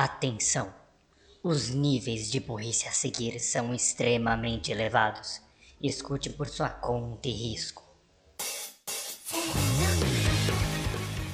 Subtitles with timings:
[0.00, 0.72] Atenção!
[1.42, 5.40] Os níveis de burrice a seguir são extremamente elevados.
[5.82, 7.82] Escute por sua conta e risco.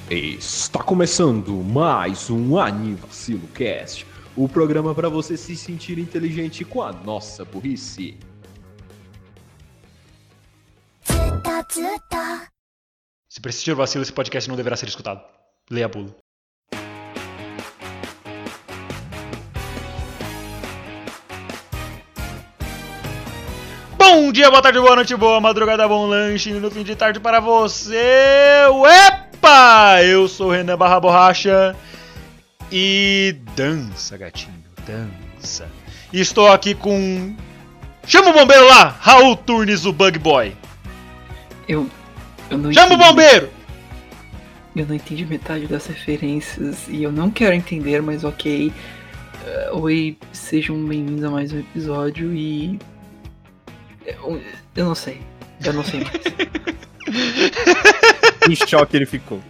[0.09, 4.03] Está começando mais um Anivacilo Cast,
[4.35, 8.17] o programa para você se sentir inteligente com a nossa burrice.
[13.29, 15.23] Se persistir o vacilo, esse podcast não deverá ser escutado.
[15.69, 16.24] Leia a bula.
[24.17, 27.41] Bom dia, boa tarde, boa noite, boa madrugada, bom lanche no fim de tarde para
[27.41, 27.99] você.
[29.09, 30.01] Epa!
[30.03, 31.75] Eu sou o Renan Barra Borracha
[32.71, 34.55] e dança, gatinho,
[34.87, 35.67] dança.
[36.13, 37.35] Estou aqui com
[38.07, 40.55] Chama o bombeiro lá, Raul Turnes, o Bug Boy.
[41.67, 41.85] Eu.
[42.49, 43.49] Eu não Chama o entendi- bombeiro.
[44.77, 48.71] Eu não entendi metade das referências e eu não quero entender, mas ok.
[49.45, 52.79] Eh, oi, sejam bem-vindos a mais um episódio e.
[54.05, 54.41] Eu,
[54.75, 55.21] eu não sei.
[55.63, 56.15] Eu não sei mais.
[58.47, 59.41] Em choque ele ficou.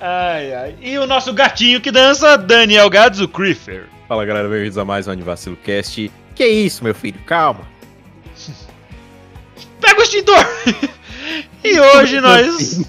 [0.00, 0.76] Ai, ai.
[0.80, 3.86] E o nosso gatinho que dança, Daniel Gadzo Creefer.
[4.06, 6.10] Fala galera, bem-vindos a mais um Anivacilo Cast.
[6.34, 7.18] Que isso, meu filho?
[7.26, 7.66] Calma.
[9.80, 10.46] Pega o extintor!
[11.64, 12.80] e hoje nós.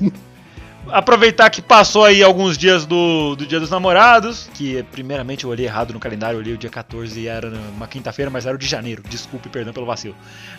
[0.92, 5.66] Aproveitar que passou aí alguns dias do, do Dia dos Namorados, que primeiramente eu olhei
[5.66, 8.58] errado no calendário, eu olhei o dia 14 e era uma quinta-feira, mas era o
[8.60, 9.02] de janeiro.
[9.10, 10.16] Desculpe, perdão pelo vacilo.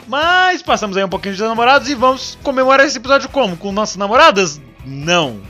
[0.09, 3.57] Mas passamos aí um pouquinho de Dia dos Namorados e vamos comemorar esse episódio como?
[3.57, 4.61] Com nossas namoradas?
[4.85, 5.41] Não.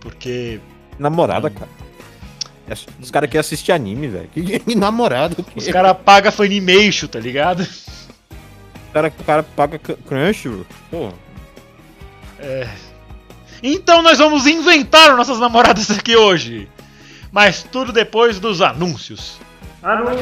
[0.00, 0.60] Porque
[0.98, 1.68] Namorada, cara.
[3.00, 4.28] Os caras querem assistir anime, velho.
[4.32, 5.36] Que, que namorado.
[5.42, 7.60] que- os caras pagam Funimation, tá ligado?
[7.60, 10.48] O cara, o cara paga cr- crunch.
[10.90, 11.12] Pô.
[13.66, 16.68] Então nós vamos inventar nossas namoradas aqui hoje.
[17.32, 19.38] Mas tudo depois dos anúncios.
[19.82, 20.20] Anúncios!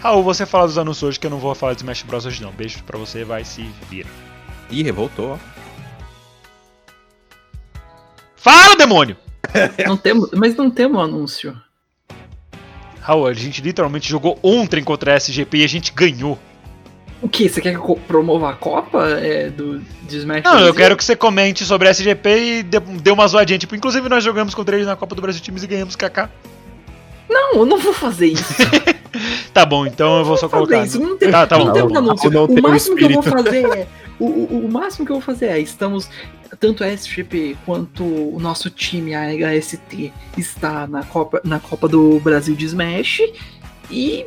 [0.00, 2.42] Raul, você fala dos anúncios hoje que eu não vou falar de Smash Bros hoje
[2.42, 2.50] não.
[2.50, 4.06] Beijo pra você, vai se vir.
[4.70, 5.38] Ih, revoltou, ó.
[8.34, 9.14] Fala, demônio!
[9.86, 11.60] Não temos, mas não temos anúncio.
[13.00, 16.38] Raul, a gente literalmente jogou ontem contra a SGP e a gente ganhou.
[17.22, 17.48] O que?
[17.48, 19.78] Você quer que eu promova a Copa é, do
[20.08, 20.74] de Smash Não, eu Brasil?
[20.74, 22.28] quero que você comente sobre a SGP
[22.58, 23.58] e dê, dê uma zoadinha.
[23.58, 26.28] Tipo, inclusive nós jogamos contra eles na Copa do Brasil Times e ganhamos KK.
[27.30, 28.52] Não, eu não vou fazer isso.
[29.52, 30.82] Tá bom, então eu vou só colocar.
[30.86, 30.98] isso.
[30.98, 31.72] Não tem, Tá, tá não bom.
[31.72, 31.86] tem o
[32.46, 33.86] o máximo que eu vou fazer é.
[34.18, 36.08] O, o, o máximo que eu vou fazer é, estamos.
[36.58, 42.18] Tanto a SGP quanto o nosso time, a HST, está na Copa, na Copa do
[42.20, 43.20] Brasil de Smash.
[43.90, 44.24] E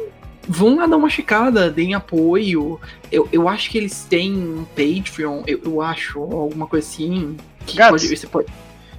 [0.47, 2.79] vão lá dar uma checada, deem apoio.
[3.11, 7.37] Eu, eu acho que eles têm um Patreon, eu, eu acho, alguma coisa assim.
[7.65, 7.91] Que Gats.
[7.91, 8.47] pode, você pode.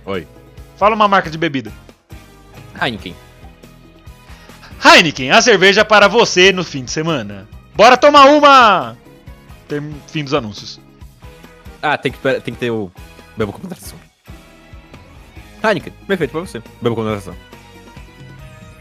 [0.05, 0.27] Oi.
[0.77, 1.73] Fala uma marca de bebida.
[2.81, 3.15] Heineken.
[4.85, 7.49] Heineken, a cerveja para você no fim de semana.
[7.75, 8.97] Bora tomar uma!
[9.69, 10.81] Tem fim dos anúncios.
[11.83, 12.91] Ah, tem que, tem que ter o.
[13.37, 13.99] Bebo com contratação.
[15.63, 16.63] Heineken, perfeito pra você.
[16.81, 17.35] Bebo com contratação.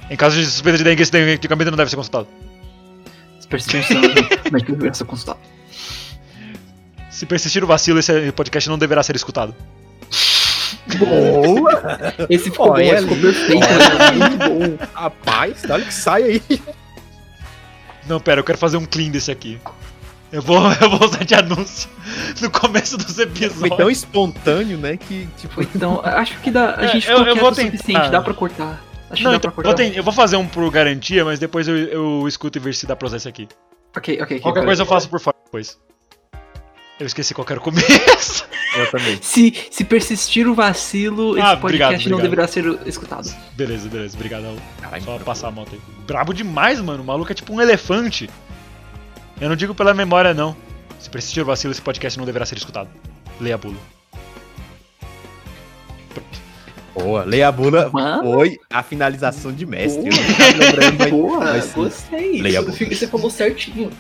[0.10, 2.28] Em caso de suspeita de dengue, esse medicamento não deve ser consultado.
[4.52, 4.64] Mas.
[7.10, 9.56] Se persistir o vacilo, esse podcast não deverá ser escutado.
[11.00, 12.14] Boa!
[12.30, 13.60] Esse ficou bom, esse ficou perfeito.
[13.60, 14.12] né?
[14.12, 14.38] Muito
[14.78, 14.86] bom.
[14.94, 16.42] Rapaz, olha que sai aí.
[18.08, 19.60] Não, pera, eu quero fazer um clean desse aqui.
[20.32, 21.90] Eu vou, eu vou usar de anúncio
[22.42, 23.78] no começo dos Foi episódios.
[23.78, 24.96] tão espontâneo, né?
[24.98, 25.62] Que, tipo.
[25.64, 27.72] Então, acho que dá, a É, gente eu- ficou eu vou tentar.
[27.78, 28.84] suficiente, dá pra cortar.
[29.10, 32.28] Acho Não, então, vou ten- eu vou fazer um por garantia, mas depois eu, eu
[32.28, 33.48] escuto e vejo se dá esse aqui.
[33.96, 34.40] Ok, ok, ok.
[34.40, 34.66] Qualquer pera.
[34.66, 35.78] coisa eu faço por fora depois.
[37.00, 38.46] Eu esqueci qual que era o começo.
[38.76, 39.18] Eu também.
[39.22, 42.22] Se, se persistir o vacilo, Ah, esse podcast obrigado, não obrigado.
[42.22, 43.34] deverá ser escutado.
[43.54, 44.62] beleza, beleza, obrigado.
[44.82, 45.80] Caralho, Só passar a moto aí.
[46.06, 47.02] Brabo demais, mano.
[47.02, 48.30] O maluco é tipo um elefante.
[49.40, 50.58] Eu não digo pela memória, não.
[51.00, 52.90] Se persistir o vacilo, esse podcast não deverá ser escutado.
[53.40, 53.78] Leia a bula.
[56.96, 57.90] Boa, leia a bula.
[57.92, 58.24] Mano.
[58.34, 60.10] Foi a finalização de mestre.
[60.10, 60.16] Boa.
[60.92, 62.42] Não mas- Boa, mas gostei.
[62.42, 62.74] Leia a bula.
[62.74, 63.92] Você falou certinho.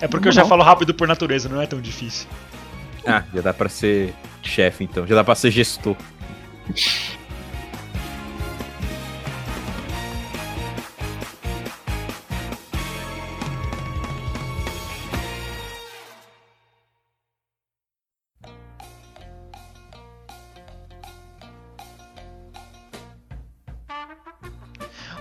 [0.00, 0.48] É porque eu já Não.
[0.48, 2.26] falo rápido por natureza, não é tão difícil.
[3.06, 5.06] Ah, já dá pra ser chefe então.
[5.06, 5.96] Já dá pra ser gestor.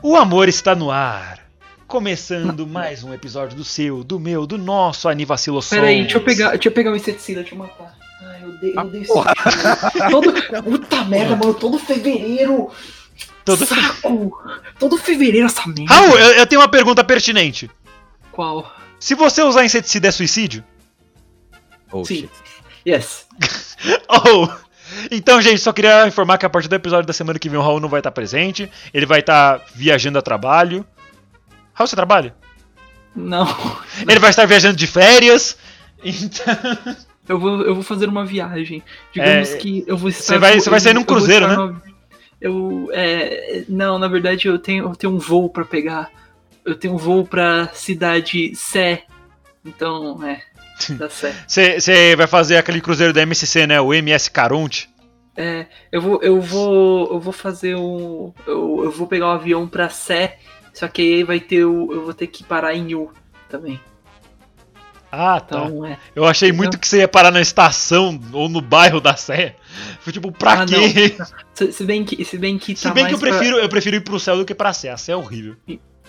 [0.08, 1.40] O amor está no ar.
[1.88, 5.80] Começando mais um episódio do seu, do meu, do nosso Anivacilossons.
[5.80, 7.98] Pera aí, deixa eu pegar, deixa eu pegar um inseticida, deixa eu matar.
[8.22, 9.06] Ai, eu odeio, eu odeio.
[10.12, 12.70] Todo, puta merda, mano, todo fevereiro.
[13.44, 13.66] Todo...
[13.66, 14.40] Saco!
[14.78, 15.92] Todo fevereiro essa merda.
[15.92, 17.68] Raul, eu, eu tenho uma pergunta pertinente.
[18.32, 18.72] Qual?
[19.00, 20.64] Se você usar inseticida é suicídio?
[21.92, 22.18] Oh, Sim.
[22.18, 22.32] shit.
[22.88, 23.26] Yes.
[24.08, 24.65] Oh!
[25.12, 27.62] Então, gente, só queria informar que a partir do episódio da semana que vem o
[27.62, 28.70] Raul não vai estar presente.
[28.94, 30.86] Ele vai estar viajando a trabalho.
[31.74, 32.36] Raul, você trabalha?
[33.16, 33.48] Não.
[34.08, 35.58] Ele vai estar viajando de férias.
[36.04, 36.54] Então.
[37.28, 38.84] Eu vou, eu vou fazer uma viagem.
[39.12, 40.22] Digamos É, que eu vou estar.
[40.24, 41.56] você vai- você vai sair num cruzeiro, né?
[41.56, 41.82] no-
[42.40, 42.90] Eu.
[42.94, 46.12] É, não, na verdade eu tenho, eu tenho um voo pra pegar.
[46.64, 49.04] Eu tenho um voo pra cidade Sé.
[49.66, 50.42] Então, é.
[51.48, 53.80] Você você vai fazer aquele cruzeiro da MSC, né?
[53.80, 54.90] O MS Caronte.
[55.38, 59.68] É, eu vou, eu vou, eu vou fazer um, eu, eu vou pegar um avião
[59.68, 60.38] pra Sé,
[60.74, 63.12] só que aí vai ter o, eu vou ter que parar em U
[63.50, 63.80] também.
[65.12, 65.66] Ah, tá.
[65.66, 65.98] Então, é.
[66.16, 69.56] Eu achei então- muito que você ia parar na estação ou no bairro da Sé.
[70.02, 71.16] Foi tipo, pra Ah, quê?
[71.54, 73.70] Se, se bem que, se bem que Se tá bem que eu pra- prefiro, eu
[73.70, 74.90] prefiro ir pro céu do que pra Sé.
[74.90, 75.56] A Sé é horrível.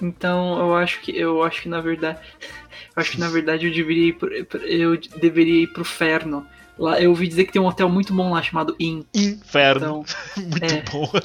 [0.02, 2.18] Então, eu acho que eu acho que na verdade,
[2.96, 6.46] acho que na verdade eu deveria ir pro, eu deveria ir pro Ferno.
[6.78, 9.02] Lá eu ouvi dizer que tem um hotel muito bom lá chamado Inn.
[9.14, 10.04] Inferno.
[10.04, 10.04] Então,
[10.44, 10.82] Muito é.
[10.90, 11.22] boa.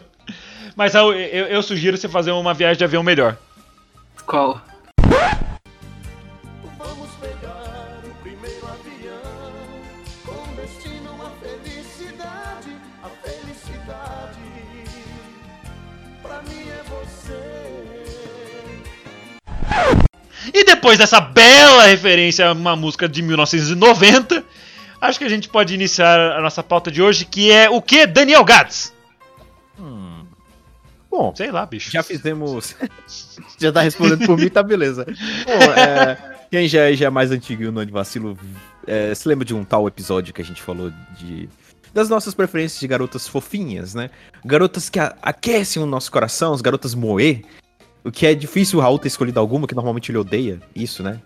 [0.75, 3.37] Mas Raul, eu, eu sugiro você fazer uma viagem de avião melhor.
[4.25, 4.61] qual?
[20.53, 24.43] E depois dessa bela referência a uma música de 1990,
[24.99, 28.05] acho que a gente pode iniciar a nossa pauta de hoje, que é o que?
[28.05, 28.93] Daniel Gats.
[29.79, 30.25] Hum.
[31.09, 31.91] Bom, Sei lá, bicho.
[31.91, 32.75] já fizemos.
[33.59, 35.05] já tá respondendo por mim, tá beleza.
[35.05, 36.17] Bom, é,
[36.49, 38.37] quem já, já é mais antigo e o Não de Vacilo
[38.87, 41.49] é, se lembra de um tal episódio que a gente falou de.
[41.93, 44.09] Das nossas preferências de garotas fofinhas, né?
[44.45, 47.43] Garotas que aquecem o nosso coração, as garotas moe.
[48.03, 51.19] O que é difícil o Raul ter escolhido alguma, que normalmente ele odeia isso, né?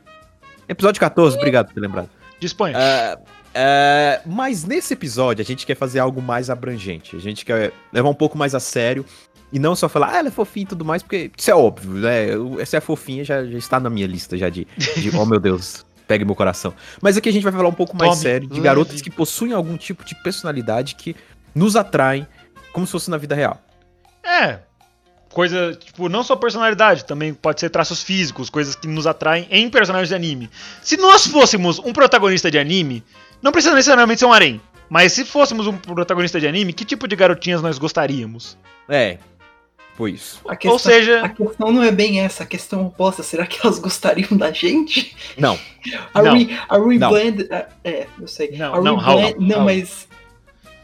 [0.68, 2.10] Episódio 14, obrigado por ter lembrado.
[2.40, 2.78] Disponha.
[2.78, 3.18] É,
[3.54, 7.16] é, mas nesse episódio a gente quer fazer algo mais abrangente.
[7.16, 9.06] A gente quer levar um pouco mais a sério.
[9.54, 11.92] E não só falar, ah, ela é fofinha e tudo mais, porque isso é óbvio,
[11.92, 12.26] né?
[12.60, 14.68] Essa é fofinha, já, já está na minha lista já de,
[14.98, 16.74] de oh meu Deus, pegue meu coração.
[17.02, 19.54] Mas aqui a gente vai falar um pouco mais Tome, sério de garotas que possuem
[19.54, 21.16] algum tipo de personalidade que
[21.54, 22.28] nos atraem,
[22.74, 23.62] como se fosse na vida real.
[24.24, 24.60] É.
[25.36, 29.70] Coisa, tipo, não só personalidade, também pode ser traços físicos, coisas que nos atraem em
[29.70, 30.50] personagens de anime.
[30.82, 33.04] Se nós fôssemos um protagonista de anime,
[33.42, 37.06] não precisa necessariamente ser um harém, mas se fôssemos um protagonista de anime, que tipo
[37.06, 38.58] de garotinhas nós gostaríamos?
[38.88, 39.18] É,
[39.98, 40.40] foi isso.
[40.48, 43.22] A questão, Ou seja, a questão não é bem essa, a questão oposta.
[43.22, 45.18] Será que elas gostariam da gente?
[45.38, 45.60] Não,
[46.14, 46.34] A Não.
[46.38, 46.50] Re
[46.98, 47.10] Não.
[47.10, 48.52] Bland, é, é, eu sei.
[48.58, 49.66] Não, a não, Bland- não, Raul.
[49.66, 50.08] mas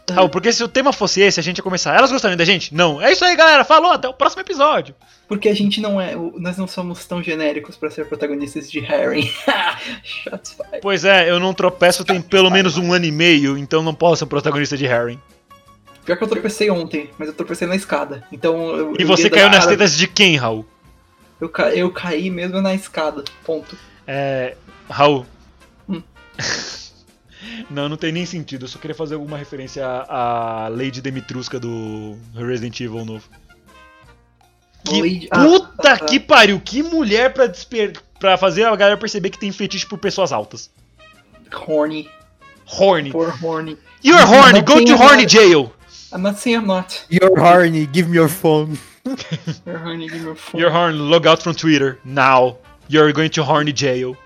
[0.09, 1.95] Raul, porque se o tema fosse esse, a gente ia começar.
[1.95, 2.73] Elas gostariam da gente?
[2.75, 3.01] Não.
[3.01, 3.63] É isso aí, galera.
[3.63, 4.93] Falou, até o próximo episódio.
[5.27, 9.31] porque a gente não é, nós não somos tão genéricos pra ser protagonistas de Harry.
[10.03, 10.79] Shots fired.
[10.81, 14.19] Pois é, eu não tropeço tem pelo menos um ano e meio, então não posso
[14.19, 15.17] ser protagonista de Harry.
[16.03, 18.23] Pior que eu tropecei ontem, mas eu tropecei na escada.
[18.31, 20.65] Então eu, E eu você caiu nas tetas de quem, Raul?
[21.39, 23.23] Eu, ca- eu caí mesmo na escada.
[23.45, 23.77] Ponto.
[24.05, 24.55] É.
[24.89, 25.25] Raul.
[25.87, 26.01] Hum.
[27.69, 28.65] não, não tem nem sentido.
[28.65, 33.29] Eu só queria fazer alguma referência à Lady Demitruska do Resident Evil novo.
[34.83, 36.59] Que ah, puta ah, que pariu!
[36.59, 37.93] Que mulher pra, desper...
[38.19, 40.71] pra fazer a galera perceber que tem fetiche por pessoas altas.
[41.53, 42.09] Horny.
[42.65, 43.11] Horny.
[43.11, 43.77] Poor horny.
[44.03, 45.71] You're horny, go to horny jail!
[46.11, 47.05] I'm not saying I'm not.
[47.09, 48.77] You're horny, give me your phone.
[49.65, 50.59] You're horny, give me a phone.
[50.59, 52.57] You're horny, log out from Twitter, now.
[52.87, 54.17] You're going to horny jail.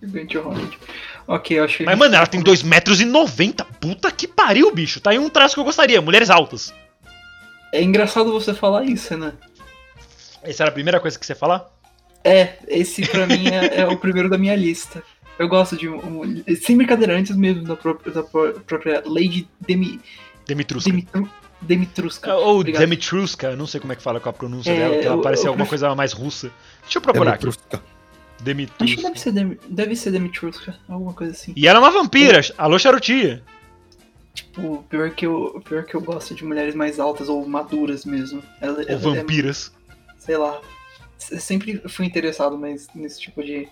[0.00, 0.70] You're going to horny.
[1.26, 1.84] Ok, eu que.
[1.84, 3.64] Mas, mano, ela tem 2,90m.
[3.80, 5.00] Puta que pariu, bicho.
[5.00, 6.00] Tá aí um traço que eu gostaria.
[6.00, 6.72] Mulheres altas.
[7.72, 9.32] É engraçado você falar isso, né?
[10.42, 11.66] Essa era a primeira coisa que você ia falar?
[12.22, 15.02] É, esse pra mim é, é o primeiro da minha lista.
[15.38, 19.48] Eu gosto de um, um- sem brincadeira antes mesmo da própria, da pró- própria Lady
[19.60, 20.00] Demi,
[20.46, 20.90] Demitruska.
[20.90, 21.28] Demitru,
[21.60, 22.34] Demitruska.
[22.34, 22.80] Ou Obrigado.
[22.80, 25.16] Demitruska, eu não sei como é que fala com a pronúncia É, dela, que ela
[25.16, 26.50] eu- parece eu alguma prefiro- coisa mais russa.
[26.82, 27.46] Deixa eu procurar aqui.
[28.40, 28.84] Demitruska.
[28.84, 31.52] Acho que deve ser, Demi, deve ser Demitruska, alguma coisa assim.
[31.56, 32.40] E ela é uma vampira.
[32.58, 33.42] Alô, charutia.
[34.34, 38.42] Tipo, pior que, eu, pior que eu gosto de mulheres mais altas ou maduras mesmo.
[38.60, 39.72] Ela, Ou ela é- vampiras.
[40.18, 40.60] sei lá.
[41.18, 43.66] Sempre fui interessado mais nesse tipo de.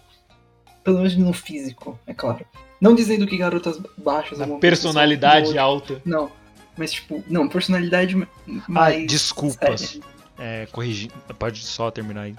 [0.82, 2.44] Pelo menos no físico, é claro.
[2.80, 6.00] Não dizendo que garotas baixas ou personalidade são- alta.
[6.04, 6.30] Não.
[6.76, 8.16] Mas, tipo, não, personalidade
[8.48, 9.06] Ah, mais.
[9.06, 9.80] desculpas.
[9.80, 10.02] séria.
[10.38, 11.10] É, corrigir.
[11.38, 12.34] Pode só terminar aí.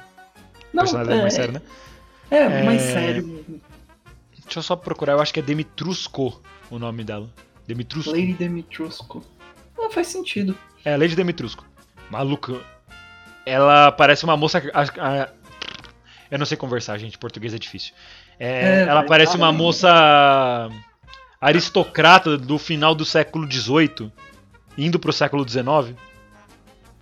[0.74, 1.62] Não, Personalidade é, mais séria, né?
[2.30, 3.62] É, mais É, sério mesmo.
[4.44, 7.30] Deixa eu só procurar, eu acho que é Demitrusco o nome dela.
[7.68, 8.12] Demitrusco.
[8.12, 9.24] Lady Demitrusco.
[9.78, 10.56] Não faz sentido.
[10.84, 11.66] É, Lady Demitrusco.
[12.10, 12.60] Maluca.
[13.46, 14.62] ela parece uma moça.
[14.74, 14.82] a-
[15.24, 15.30] a-
[16.32, 17.18] eu não sei conversar, gente.
[17.18, 17.94] Português é difícil.
[18.40, 20.70] É, É, ela parece uma moça
[21.40, 24.12] aristocrata do final do século XVIII,
[24.78, 25.96] indo pro século XIX.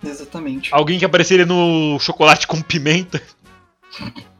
[0.02, 0.68] Exatamente.
[0.74, 3.22] Alguém que apareceria no chocolate com pimenta.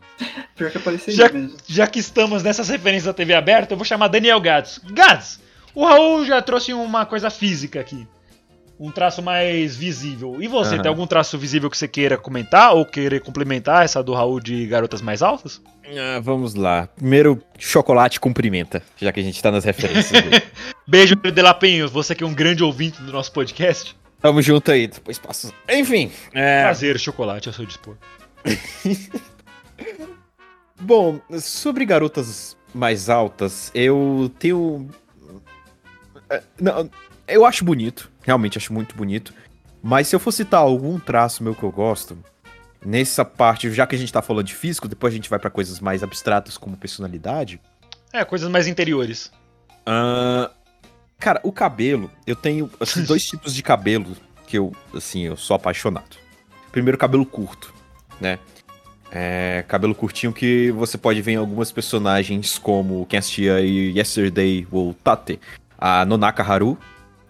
[0.56, 1.56] Pior que apareceria Já- mesmo.
[1.66, 4.80] Já que estamos nessas referências da TV aberta, eu vou chamar Daniel Gads.
[4.92, 5.40] Gads,
[5.75, 8.06] o Raul já trouxe uma coisa física aqui.
[8.78, 10.37] Um traço mais visível.
[10.40, 10.83] E você, Aham.
[10.83, 14.66] tem algum traço visível que você queira comentar ou querer complementar essa do Raul de
[14.66, 15.62] garotas mais altas?
[15.87, 16.88] Ah, vamos lá.
[16.97, 20.21] Primeiro, chocolate com pimenta, já que a gente tá nas referências.
[20.88, 23.97] Beijo, de La Penhos, você que é um grande ouvinte do nosso podcast.
[24.21, 25.52] Tamo junto aí, depois passo.
[25.68, 27.97] Enfim, é, Prazer, chocolate, ao seu dispor.
[30.81, 34.88] Bom, sobre garotas mais altas, eu tenho.
[36.28, 36.90] É, Não,
[37.28, 39.33] eu acho bonito, realmente acho muito bonito.
[39.83, 42.19] Mas se eu for citar algum traço meu que eu gosto,
[42.85, 45.50] nessa parte, já que a gente tá falando de físico, depois a gente vai pra
[45.50, 47.61] coisas mais abstratas como personalidade.
[48.12, 49.31] É, coisas mais interiores.
[49.87, 50.50] Ah,
[51.19, 54.16] cara, o cabelo, eu tenho assim, dois tipos de cabelo
[54.47, 56.16] que eu, assim, eu sou apaixonado.
[56.73, 57.73] Primeiro, cabelo curto,
[58.21, 58.38] né?
[59.16, 64.66] É, cabelo curtinho que você pode ver em algumas personagens como quem assistia aí Yesterday
[64.73, 65.38] ou Tate.
[65.78, 66.76] A Nonaka Haru,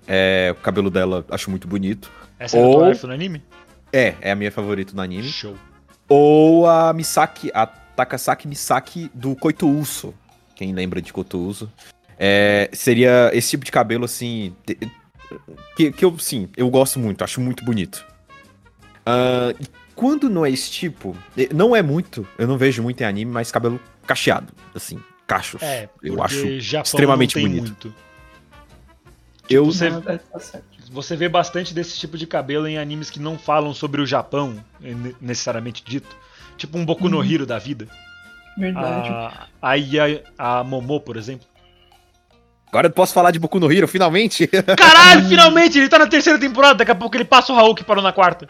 [0.08, 2.10] é, o cabelo dela acho muito bonito.
[2.38, 3.42] Essa é a Ou- tua elfo no anime?
[3.92, 5.28] É, é a minha favorita no anime.
[5.28, 5.56] Show.
[6.08, 10.14] Ou a Misaki, a Takasaki Misaki do Koito Uso.
[10.56, 11.70] Quem lembra de Koito Uso.
[12.18, 14.54] É, seria esse tipo de cabelo, assim.
[15.76, 18.04] Que, que eu, sim, eu gosto muito, acho muito bonito.
[19.06, 21.16] E quando não é esse tipo,
[21.54, 25.62] não é muito, eu não vejo muito em anime, mas cabelo cacheado, assim, cachos.
[25.62, 27.84] É, eu acho Japão extremamente não tem bonito.
[27.86, 27.94] muito.
[29.48, 30.64] Eu, você- Ah, é, tá certo.
[30.90, 34.62] Você vê bastante desse tipo de cabelo em animes que não falam sobre o Japão,
[34.80, 36.14] ne- necessariamente dito.
[36.56, 37.24] Tipo um Boku no Uhum.
[37.24, 37.88] Hero da vida.
[38.56, 39.08] Verdade.
[39.08, 41.46] A, a, Ia- a Momo, por exemplo.
[42.68, 44.46] Agora eu posso falar de Boku no Hero, finalmente!
[44.76, 45.78] Caralho, finalmente!
[45.78, 48.12] Ele tá na terceira temporada, daqui a pouco ele passa o Raul que parou na
[48.12, 48.48] quarta.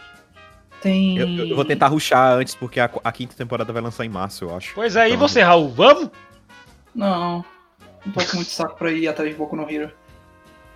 [0.85, 1.17] Tem.
[1.17, 4.45] eu, eu vou tentar ruxar antes, porque a, a quinta temporada vai lançar em março,
[4.45, 4.75] eu acho.
[4.75, 6.11] Pois é, e Então, você, Raul, vamos?
[6.95, 7.43] Não.
[8.05, 9.91] Não tô com muito saco pra ir atrás de Boku no Hero.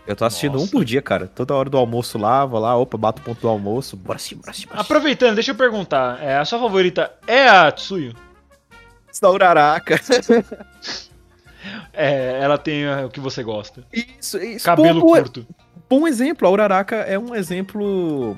[0.07, 0.65] Eu tô assistindo Nossa.
[0.65, 1.27] um por dia, cara.
[1.27, 3.99] Toda hora do almoço lá, vou lá, opa, bato o ponto do almoço.
[3.99, 4.83] Bora sim, bora sim, bora sim.
[4.83, 6.23] Aproveitando, deixa eu perguntar.
[6.23, 8.15] é, a sua favorita é a Tsuyu?
[9.23, 10.01] Uraraka.
[11.93, 13.85] É, ela tem é, o que você gosta.
[13.93, 14.65] Isso, isso.
[14.65, 15.47] Cabelo curto.
[15.91, 16.49] bom exemplo.
[16.49, 18.37] A Uraraka é um exemplo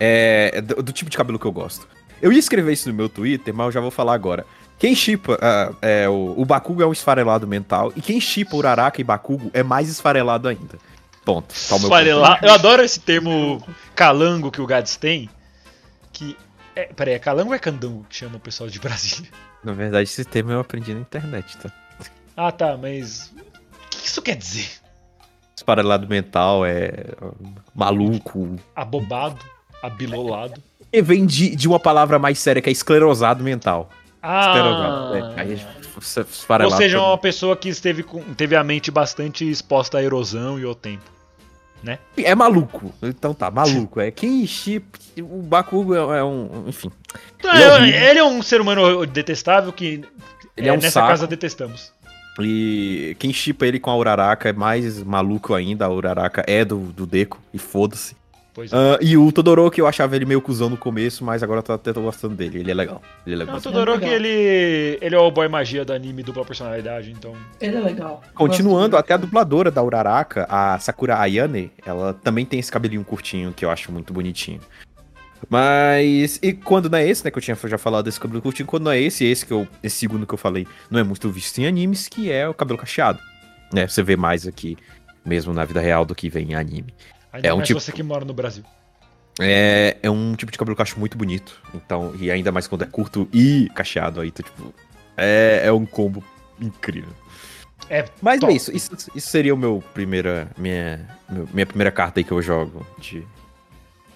[0.00, 1.86] é, do, do tipo de cabelo que eu gosto.
[2.20, 4.44] Eu ia escrever isso no meu Twitter, mas eu já vou falar agora.
[4.78, 9.00] Quem chipa ah, é, o, o Bakugo é um esfarelado mental, e quem chipa Uraraka
[9.00, 10.78] e Bakugo é mais esfarelado ainda.
[11.24, 11.54] Ponto.
[11.68, 13.62] Tá o meu Esfarela- Eu adoro esse termo
[13.94, 15.28] calango que o Gads tem.
[16.12, 16.36] Que.
[16.74, 19.28] É, peraí, é calango ou é candango que chama o pessoal de Brasília?
[19.62, 21.70] Na verdade, esse termo eu aprendi na internet, tá?
[22.36, 23.30] Ah, tá, mas.
[23.36, 24.70] O que isso quer dizer?
[25.56, 26.92] Esfarelado mental é
[27.74, 29.44] maluco, Abobado?
[29.82, 30.62] Abilolado?
[30.92, 33.90] E vem de, de uma palavra mais séria, que é esclerosado mental.
[34.16, 35.14] Esclerosado.
[35.14, 35.34] Ah.
[35.36, 35.60] É, aí,
[36.64, 37.10] Ou seja, também.
[37.10, 41.18] uma pessoa que esteve com, teve a mente bastante exposta à erosão e ao tempo.
[42.16, 42.92] É maluco.
[43.02, 44.00] Então tá, maluco.
[44.00, 44.84] É quem chip.
[45.20, 46.64] O Bakugo é, é um.
[46.66, 46.90] Enfim.
[47.38, 48.00] Então, Ele é horrível.
[48.00, 50.02] ele é um ser humano detestável que
[50.56, 51.08] Ele é um nessa saco.
[51.08, 51.92] casa detestamos.
[52.40, 55.84] E quem chipa ele com a Uraraka é mais maluco ainda.
[55.86, 57.40] A Uraraka é do, do Deco.
[57.52, 58.16] E foda-se.
[58.58, 58.76] Pois é.
[58.76, 61.72] Ah, e o Todoroki eu achava ele meio cuzão no começo, mas agora eu tô
[61.74, 62.58] até tô gostando dele.
[62.58, 63.00] Ele é legal.
[63.24, 63.52] Ele é legal.
[63.52, 64.16] Não, o Todoroki, legal.
[64.16, 67.34] ele, ele é o boy magia do anime dupla personalidade, então.
[67.60, 68.20] Ele é legal.
[68.34, 73.52] Continuando, até a dubladora da Uraraka, a Sakura Ayane, ela também tem esse cabelinho curtinho
[73.52, 74.60] que eu acho muito bonitinho.
[75.48, 78.66] Mas, e quando não é esse, né, que eu tinha já falado desse cabelo curtinho,
[78.66, 81.30] quando não é esse, esse que eu, esse segundo que eu falei, não é muito
[81.30, 83.20] visto em animes, que é o cabelo cacheado.
[83.72, 84.76] Né, você vê mais aqui,
[85.24, 86.92] mesmo na vida real, do que vem em anime.
[87.38, 88.64] Ainda É um mais tipo- você que mora no Brasil.
[89.40, 92.66] É, é um tipo de cabelo que eu acho muito bonito, então, e ainda mais
[92.66, 94.74] quando é curto e cacheado, aí, tipo,
[95.16, 96.24] é, é um combo
[96.60, 97.12] incrível.
[97.88, 98.52] É, Mas top.
[98.52, 101.08] é isso, isso, isso seria o meu primeira, minha,
[101.54, 103.24] minha primeira carta aí que eu jogo de,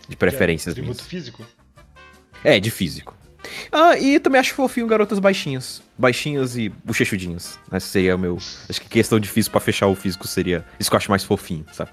[0.09, 1.01] de preferências minhas.
[1.01, 1.47] físico?
[2.43, 3.17] É, de físico.
[3.71, 5.83] Ah, e também acho fofinho garotas baixinhas.
[5.97, 7.59] Baixinhas e bochechudinhas.
[7.73, 8.37] Esse seria o meu.
[8.69, 10.65] Acho que questão de físico pra fechar o físico seria.
[10.81, 11.93] Isso que eu acho mais fofinho, sabe?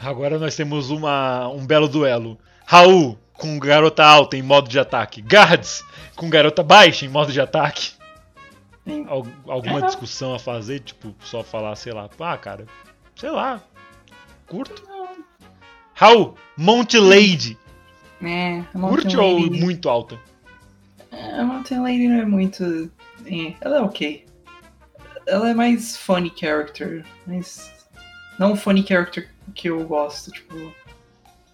[0.00, 2.38] Agora nós temos uma, um belo duelo.
[2.66, 5.20] Raul com garota alta em modo de ataque.
[5.22, 5.84] Guards
[6.14, 7.92] com garota baixa em modo de ataque.
[9.08, 9.86] Al- alguma É.
[9.86, 10.80] discussão a fazer?
[10.80, 12.66] Tipo, só falar, sei lá, ah, cara,
[13.16, 13.60] sei lá,
[14.46, 14.82] curto.
[15.94, 17.58] Raul, Monte Lady
[18.22, 20.18] É, Curte ou muito alta?
[21.38, 22.90] a Mountain Lady não é muito.
[23.24, 24.26] É, ela é ok.
[25.26, 27.72] Ela é mais funny character, mas.
[28.38, 30.54] Não funny character que eu gosto, tipo.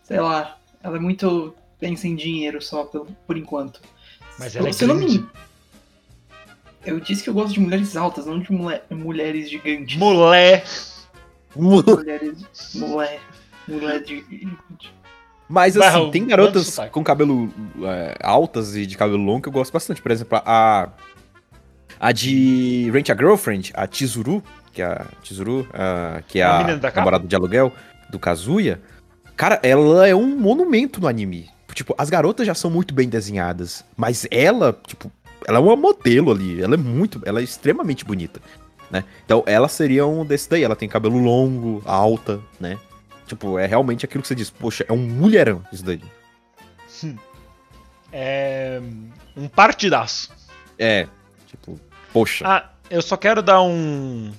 [0.04, 3.80] Sei lá, ela é muito pensa em dinheiro só por, por enquanto.
[4.38, 5.26] Mas ela é não me grande.
[6.84, 9.96] Eu disse que eu gosto de mulheres altas, não de mule- mulheres gigantes.
[9.96, 10.64] Mulher.
[11.54, 12.44] mulheres.
[12.75, 13.20] Mulher.
[13.68, 14.25] Mulher de.
[15.49, 17.52] Mas assim, Raul, tem garotas com cabelo
[17.84, 20.02] é, altas e de cabelo longo que eu gosto bastante.
[20.02, 20.88] Por exemplo, a.
[22.00, 26.60] A de Rent a Girlfriend, a Chizuru, que é a Chizuru, a- que é A
[26.60, 26.96] a, capa?
[26.96, 27.72] namorada de aluguel
[28.10, 28.80] do Kazuya.
[29.36, 31.50] Cara, ela é um monumento no anime.
[31.74, 35.10] Tipo, as garotas já são muito bem desenhadas, mas ela, tipo,
[35.48, 36.62] ela é uma modelo ali.
[36.62, 38.40] Ela é muito, ela é extremamente bonita,
[38.90, 39.04] né?
[39.24, 40.62] Então, ela seria um desse daí.
[40.62, 42.78] Ela tem cabelo longo, alta, né?
[43.26, 44.50] Tipo, é realmente aquilo que você diz.
[44.50, 46.02] Poxa, é um mulherão isso daí.
[48.12, 48.80] É.
[49.36, 50.30] Um partidaço.
[50.78, 51.08] É,
[51.46, 51.80] tipo,
[52.12, 52.44] poxa.
[52.46, 54.32] Ah, eu só quero dar um.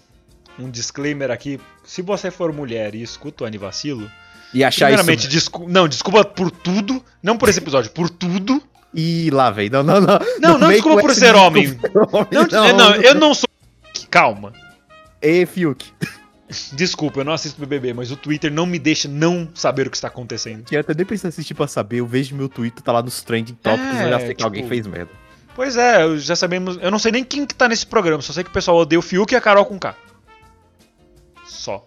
[0.59, 1.59] Um disclaimer aqui.
[1.83, 4.09] Se você for mulher e escuta o Anivacilo,
[4.53, 5.29] e achar primeiramente, isso.
[5.29, 7.03] descu- não, desculpa por tudo.
[7.21, 8.61] Não por esse episódio, por tudo.
[8.93, 9.71] Ih, lá, velho.
[9.71, 10.19] Não, não, não.
[10.39, 11.67] Não, não desculpa por ser homem.
[11.69, 11.79] ser
[12.51, 13.49] Não, não, eu não sou.
[14.11, 14.53] Calma.
[15.21, 15.85] Ê, Fiuk.
[16.73, 19.97] Desculpa, eu não assisto BBB, mas o Twitter não me deixa não saber o que
[19.97, 20.65] está acontecendo.
[20.65, 21.97] Que até nem precisa assistir pra saber.
[22.01, 24.43] Eu vejo meu Twitter, tá lá nos trending topics, É, eu já sei que tipo-
[24.43, 25.09] alguém fez merda.
[25.55, 26.77] Pois é, eu já sabemos.
[26.79, 28.99] Eu não sei nem quem que tá nesse programa, só sei que o pessoal odeia
[28.99, 29.95] o Fiuk e a Carol com K.
[31.63, 31.85] Só.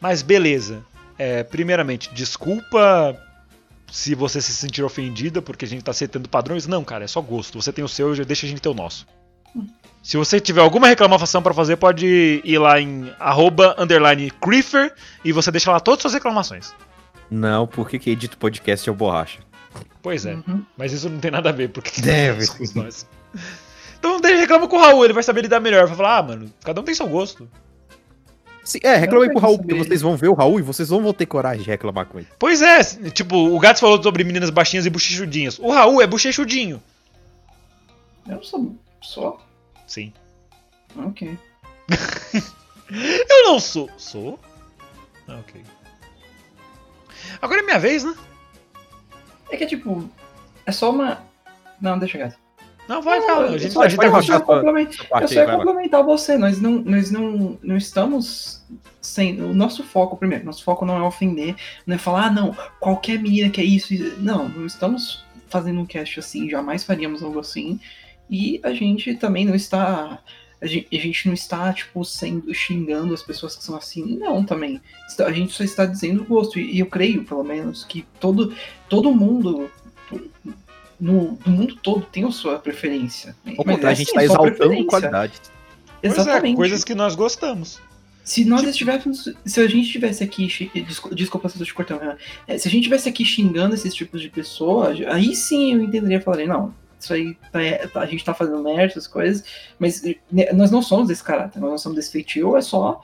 [0.00, 0.82] Mas beleza.
[1.18, 3.14] É, primeiramente, desculpa
[3.92, 6.66] se você se sentir ofendida porque a gente tá aceitando padrões.
[6.66, 7.60] Não, cara, é só gosto.
[7.60, 9.06] Você tem o seu, já deixa a gente ter o nosso.
[10.02, 15.32] Se você tiver alguma reclamação pra fazer, pode ir lá em arroba, underline Creefer e
[15.32, 16.72] você deixa lá todas as suas reclamações.
[17.30, 19.40] Não, porque quem edita o podcast é o Borracha.
[20.00, 20.32] Pois é.
[20.34, 20.64] Uhum.
[20.78, 22.46] Mas isso não tem nada a ver, porque Deve.
[22.48, 23.06] somos nós.
[23.98, 25.86] Então reclama com o Raul, ele vai saber lidar melhor.
[25.86, 27.46] Vai falar, ah, mano, cada um tem seu gosto.
[28.70, 30.62] Sim, é, reclamei Eu com o quero Raul, porque vocês vão ver o Raul e
[30.62, 32.28] vocês não vão ter coragem de reclamar com ele.
[32.38, 32.80] Pois é,
[33.10, 35.58] tipo, o Gats falou sobre meninas baixinhas e bochechudinhas.
[35.58, 36.80] O Raul é bochechudinho.
[38.28, 38.76] Eu não sou.
[39.02, 39.44] Só?
[39.88, 40.12] Sim.
[40.96, 41.36] Ok.
[42.88, 43.90] Eu não sou.
[43.96, 44.38] Sou?
[45.26, 45.60] Ah, ok.
[47.42, 48.14] Agora é minha vez, né?
[49.50, 50.08] É que tipo.
[50.64, 51.24] É só uma.
[51.80, 52.38] Não, deixa quieto.
[52.88, 53.50] Não, vai, fala.
[53.50, 55.34] A gente, só- a gente pode eu baixar só a tua- complement- essa Eu só
[55.34, 58.64] ia vai complementar você, nós não, nós não, não estamos
[59.00, 59.40] sem.
[59.40, 61.54] O nosso foco, primeiro, nosso foco não é ofender,
[61.86, 63.94] não é falar, ah, não, qualquer menina que é isso.
[64.18, 67.78] Não, não estamos fazendo um cast assim, jamais faríamos algo assim.
[68.28, 70.18] E a gente também não está.
[70.60, 74.18] A gente, a gente não está, tipo, sendo xingando as pessoas que são assim.
[74.18, 74.80] Não, também.
[75.24, 76.58] A gente só está dizendo o gosto.
[76.58, 78.52] E, e eu creio, pelo menos, que todo,
[78.88, 79.70] todo mundo.
[81.00, 83.34] No, no mundo todo tem a sua preferência.
[83.46, 85.32] Ao Mas contrário, é a gente assim, tá é só exaltando qualidade.
[86.00, 86.56] Pois é, Exatamente.
[86.56, 87.80] coisas que nós gostamos.
[88.22, 89.32] Se nós estivéssemos.
[89.44, 90.46] Se a gente estivesse aqui.
[91.12, 92.00] Desculpa se eu te cortando.
[92.00, 92.16] Renan.
[92.46, 96.18] É, se a gente estivesse aqui xingando esses tipos de pessoas, aí sim eu entenderia
[96.18, 99.42] e falaria, não, isso aí tá, é- tá- a gente tá fazendo merda, essas coisas,
[99.78, 103.02] mas né, nós não somos desse caráter, nós não somos desse feitio, é só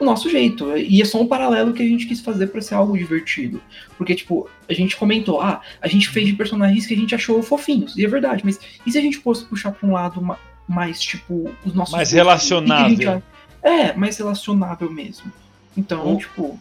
[0.00, 0.76] o nosso jeito.
[0.76, 3.60] E é só um paralelo que a gente quis fazer pra ser algo divertido.
[3.96, 7.42] Porque, tipo, a gente comentou, ah, a gente fez de personagens que a gente achou
[7.42, 10.38] fofinhos, e é verdade, mas e se a gente fosse puxar pra um lado ma-
[10.68, 11.94] mais, tipo, os nossos.
[11.94, 12.96] Mais relacionável.
[12.96, 13.22] gente?
[13.62, 15.30] É, mais relacionável mesmo.
[15.76, 16.58] Então, O- tipo,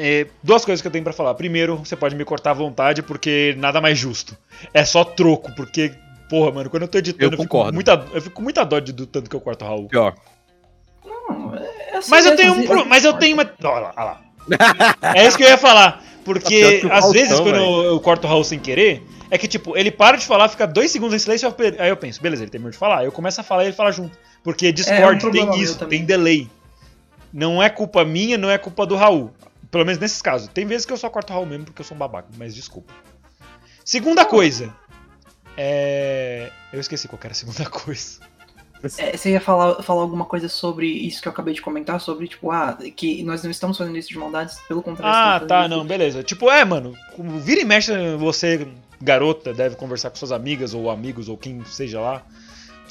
[0.00, 1.34] É, duas coisas que eu tenho pra falar.
[1.34, 4.36] Primeiro, você pode me cortar à vontade, porque nada mais justo.
[4.72, 5.92] É só troco, porque,
[6.30, 7.74] porra, mano, quando eu tô editando, Eu eu, fico, concordo.
[7.74, 9.88] muita, eu fico com muita dó de, do tanto que eu corto o Raul.
[9.88, 10.14] Pior.
[11.98, 12.66] É assim Mas eu tenho um.
[12.66, 13.50] pro- Mas eu tenho uma.
[13.62, 14.20] Olha lá, olha lá.
[15.14, 16.02] É isso que eu ia falar.
[16.24, 17.64] Porque Tá às Faustão, vezes, quando velho.
[17.64, 20.66] eu, eu corto o Raul sem querer, é que, tipo, ele para de falar, fica
[20.66, 22.98] dois segundos em silêncio, eu aí eu penso, beleza, ele terminou de falar.
[22.98, 24.16] Aí eu começo a falar e ele fala junto.
[24.42, 25.98] Porque Discord problema tem meu isso, também.
[26.00, 26.50] tem delay.
[27.32, 29.32] Não é culpa minha, não é culpa do Raul.
[29.70, 30.48] Pelo menos nesses casos.
[30.48, 32.54] Tem vezes que eu só corto o Raul mesmo porque eu sou um babaca, mas
[32.54, 32.92] desculpa.
[33.84, 34.74] Segunda coisa.
[35.56, 36.50] É.
[36.72, 38.20] Eu esqueci qual que era a segunda coisa.
[38.98, 42.28] É, você ia falar, falar alguma coisa sobre isso que eu acabei de comentar, sobre,
[42.28, 45.14] tipo, ah, que nós não estamos fazendo isso de maldades, pelo contrário.
[45.14, 46.22] Ah, tá, fazendo não, beleza.
[46.22, 46.94] Tipo, é, mano,
[47.40, 48.68] vira e mexe, você,
[49.00, 52.22] garota, deve conversar com suas amigas ou amigos ou quem seja lá.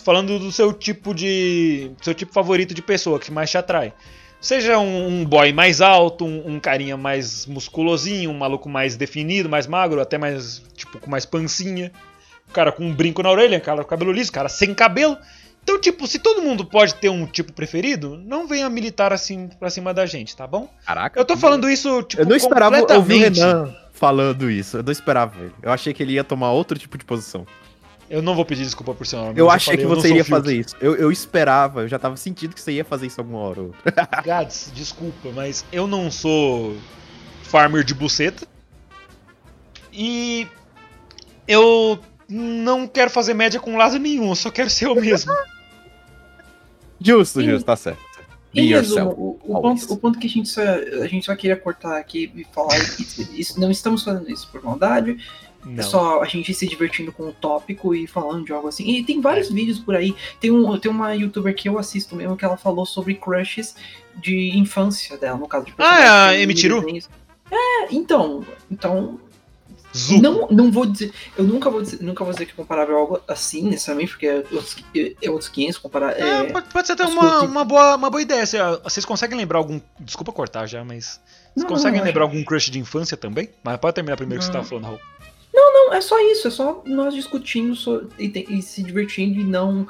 [0.03, 1.91] Falando do seu tipo de.
[2.01, 3.93] seu tipo favorito de pessoa que mais te atrai.
[4.39, 9.49] Seja um, um boy mais alto, um, um carinha mais musculosinho, um maluco mais definido,
[9.49, 11.91] mais magro, até mais, tipo, com mais pancinha.
[12.47, 14.73] O cara com um brinco na orelha, o cara com cabelo liso, o cara sem
[14.73, 15.17] cabelo.
[15.67, 19.69] Então, tipo, se todo mundo pode ter um tipo preferido, não venha militar assim pra
[19.69, 20.69] cima da gente, tá bom?
[20.85, 21.19] Caraca.
[21.19, 23.39] Eu tô falando isso, tipo, Eu não esperava ouvir o completamente.
[23.41, 24.77] Renan falando isso.
[24.77, 25.53] Eu não esperava ele.
[25.61, 27.45] Eu achei que ele ia tomar outro tipo de posição.
[28.09, 29.37] Eu não vou pedir desculpa por seu nome.
[29.37, 30.73] Eu achei falei, que você iria fazer isso.
[30.79, 33.67] Eu, eu esperava, eu já tava sentindo que você ia fazer isso alguma hora ou
[33.67, 34.07] outra.
[34.23, 36.77] Gads, desculpa, mas eu não sou
[37.43, 38.47] farmer de buceta.
[39.91, 40.47] E
[41.45, 41.99] eu
[42.29, 45.33] não quero fazer média com lado nenhum, eu só quero ser eu mesmo.
[46.99, 47.99] Justo, justo, tá certo.
[48.53, 49.09] Be Em yourself.
[49.09, 51.97] resumo, o, o ponto, o ponto que a gente, só, a gente só queria cortar
[51.97, 55.17] aqui e falar isso, isso- não estamos fazendo isso por maldade,
[55.77, 58.89] é só a gente se divertindo com o tópico e falando de algo assim.
[58.89, 60.15] E tem vários vídeos por aí.
[60.39, 63.75] Tem, um, tem uma youtuber que eu assisto mesmo que ela falou sobre crushes
[64.15, 66.79] de infância dela, no caso de Ah, é a Emichiru?
[66.79, 67.09] desenhos.
[67.51, 68.45] É, então.
[68.71, 69.19] Então,
[69.97, 70.21] Zuko.
[70.21, 71.11] não, não vou dizer.
[71.37, 74.27] Eu nunca vou dizer, nunca vou dizer que é comparável a algo assim, necessariamente, porque
[74.27, 74.75] é outros,
[75.21, 76.11] é outros 500 comparar.
[76.19, 78.45] É, É, pode, pode ser até uma, uma, boa, uma boa ideia.
[78.45, 79.79] Cê- Vocês conseguem lembrar algum.
[79.99, 81.19] Desculpa cortar já, mas.
[81.53, 83.49] Vocês Não, conseguem não, lembrar algum crush de infância também?
[83.63, 84.59] Mas pode terminar primeiro que você Não.
[84.59, 84.99] tava falando, Raul.
[85.53, 89.87] Não, é só isso, é só nós discutindo so- e, e se divertindo e não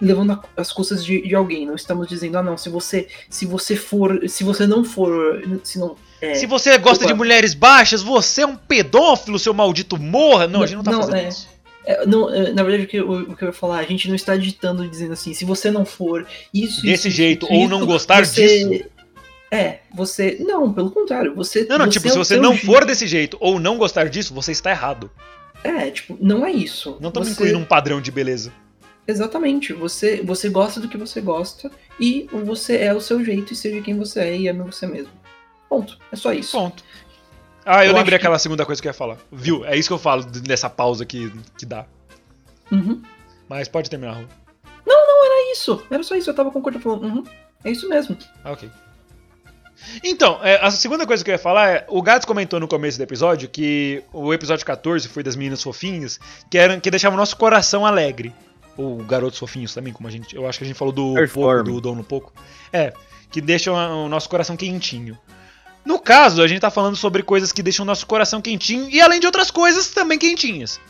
[0.00, 1.66] levando a- as custas de, de alguém.
[1.66, 5.78] Não estamos dizendo, ah não, se você se você for, se você não for, se
[5.78, 7.12] não é, Se você gosta opa.
[7.12, 10.46] de mulheres baixas, você é um pedófilo, seu maldito morra.
[10.46, 11.28] Não, a gente não tá Não, fazendo é.
[11.28, 11.48] isso.
[11.84, 14.08] é, não, é, na verdade o que, eu, o que eu ia falar, a gente
[14.08, 17.68] não está digitando dizendo assim, se você não for isso Desse isso, jeito, isso, ou
[17.68, 18.84] não gostar você- disso.
[19.50, 20.38] É, você.
[20.40, 21.66] Não, pelo contrário, você.
[21.68, 22.64] Não, não, você tipo, é se você não jeito.
[22.66, 25.10] for desse jeito ou não gostar disso, você está errado.
[25.62, 26.96] É, tipo, não é isso.
[27.00, 28.50] Não estamos Você- incluindo um padrão de beleza.
[29.06, 29.72] Exatamente.
[29.74, 33.82] Você, você gosta do que você gosta e você é o seu jeito e seja
[33.82, 35.10] quem você é e ame você mesmo.
[35.72, 35.96] Ponto.
[36.12, 36.52] É só isso.
[36.52, 36.84] Ponto.
[37.64, 39.16] Ah, eu, Eu lembrei acho que- aquela segunda coisa que eu ia falar.
[39.30, 39.64] Viu?
[39.64, 41.86] É isso que eu falo nessa pausa que, que dá.
[42.70, 43.00] Uhum.
[43.48, 44.26] Mas pode terminar, Raul.
[44.86, 45.82] É isso.
[45.90, 46.28] Era só isso.
[46.30, 47.04] Eu tava concordando falando.
[47.04, 47.24] Uhum.
[47.64, 48.16] É isso mesmo.
[48.44, 48.70] Ah, ok.
[50.04, 52.98] Então, é, a segunda coisa que eu ia falar é, o Gats comentou no começo
[52.98, 57.20] do episódio que o episódio 14 foi das meninas fofinhas, que eram que deixavam o
[57.20, 58.34] nosso coração alegre.
[58.76, 61.62] Ou garotos fofinhos também, como a gente, eu acho que a gente falou do pouco,
[61.64, 62.32] do Dom no pouco.
[62.72, 62.92] É,
[63.30, 65.18] que deixam a- o nosso coração quentinho.
[65.84, 69.00] No caso, a gente tá falando sobre coisas que deixam o nosso coração quentinho e
[69.00, 70.80] além de outras coisas também quentinhas.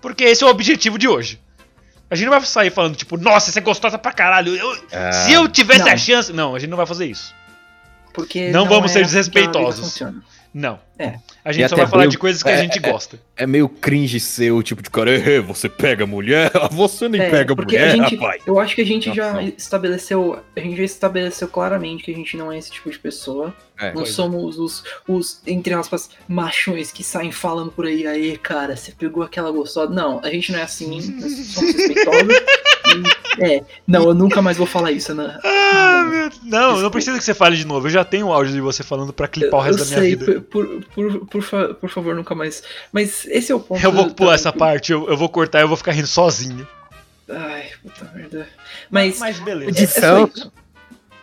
[0.00, 1.40] Porque esse é o objetivo de hoje.
[2.10, 4.54] A gente não vai sair falando tipo, nossa, você é gostosa pra caralho.
[4.54, 4.76] eu-
[5.12, 5.92] se eu tivesse não.
[5.92, 7.34] a chance, não, a gente não vai fazer isso.
[8.12, 10.02] Porque Não vamos ser é que a vida desrespeitosos.
[10.58, 10.78] Não.
[10.98, 11.18] É.
[11.44, 12.90] A E gente só até vai falar meio- de coisas que a é, gente é,
[12.90, 13.20] gosta.
[13.36, 16.50] É meio cringe ser o tipo de cara, "Eh, você pega mulher?
[16.72, 18.42] Você nem É, pega porque mulher, a gente, rapaz.
[18.46, 19.42] eu acho que a gente Não, já não.
[19.42, 23.54] estabeleceu, a gente já estabeleceu claramente que a gente não é esse tipo de pessoa.
[23.78, 23.92] É.
[23.92, 24.06] não é.
[24.06, 29.22] somos os, os, entre aspas, machões que saem falando por aí, aí, cara, você pegou
[29.22, 29.92] aquela gostosa.
[29.92, 30.88] Não, a gente não é assim,
[31.20, 32.22] nós somos respeitosos.
[32.96, 35.38] e, é, não, eu nunca mais vou falar isso, né?
[35.44, 36.30] Ah, meu...
[36.44, 37.86] Não, não precisa que você fale de novo.
[37.86, 40.00] Eu já tenho o áudio de você falando pra clipar o resto eu da minha
[40.00, 40.40] sei, vida.
[40.40, 42.62] por, por, por, por, fa- por favor, nunca mais.
[42.92, 43.82] Mas esse é o ponto.
[43.84, 46.66] Eu vou pular essa parte, eu, eu vou cortar e eu vou ficar rindo sozinho.
[47.28, 48.46] Ai, puta merda.
[48.90, 49.70] Mas, Mas é, beleza.
[49.78, 50.30] é Edição.
[50.34, 50.52] isso.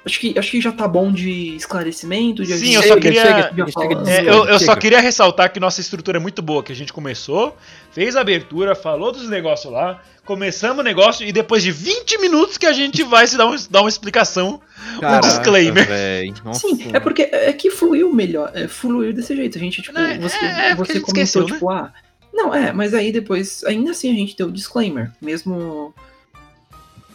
[0.06, 2.44] Acho que, acho que já tá bom de esclarecimento.
[2.44, 5.50] De Sim, a eu só queria- chega, chega, chega É, eu, eu só queria ressaltar
[5.54, 7.56] que nossa estrutura é muito boa, que a gente começou,
[7.94, 12.58] fez a abertura, falou dos negócios lá, começamos o negócio e depois de 20 minutos
[12.58, 14.62] que a gente vai se dar, um, dar uma explicação.
[15.00, 15.88] Caraca, disclaimer.
[15.88, 16.60] véi, nossa.
[16.62, 19.58] Sim, é porque é que fluiu melhor, é, fluiu desse jeito.
[19.58, 21.92] A gente, tipo, É, você, é, é você comentou, esqueceu, tipo, ah.
[22.34, 25.94] Não, é, mas aí depois, ainda assim a gente deu o disclaimer, mesmo.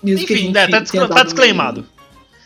[0.02, 1.80] mesmo que a Enfim, gente né, tá, discla- tá disclaimado.
[1.82, 1.98] meio-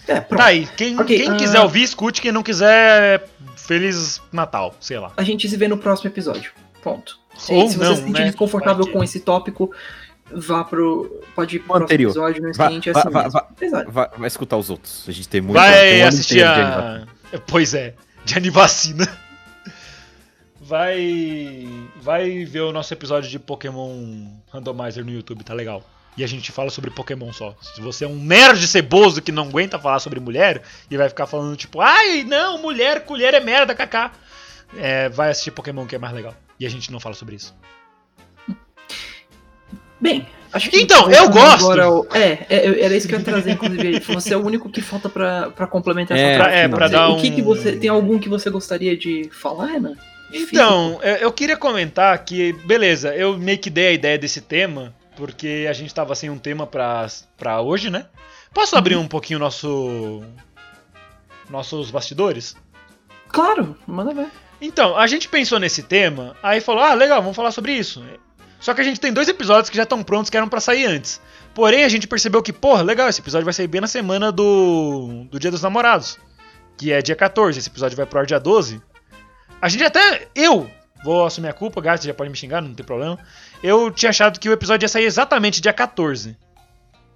[0.09, 0.41] É, pronto.
[0.41, 0.67] Tá aí.
[0.77, 1.37] Quem, Ok, quem ah.
[1.37, 2.21] quiser ouvir, escute.
[2.21, 5.13] Quem não quiser, Feliz Natal, sei lá.
[5.17, 6.51] A gente se vê no próximo episódio.
[6.83, 7.19] Ponto.
[7.39, 8.25] Se, Ou se você não, se sentir né?
[8.27, 9.71] desconfortável com esse tópico,
[10.37, 11.21] vá pro.
[11.35, 12.11] Pode ir pro anterior.
[12.11, 13.33] episódio, não Vai- esquente, é vai- assim vai- mesmo.
[13.41, 13.91] vai- Exato.
[13.91, 15.05] Vai, escutar os outros.
[15.09, 15.55] A gente tem muito.
[15.55, 17.07] tem um Vai ano assistir a.
[17.47, 19.09] Pois é, de Anivacina.
[20.61, 21.69] Vai.
[22.01, 25.83] Vai ver o nosso episódio de Pokémon Randomizer no YouTube, tá legal.
[26.17, 27.57] E a gente fala sobre Pokémon só.
[27.61, 31.27] Se você é um nerd ceboso que não aguenta falar sobre mulher e vai ficar
[31.27, 34.13] falando tipo, ai, não, mulher, colher é merda, kaká.
[34.77, 36.35] É, vai assistir Pokémon que é mais legal.
[36.61, 37.55] E a gente não fala sobre isso.
[40.03, 40.81] Bem, acho que.
[40.81, 41.65] Então, eu gosto.
[41.65, 44.01] agora ao- é, é, era isso que eu ia trazer, inclusive.
[44.01, 46.57] Você é o único que falta pra, pra complementar É, essa parte.
[46.59, 47.77] é, Não, pra dar o que, um- que você.
[47.77, 49.97] Tem algum que você gostaria de falar, Ana?
[50.35, 54.93] Então, eu eu queria comentar que, beleza, eu meio que dei a ideia desse tema,
[55.15, 58.07] porque a gente tava sem um tema pra, pra hoje, né?
[58.53, 60.23] Posso abrir um pouquinho nosso.
[61.49, 62.57] nossos bastidores?
[63.29, 64.27] Claro, manda ver.
[64.61, 68.03] Então, a gente pensou nesse tema, aí falou, ah, legal, vamos falar sobre isso.
[68.63, 70.87] Só que a gente tem dois episódios que já estão prontos, que eram pra sair
[70.87, 71.21] antes.
[71.53, 75.27] Porém, a gente percebeu que, porra, legal, esse episódio vai sair bem na semana do,
[75.29, 76.17] do Dia dos Namorados,
[76.79, 78.81] que é dia 14, esse episódio vai pro ar dia 12.
[79.61, 80.71] A gente até, eu,
[81.03, 83.19] vou assumir a culpa, Gato, já pode me xingar, não tem problema.
[83.61, 86.37] Eu tinha achado que o episódio ia sair exatamente dia 14.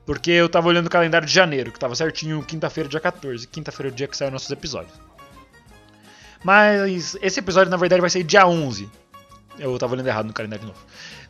[0.05, 3.47] Porque eu tava olhando o calendário de janeiro, que tava certinho quinta-feira, dia 14.
[3.47, 4.95] Quinta-feira é o dia que saem nossos episódios.
[6.43, 8.91] Mas esse episódio, na verdade, vai sair dia 11.
[9.59, 10.85] Eu tava olhando errado no calendário de novo.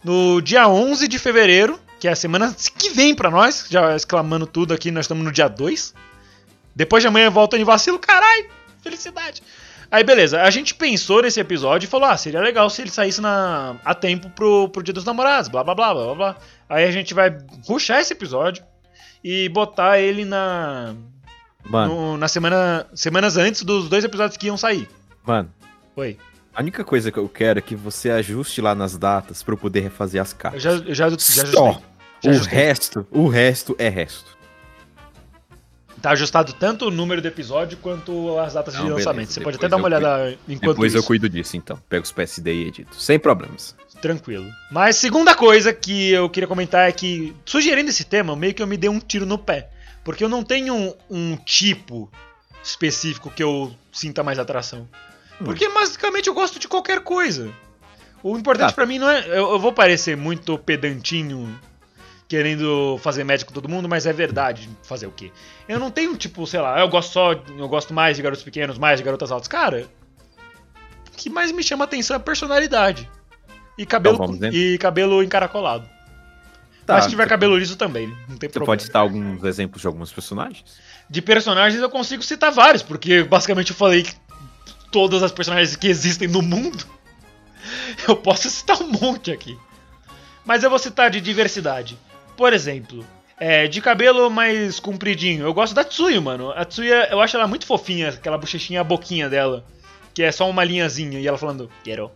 [0.06, 4.46] No dia 11 de fevereiro, que é a semana que vem pra nós, já exclamando
[4.46, 5.92] tudo aqui, nós estamos no dia 2.
[6.76, 8.46] Depois de amanhã volta em vacilo, carai,
[8.82, 9.42] felicidade.
[9.90, 13.20] Aí beleza, a gente pensou nesse episódio e falou: ah, seria legal se ele saísse
[13.20, 16.36] na, a tempo pro, pro Dia dos Namorados, blá blá blá blá blá.
[16.68, 18.62] Aí a gente vai ruxar esse episódio
[19.24, 20.94] e botar ele na.
[21.64, 22.86] Mano, no- na semana.
[22.94, 24.88] Semanas antes dos dois episódios que iam sair.
[25.24, 25.50] mano,
[25.96, 26.16] Oi.
[26.56, 29.58] A única coisa que eu quero é que você ajuste lá nas datas pra eu
[29.58, 30.62] poder refazer as Eu cartas.
[30.62, 31.46] já, eu já, já ajustei.
[31.52, 31.80] Só.
[32.22, 34.36] Já O resto, o resto é resto.
[36.00, 39.14] Tá ajustado tanto o número do episódio quanto as datas de Não, lançamento.
[39.16, 41.06] beleza, Você pode depois até dar uma eu olhada enquanto Depois eu isso.
[41.06, 41.78] cuido disso, então.
[41.88, 42.94] Pego os PSD e edito.
[43.00, 43.74] Sem problemas.
[44.00, 44.46] Tranquilo.
[44.70, 48.66] Mas segunda coisa que eu queria comentar é que, sugerindo esse tema, meio que eu
[48.66, 49.70] me dei um tiro no pé.
[50.04, 52.10] Porque eu não tenho um, um tipo
[52.62, 54.86] específico que eu sinta mais atração.
[55.44, 57.50] Porque basicamente eu gosto de qualquer coisa.
[58.22, 58.74] O importante Ah.
[58.74, 59.20] pra mim não é.
[59.28, 61.58] Eu, eu vou parecer muito pedantinho
[62.28, 64.68] querendo fazer médico com todo mundo, mas é verdade.
[64.82, 65.30] Fazer o quê?
[65.68, 67.32] Eu não tenho, tipo, sei lá, eu gosto só.
[67.32, 69.46] Eu gosto mais de garotos pequenos, mais de garotas altas.
[69.48, 69.86] Cara,
[71.08, 73.08] o que mais me chama atenção é a personalidade.
[73.78, 74.56] E cabelo, Então vamos dentro?
[74.58, 75.86] e cabelo encaracolado.
[76.86, 78.66] Tá, Mas se tiver você- cabelo liso também, não tem Você problema.
[78.66, 80.64] pode citar alguns exemplos de alguns personagens?
[81.10, 84.14] De personagens eu consigo citar vários, porque basicamente eu falei que
[84.96, 86.86] todas as personagens que existem no mundo.
[88.08, 89.58] Eu posso citar um monte aqui.
[90.42, 91.98] Mas eu vou citar de diversidade.
[92.34, 93.04] Por exemplo,
[93.38, 95.44] é, de cabelo mais compridinho.
[95.44, 96.50] Eu gosto da Tsuyu, mano.
[96.52, 99.66] A Tsuyu, eu acho ela muito fofinha, aquela bochechinha, a boquinha dela.
[100.14, 102.10] Que é só uma linhazinha e ela falando, quero.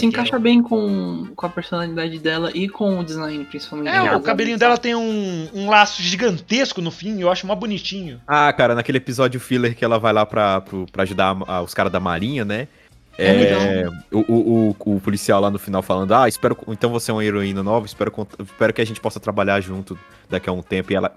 [0.00, 3.88] Se encaixa bem com, com a personalidade dela e com o design, principalmente.
[3.94, 8.20] É, o cabelinho dela tem um, um laço gigantesco no fim, eu acho mó bonitinho.
[8.26, 11.74] Ah, cara, naquele episódio filler que ela vai lá pra, pro- pra ajudar a- os
[11.74, 12.68] caras da marinha, né?
[13.16, 13.42] É
[13.84, 16.58] É, o, o, o, o policial lá no final falando, ah, espero.
[16.68, 18.12] Então você é uma heroína nova, espero,
[18.44, 19.96] espero que a gente possa trabalhar junto
[20.28, 20.90] daqui a um tempo.
[20.92, 21.16] E ela.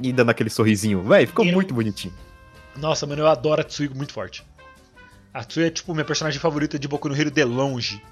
[0.00, 1.02] E dando aquele sorrisinho.
[1.02, 2.12] Véi, ficou muito bonitinho.
[2.76, 4.44] Nossa, mano, eu adoro a Tsuyu muito forte.
[5.36, 8.02] A Tsuyu é tipo minha personagem favorita de Boku no Hero de longe.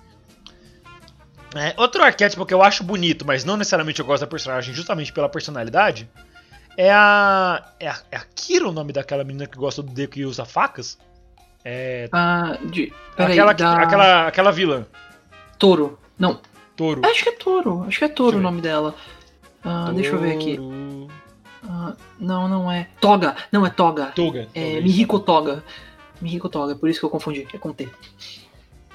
[1.54, 5.10] É, outro arquétipo que eu acho bonito, mas não necessariamente eu gosto da personagem justamente
[5.10, 6.06] pela personalidade,
[6.76, 7.64] é a.
[7.80, 10.44] É a, é a Kira o nome daquela menina que gosta do Deku e usa
[10.44, 10.98] facas?
[11.64, 12.10] É.
[12.12, 12.92] Ah, de.
[13.16, 13.72] Peraí, Aquela, da...
[13.78, 14.84] aquela, aquela vilã.
[15.58, 15.98] Touro.
[16.18, 16.38] Não,
[16.76, 17.00] Touro.
[17.06, 17.84] acho que é Touro.
[17.88, 18.94] Acho que é eu o nome dela.
[19.64, 20.60] Ah, deixa eu ver aqui.
[21.66, 22.88] Ah, não, não é.
[23.00, 23.34] Toga.
[23.50, 24.06] Não, é Toga.
[24.14, 24.46] Toga.
[24.54, 24.82] É.
[24.82, 25.64] Mihiko Toga.
[26.24, 27.46] Mihiko Toga, por isso que eu confundi.
[27.52, 27.86] É com T.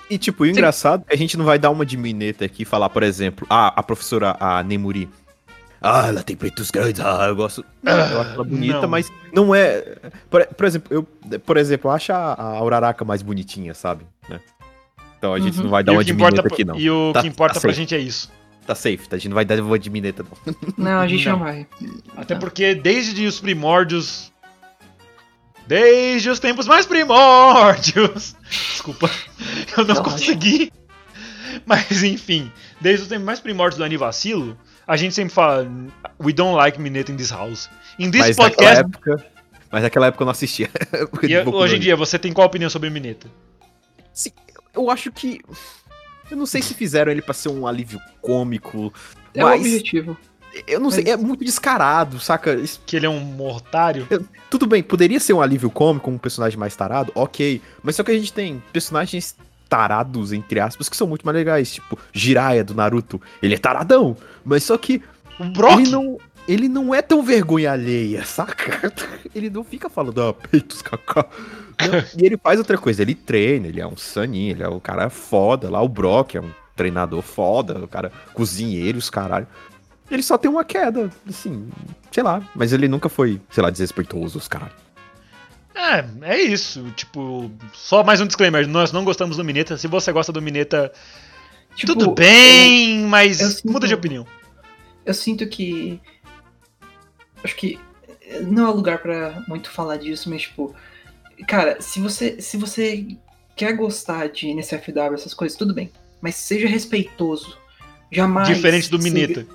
[0.09, 2.63] E, tipo, o engraçado é que a gente não vai dar uma de mineta aqui
[2.63, 5.07] e falar, por exemplo, ah, a professora, a Nemuri.
[5.79, 7.63] Ah, ela tem peitos grandes, ah, eu gosto.
[7.83, 8.89] Não, eu acho ela bonita, não.
[8.89, 9.97] mas não é.
[10.29, 14.03] Por, por exemplo, eu, por exemplo, eu acho a, a Uraraka mais bonitinha, sabe?
[14.27, 14.41] Né?
[15.17, 15.63] Então a gente Uhum.
[15.65, 16.75] não vai dar E uma de mineta aqui, não.
[16.75, 17.79] E o Tá- que importa tá pra safe.
[17.81, 18.29] gente é isso.
[18.65, 19.15] Tá safe, tá?
[19.15, 20.55] a gente não vai dar uma de mineta, não.
[20.77, 21.45] Não, a gente não, Não.
[21.45, 21.67] vai.
[22.17, 22.41] Até Não.
[22.41, 24.31] porque desde os primórdios.
[25.69, 28.35] Desde os tempos mais primórdios.
[28.49, 29.07] Desculpa,
[29.77, 30.73] eu não Não, consegui.
[31.63, 32.51] Mas enfim,
[32.81, 35.69] desde os tempos mais primórdios do Anivacilo, a gente sempre fala:
[36.19, 37.69] We don't like Mineta in this house.
[37.99, 38.79] In this mas naquela podcast.
[38.79, 39.25] época.
[39.71, 40.71] Mas naquela época eu não assistia.
[41.21, 43.27] E hoje em dia, você tem qual opinião sobre Mineta?
[44.73, 45.39] Eu acho que.
[46.31, 48.91] Eu não sei se fizeram ele pra ser um alívio cômico.
[49.35, 50.17] É o mas objetivo.
[50.67, 52.57] Eu não sei, Mas- é muito descarado, saca?
[52.85, 54.07] Que ele é um mortário?
[54.49, 57.61] Tudo bem, poderia ser um alívio cômico, um personagem mais tarado, ok.
[57.83, 59.35] Mas só que a gente tem personagens
[59.67, 61.73] tarados, entre aspas, que são muito mais legais.
[61.73, 63.21] Tipo, Jiraiya do Naruto.
[63.41, 65.01] Ele é taradão, mas só que
[65.39, 65.79] O Brock?
[65.79, 66.17] ele não.
[66.47, 68.91] Ele não é tão vergonha alheia, saca?
[69.35, 71.23] Ele não fica falando, ah, peitos, cacá.
[71.79, 74.79] Não, E ele faz outra coisa, ele treina, ele é um saninho, ele é um
[74.79, 79.45] cara foda lá, o Brock é um treinador foda, o cara cozinheiro, os caralho.
[80.09, 81.69] Ele só tem uma queda, assim,
[82.11, 84.73] sei lá, mas ele nunca foi, sei lá, desrespeitoso, os caralho.
[85.75, 86.83] É, é isso.
[86.95, 89.77] Tipo, só mais um disclaimer: nós não gostamos do Mineta.
[89.77, 90.91] Se você gosta do Mineta,
[91.75, 94.25] Tipo, tudo bem, mas eu sinto- muda de opinião.
[95.05, 95.99] Eu sinto que.
[97.43, 97.79] Acho que
[98.41, 100.75] não é lugar pra muito falar disso, mas tipo.
[101.47, 103.07] Cara, se você, se você
[103.55, 105.89] quer gostar de NSFW, essas coisas, tudo bem.
[106.19, 107.57] Mas seja respeitoso.
[108.11, 108.49] Jamais.
[108.49, 109.45] Diferente do Mineta.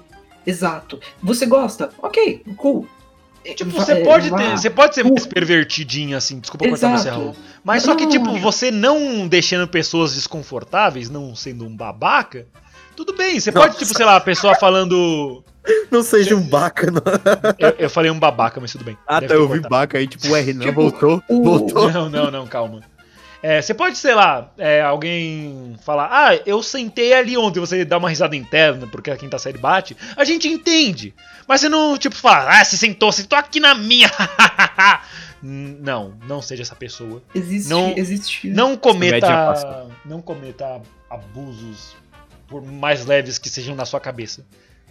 [0.47, 1.01] Exato.
[1.23, 1.91] Você gosta?
[2.03, 2.87] Ok, cool.
[3.57, 4.51] Tipo, vá- você é, pode ter.
[4.53, 7.21] Você pode ser mais pervertidinho, assim, desculpa cortar você, Exato.
[7.21, 7.37] Raul.
[7.63, 8.41] Mas só que, tipo, não.
[8.41, 12.47] você não deixando pessoas desconfortáveis, não sendo um babaca,
[12.97, 13.39] tudo bem.
[13.39, 13.67] Você Nossa.
[13.69, 15.45] pode, tipo, sei lá, a pessoa falando.
[15.91, 17.01] Não seja um baca, não.
[17.59, 18.99] Eu, eu falei um babaca, mas tudo bem.
[19.07, 21.23] Ah, Deve tá, eu vi baca aí, tipo, o R não Tipo, voltou.
[21.27, 21.91] o- Voltou.
[21.91, 22.83] Não, não, não, calma.
[23.47, 27.99] É, você pode, sei lá, é, alguém falar, ah, eu sentei ali ontem, você dá
[27.99, 31.15] uma risada interna porque a quinta série bate, a gente entende.
[31.47, 34.11] Mas você não, tipo, fala, ah, você sentou, sentou aqui na minha.
[35.45, 37.23] não, não seja essa pessoa.
[37.35, 38.49] Existe, Não- existe.
[38.49, 39.91] Não cometa.
[40.07, 40.81] Não cometa
[41.11, 41.95] abusos
[42.49, 44.43] por mais leves que sejam na sua cabeça.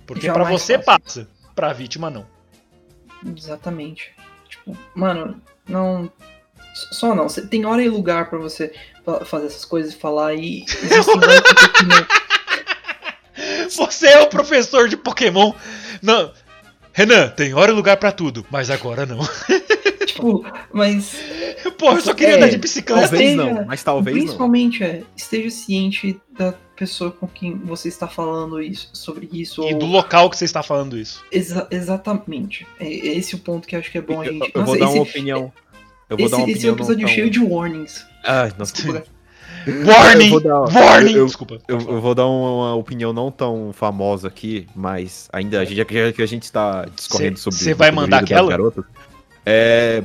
[0.05, 2.27] Porque pra Jamais você passa, pra vítima não.
[3.35, 4.11] Exatamente.
[4.47, 6.11] Tipo, mano, não.
[6.73, 7.29] Só não.
[7.29, 8.73] Cê- Tem hora e lugar pra você
[9.05, 10.65] fa- fazer essas coisas e falar e.
[13.75, 15.53] Você é o professor de Pokémon.
[16.01, 16.31] Não.
[16.93, 19.19] Renan, tem hora e lugar pra tudo, mas agora não.
[20.05, 21.15] Tipo, mas.
[21.77, 23.01] Pô, eu só queria É, andar de bicicleta.
[23.09, 24.23] Talvez Esteja- não, mas talvez não.
[24.23, 29.63] Principalmente é, esteja ciente da pessoa com quem você está falando isso, sobre isso.
[29.67, 31.23] E ou- do local que você está falando isso.
[31.31, 32.67] Exa- exatamente.
[32.79, 34.51] É, é esse o ponto que eu acho que é bom a Eu, gente.
[34.53, 35.53] eu vou Nossa, dar esse, uma opinião.
[36.09, 38.05] Eu vou esse, dar uma esse é um episódio cheio de warnings.
[38.25, 38.73] Ai, nossa.
[38.73, 38.93] Tipo,
[39.65, 40.25] Warning!
[40.25, 41.11] Eu vou dar- Warning!
[41.13, 41.57] eu- eu- Desculpa.
[41.67, 45.85] Eu, eu vou dar uma, opinião não tão famosa aqui, mas ainda a gente, já
[45.85, 47.59] que- a gente está discorrendo Cê- sobre.
[47.59, 48.49] cê vai mandar aquela?
[48.49, 48.83] garotas,
[49.45, 50.03] é,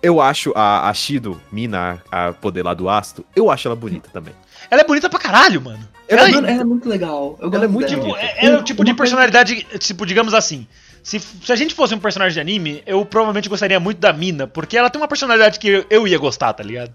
[0.00, 4.08] eu acho a, a Shido, mina, a poder lá do Asto, eu acho ela bonita
[4.12, 4.34] também.
[4.70, 5.80] Ela é bonita pra caralho, mano.
[6.08, 7.36] ela, Ela, mano, ela é muito legal.
[7.40, 8.00] Eu gosto é muito dela.
[8.00, 8.32] tipo, bonita.
[8.40, 10.66] é, é o tipo de personalidade, tipo, digamos assim.
[11.02, 14.46] Se, se a gente fosse um personagem de anime, eu provavelmente gostaria muito da Mina,
[14.46, 16.92] porque ela tem uma personalidade que eu, eu ia gostar, tá ligado?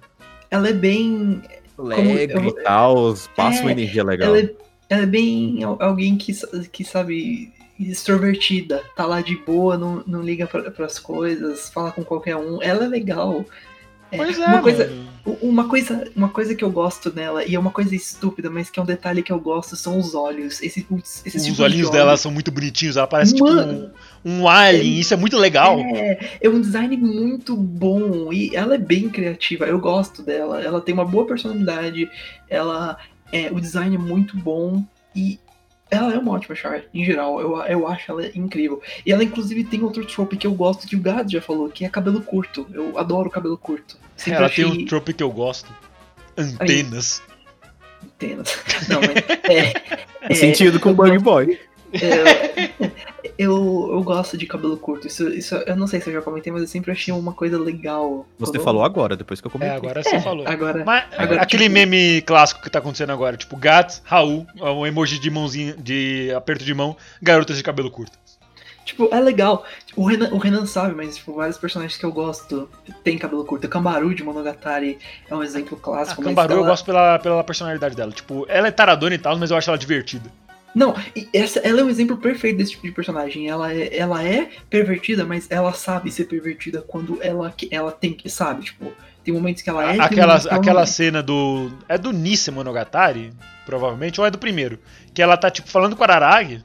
[0.50, 1.42] Ela é bem.
[1.78, 4.30] Alegre eu- e tal, passa uma É, energia legal.
[4.30, 4.50] Ela é,
[4.90, 6.32] ela é bem al- alguém que,
[6.72, 7.52] que sabe.
[7.80, 8.82] extrovertida.
[8.96, 12.62] Tá lá de boa, não, não liga pra, pras coisas, fala com qualquer um.
[12.62, 13.46] Ela é legal.
[14.12, 14.92] É, Pois é, uma coisa,
[15.42, 18.80] Uma coisa, uma coisa que eu gosto nela, e é uma coisa estúpida, mas que
[18.80, 20.62] é um detalhe que eu gosto, são os olhos.
[20.62, 21.98] Esse, putz, esse Os tipo de olhinhos olho.
[21.98, 23.90] dela são muito bonitinhos, ela parece Mano.
[23.90, 23.98] tipo
[24.30, 25.78] um, um alien, isso é muito legal.
[25.80, 29.66] É, é um design muito bom e ela é bem criativa.
[29.66, 30.62] Eu gosto dela.
[30.62, 32.10] Ela tem uma boa personalidade.
[32.50, 32.98] Ela
[33.32, 34.82] é o design é muito bom
[35.14, 35.38] e
[35.90, 37.40] ela é uma ótima char em geral.
[37.40, 38.82] Eu, eu acho ela incrível.
[39.06, 41.86] E ela inclusive tem outro trope que eu gosto que o Gad já falou, que
[41.86, 42.68] é cabelo curto.
[42.74, 43.98] Eu adoro cabelo curto.
[44.16, 45.72] Sempre ela achei tem um trope que eu gosto.
[46.38, 47.22] Antenas.
[48.04, 48.58] antenas.
[48.88, 49.18] Não, mas
[49.50, 49.74] é,
[50.30, 51.60] é, Sentido com o Bug Boy.
[51.94, 52.92] É,
[53.38, 55.08] eu, eu gosto de cabelo curto.
[55.08, 57.58] Isso, isso eu não sei se eu já comentei, mas eu sempre achei uma coisa
[57.60, 58.26] legal.
[58.40, 59.76] Você quando- falou agora, depois que eu É, comentei.
[59.78, 60.48] agora É, você falou.
[60.48, 64.86] Agora, Mas Agora, aquele tipo- meme clássico que tá acontecendo agora, tipo, Gats, Raul, um
[64.86, 68.18] emoji de mãozinha, de aperto de mão, garotas de cabelo curto.
[68.86, 69.66] tipo, é legal.
[69.98, 72.70] O Renan, o Renan sabe, mas tipo, vários personagens que eu gosto
[73.04, 73.68] tem cabelo curto.
[73.68, 74.98] A Cambaru de Monogatari
[75.30, 76.22] é um exemplo A clássico.
[76.22, 78.14] mas Cambaru eu ela- gosto pela, pela personalidade dela.
[78.14, 80.32] Tipo, ela é taradona e tal, mas eu acho ela divertida.
[80.78, 80.96] Não,
[81.34, 83.48] essa, ela é um exemplo perfeito desse tipo de personagem.
[83.50, 88.14] Ela é, ela é pervertida, mas ela sabe ser pervertida quando ela, que- ela tem
[88.14, 88.66] que, sabe?
[88.66, 90.00] Tipo, tem momentos que ela é.
[90.00, 90.86] aquela aquela é.
[90.86, 91.72] cena do.
[91.90, 93.34] É do Nisse Monogatari,
[93.66, 94.78] provavelmente, ou é do primeiro.
[95.16, 96.64] Que ela tá, tipo, falando com a Araragi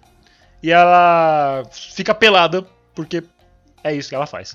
[0.62, 3.22] e ela fica pelada, porque
[3.82, 4.54] é isso que ela faz.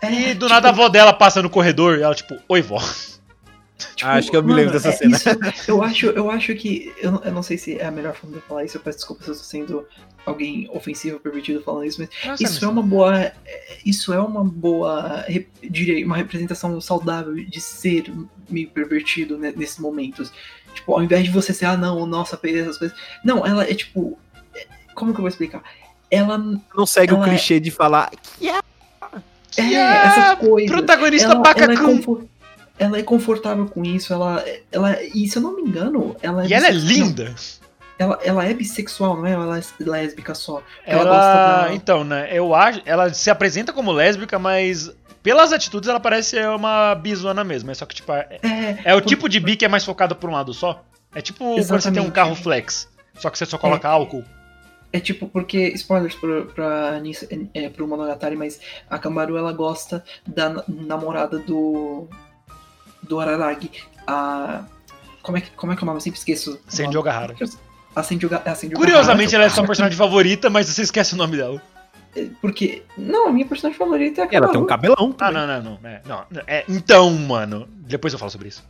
[0.00, 2.62] É, E do tipo, nada a avó dela passa no corredor e ela, tipo, oi
[2.62, 2.80] vó.
[3.94, 5.16] Tipo, Ah, acho que eu me lembro dessa é cena.
[5.16, 5.28] isso.
[5.68, 6.92] eu, acho, eu acho que.
[7.00, 8.76] Eu, não- eu não sei se é a melhor forma de falar isso.
[8.76, 9.86] Eu peço desculpa se eu estou sendo
[10.24, 13.18] alguém ofensivo, pervertido falando isso, mas Nossa, isso é uma boa.
[13.20, 13.34] é,
[13.84, 15.24] Isso é uma boa.
[15.62, 18.04] Diria, uma representação saudável de ser
[18.48, 20.32] meio pervertido né, nesses momentos.
[20.74, 22.96] Tipo, ao invés de você ser, ah, não, nossa, peguei essas coisas.
[23.24, 24.18] Não, ela é tipo.
[24.54, 25.62] é, Como que eu vou explicar?
[26.10, 26.36] Ela
[26.76, 28.10] Não segue o Ela é- clichê de falar.
[28.40, 28.60] é
[29.50, 30.70] Que a essas coisas.
[30.70, 31.76] Protagonista ela, ela, é.
[32.78, 35.02] Ela é confortável com isso, ela, ela.
[35.02, 37.34] E se eu não me engano, ela é E ela é linda.
[37.98, 39.32] Ela, ela é bissexual, não é?
[39.32, 40.62] Ela é lésbica só?
[40.84, 44.90] Ela Ela, gosta da- então, né, eu acho, ela se apresenta como lésbica, mas
[45.22, 48.94] pelas atitudes ela parece ser uma bizona mesmo, é só que tipo, é, É, é
[48.94, 50.82] o por- tipo de bi que é mais focado por um lado só.
[51.14, 52.12] É tipo quando você tem um Exatamente.
[52.12, 54.24] carro flex, só que você só coloca álcool.
[54.92, 57.00] É tipo, porque, spoilers pra, pra,
[57.54, 58.60] é, pro Monogatari, mas
[58.90, 62.08] a Kamaru ela gosta da na- namorada do.
[63.02, 63.70] Do Araragi.
[64.06, 64.64] A.
[65.22, 65.98] Como é, que, como é que é o nome?
[65.98, 66.58] Eu sempre esqueço.
[66.92, 66.96] nome.
[66.96, 67.34] Ogahara.
[67.94, 68.26] A Sandy
[68.74, 71.60] Curiosamente, ela é sua personagem favorita, mas você esquece o nome dela.
[72.40, 72.82] Porque.
[72.96, 75.14] Não, a minha personagem favorita é a Ela tem um cabelão.
[75.18, 75.78] Ah, não, não, não.
[75.88, 77.68] É, não, é, então, mano.
[77.70, 78.64] Depois eu falo sobre isso.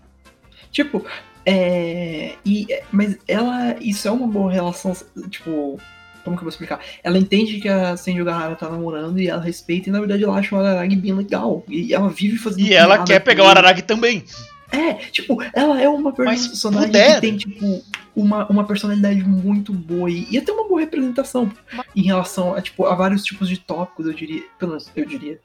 [0.70, 1.04] Tipo,
[1.44, 2.34] é.
[2.44, 3.76] E, é, mas ela.
[3.80, 4.92] Isso é uma boa relação.
[5.28, 5.78] Tipo.
[6.24, 6.80] Como que eu vou explicar?
[7.02, 10.54] Ela entende que a Senjogahara tá namorando e ela respeita, e na verdade ela acha
[10.54, 11.64] o Araragi bem legal.
[11.68, 12.66] E ela vive fazendo.
[12.66, 13.48] E ela quer pegar o.
[13.48, 14.24] Araragi também.
[14.70, 17.84] É, tipo, ela é uma personagem que tem, tipo,
[18.16, 21.52] uma, uma personalidade muito boa e e até uma boa representação
[21.94, 24.42] em relação a, tipo, a vários tipos de tópicos, eu diria.
[24.58, 25.38] Pelo menos, eu diria.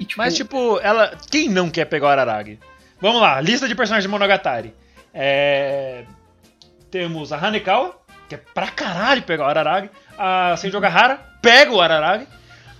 [0.00, 1.16] E, tipo, Mas, tipo, ela.
[1.30, 2.58] Quem não quer pegar o Araragi?
[3.00, 4.72] Vamos lá, lista de personagens de Monogatari.
[5.12, 6.04] É...
[6.90, 7.98] Temos a Hanekawa,
[8.28, 9.90] que é pra caralho pegar o Araragi.
[10.18, 12.26] A Senjogahara, pega o Araragi.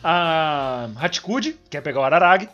[0.03, 2.49] A Hachikuji, quer pegar o Araragi.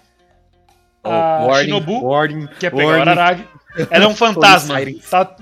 [1.05, 3.11] A warning, Shinobu, warning, quer pegar o warning.
[3.11, 3.49] Araragi.
[3.91, 4.75] Ela é um fantasma.
[5.11, 5.37] Tá,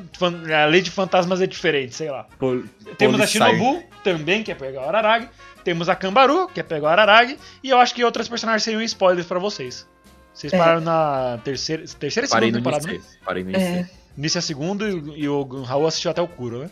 [0.62, 2.26] a lei de fantasmas é diferente, sei lá.
[2.38, 2.62] Pol-
[2.96, 3.26] Temos a.
[3.26, 5.28] Shinobu, também quer pegar o Araragi.
[5.64, 7.36] Temos a Kambaru, quer pegar o Araragi.
[7.62, 9.86] E eu acho que outras personagens seriam spoilers pra vocês.
[10.32, 10.56] Vocês É.
[10.58, 12.94] pararam na terceira, terceira e Parei segunda no temporada, né?
[12.94, 13.18] início.
[13.24, 13.90] Parei no É, início.
[14.16, 16.70] Início é a segunda e, e o Raul assistiu até o Kuro, né?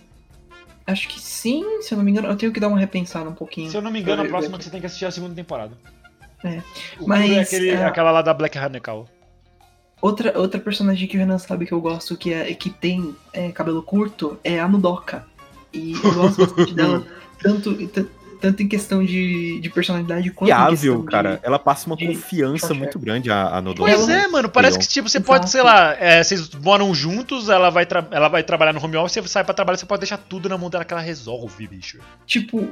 [0.89, 3.34] Acho que sim, se eu não me engano, eu tenho que dar uma repensada um
[3.34, 3.70] pouquinho.
[3.70, 5.12] Se eu não me engano, a Eu- próxima que você tem que assistir é a
[5.12, 5.76] segunda temporada.
[6.45, 6.59] É.
[6.59, 9.07] O Kuro Mas, é, aquele, é- aquela lá da Black Hanekawa.
[10.01, 13.51] Outra, outra personagem que o Renan sabe que eu gosto, que, é, que tem é,
[13.51, 15.26] cabelo curto, é a Nudoka.
[15.72, 17.05] E eu gosto bastante dela,
[17.43, 17.76] tanto,
[18.41, 21.36] tanto em questão de, de personalidade quanto questão cara.
[21.36, 21.47] de...
[21.47, 23.91] Ela passa uma de confiança short muito grande a, a Nodoro.
[23.91, 24.49] Pois é, mano.
[24.49, 25.53] Parece que tipo, você pode, Exato.
[25.53, 29.28] sei lá, é, vocês moram juntos, ela vai, ela vai trabalhar no home office, você
[29.28, 31.99] sai pra trabalhar, você pode deixar tudo na mão dela que ela resolve, bicho.
[32.26, 32.68] Tipo,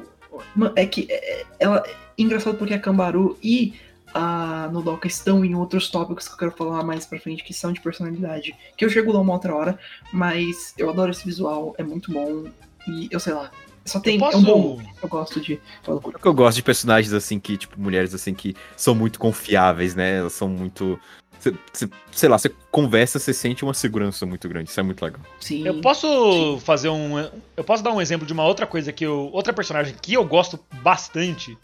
[0.75, 1.83] é que é, ela.
[2.19, 3.75] Engraçado porque a Kambaru e
[4.15, 7.73] a Nodoka estão em outros tópicos que eu quero falar mais pra frente, que são
[7.73, 8.55] de personalidade.
[8.77, 9.79] Que eu chego lá uma outra hora,
[10.11, 12.45] mas eu adoro esse visual, é muito bom.
[12.89, 13.51] E eu sei lá.
[13.87, 14.19] Só tem.
[14.19, 14.83] posso- É um bom.
[15.03, 15.55] Eu gosto de.
[15.55, 15.91] É
[16.25, 20.19] eu gosto de personagens assim que, tipo, mulheres assim que são muito confiáveis, né?
[20.19, 20.99] Elas são muito.
[21.39, 24.69] cê- cê- sei lá, você conversa, você sente uma segurança muito grande.
[24.71, 25.21] Isso é muito legal.
[25.41, 25.65] Sim.
[25.67, 27.19] Eu posso fazer um.
[27.57, 29.31] Eu posso dar um exemplo de uma outra coisa que eu.
[29.33, 31.57] Outra personagem que eu gosto bastante,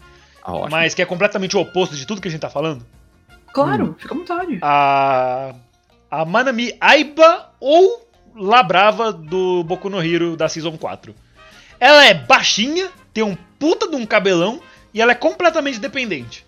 [0.43, 0.70] Ah, ótimo.
[0.70, 2.87] mas que é completamente o oposto de tudo que a gente tá falando.
[3.53, 4.59] Claro, fica à vontade.
[4.62, 5.55] A.
[6.11, 8.07] A Manami Aiba ou
[8.37, 11.14] Labrava do Boku no Hero da Season 4.
[11.83, 14.61] Ela é baixinha, tem um puta de um cabelão
[14.95, 16.47] e ela é completamente dependente.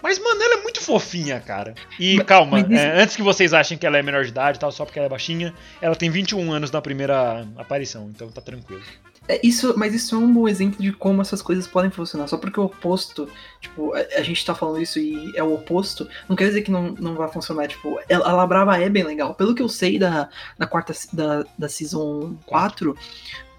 [0.00, 1.74] Mas, mano, ela é muito fofinha, cara.
[1.98, 4.56] E Mas- calma, mas é, antes que vocês achem que ela é menor de idade
[4.56, 8.28] e tal, só porque ela é baixinha, ela tem 21 anos na primeira aparição, então
[8.28, 8.82] tá tranquilo.
[9.26, 12.28] É, isso, mas isso é um bom exemplo de como essas coisas podem funcionar.
[12.28, 13.28] Só porque o oposto,
[13.60, 16.70] tipo, a, a gente tá falando isso e é o oposto, não quer dizer que
[16.70, 17.66] não, não vai funcionar.
[17.66, 19.34] Tipo, ela- a Labrava é bem legal.
[19.34, 22.96] Pelo que eu sei da, da quarta da, da Season 4,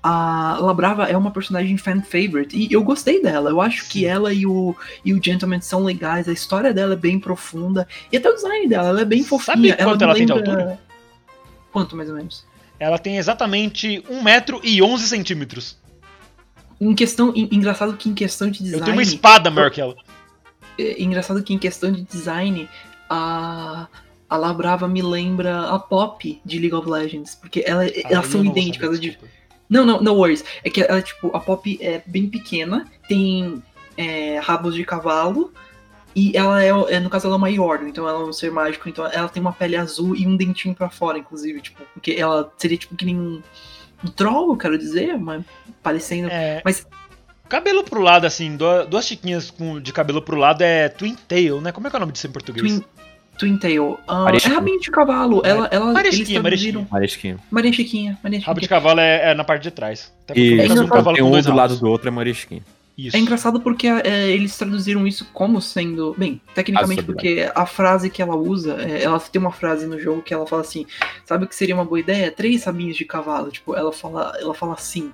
[0.10, 2.56] a Labrava é uma personagem fan favorite.
[2.56, 3.50] E eu gostei dela.
[3.50, 6.30] Eu acho que ela e o, e o Gentleman são legais.
[6.30, 7.86] A história dela é bem profunda.
[8.12, 9.76] E até o design dela, ela é bem fofinha.
[9.78, 10.80] Sabe quanto me ela tem de lembra- altura?
[11.74, 12.46] Quanto mais ou menos?
[12.80, 15.78] Ela tem exatamente 1 metro e 11 centímetros.
[16.80, 18.80] Em questão, en- engraçado que em questão de design.
[18.80, 19.96] Eu tenho uma espada maior que ela.
[20.80, 22.70] É engraçado que em questão de design,
[23.10, 23.88] a,
[24.30, 27.36] a Labrava me lembra a Pop de League of Legends.
[27.36, 28.96] Porque ela, Ah, elas são idênticas.
[28.96, 29.37] saber, ela.
[29.70, 30.44] Não, não, no worries.
[30.64, 33.62] É que ela, tipo, a Pop é bem pequena, tem
[33.98, 35.52] é, rabos de cavalo.
[36.16, 38.50] E ela é, é, no caso, ela é uma Yordle, então ela é um ser
[38.52, 42.14] mágico, então ela tem uma pele azul e um dentinho pra fora, inclusive, tipo, porque
[42.14, 43.40] ela seria tipo que nem um,
[44.04, 45.44] um troll, eu quero dizer, mas
[45.84, 46.28] parecendo.
[46.32, 46.88] É, Mas-
[47.48, 51.62] Cabelo pro lado, assim, du- duas chiquinhas com, de cabelo pro lado é Twin Tail,
[51.62, 51.72] né?
[51.72, 52.66] Como é que é o nome disso em português?
[52.68, 52.84] Twin,
[53.38, 54.00] Twin Tail.
[54.08, 55.42] Ah, é rabinho de cavalo.
[55.46, 56.58] Ela, ela, Maria eles Chiquinha, Maria
[57.72, 58.18] Chiquinha.
[58.46, 60.12] Rabo de cavalo é, é na parte de trás.
[60.28, 62.64] Até E parece um cavalo tem um dois do lado do outro é Maria Chiquinha.
[62.98, 63.16] Isso.
[63.16, 66.16] É engraçado porque é, eles traduziram isso como sendo.
[66.18, 70.24] Bem, tecnicamente, porque a frase que ela usa, é, ela tem uma frase no jogo
[70.24, 70.84] que ela fala assim:
[71.24, 72.32] sabe o que seria uma boa ideia?
[72.32, 73.52] Três sabinhos de cavalo.
[73.52, 75.12] Tipo, ela fala, ela fala assim.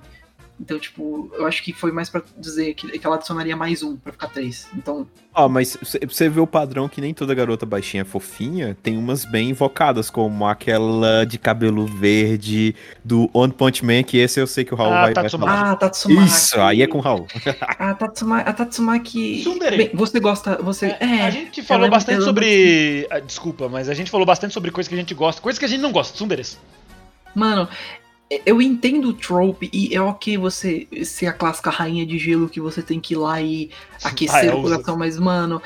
[0.60, 3.96] Então, tipo, eu acho que foi mais pra dizer que, que ela adicionaria mais um
[3.96, 4.68] pra ficar três.
[4.76, 8.76] Então, Ó, mas você- você vê o padrão que nem toda garota baixinha é fofinha,
[8.80, 12.72] tem umas bem invocadas, como aquela de cabelo verde
[13.04, 15.70] do One Punch Man, que esse eu sei que o Raul Ah, vai, falar.
[15.72, 16.24] ah, Tatsumaki.
[16.24, 17.26] Isso, aí é com o Raul.
[17.60, 19.40] A, Tatsuma, a Tatsumaki.
[19.40, 19.76] Tsundere.
[19.76, 20.56] Bem, você gosta.
[20.62, 23.08] Você, é, a gente falou é- bastante é sobre.
[23.10, 25.64] ah, Desculpa, mas a gente falou bastante sobre coisas que a gente gosta, coisas que
[25.64, 26.56] a gente não gosta, Tsunderes.
[27.34, 27.68] Mano,
[28.44, 32.60] eu entendo o trope e é ok você ser a clássica rainha de gelo que
[32.60, 33.70] você tem que ir lá e
[34.02, 35.60] aquecer Ah, é, o coração, mas, mano,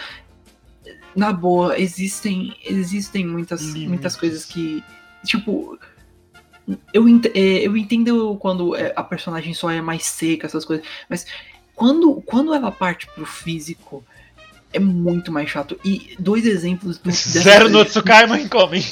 [1.15, 3.89] na boa, existem, existem muitas, Limites.
[3.89, 4.83] muitas coisas que,
[5.25, 5.79] tipo,
[6.93, 10.85] eu, ent- é, eu entendo quando é, a personagem só é mais seca, essas coisas,
[11.09, 11.27] mas
[11.75, 14.05] quando, quando ela parte pro físico,
[14.73, 15.79] é muito mais chato.
[15.85, 18.85] E dois exemplos do, Zero no Tsukaima Incoming.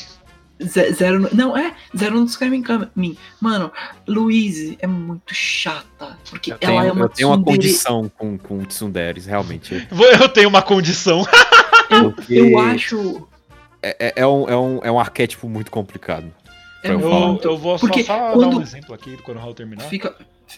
[0.63, 3.17] Ze- Zero, no- não, é, Zero no Skyrim Kamin.
[3.41, 3.71] Mano,
[4.07, 6.19] Louise é muito chata.
[6.31, 9.87] Porque Eu ela tenho, é uma eu tenho uma tsundere- condição com, com Tsunderes, realmente.
[10.21, 11.25] Eu tenho uma condição.
[12.15, 13.29] Porque Eu acho.
[13.83, 16.33] É, é- é um, é, um, é um arquétipo muito complicado.
[16.83, 19.41] É eu Eu, eu vou Porque só, só dar quando- um exemplo aqui quando o
[19.41, 19.85] Raul terminar.
[19.85, 20.15] Fica.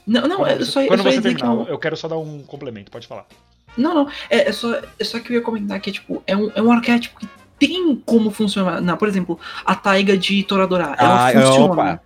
[0.07, 1.63] Não, não, Quando é você, só, eu quando só ia você dizer que é terminar,
[1.65, 3.27] um, eu quero só dar um complemento, pode falar.
[3.77, 4.09] Não, não.
[4.29, 6.71] É, é só, é só que eu ia comentar que, tipo, é um, é um
[6.71, 7.29] arquétipo que
[7.59, 8.97] tem como funcionar.
[8.97, 10.95] Por exemplo, a taiga de Toradora.
[10.99, 11.73] Ela Ah, funciona.
[11.73, 12.01] opa.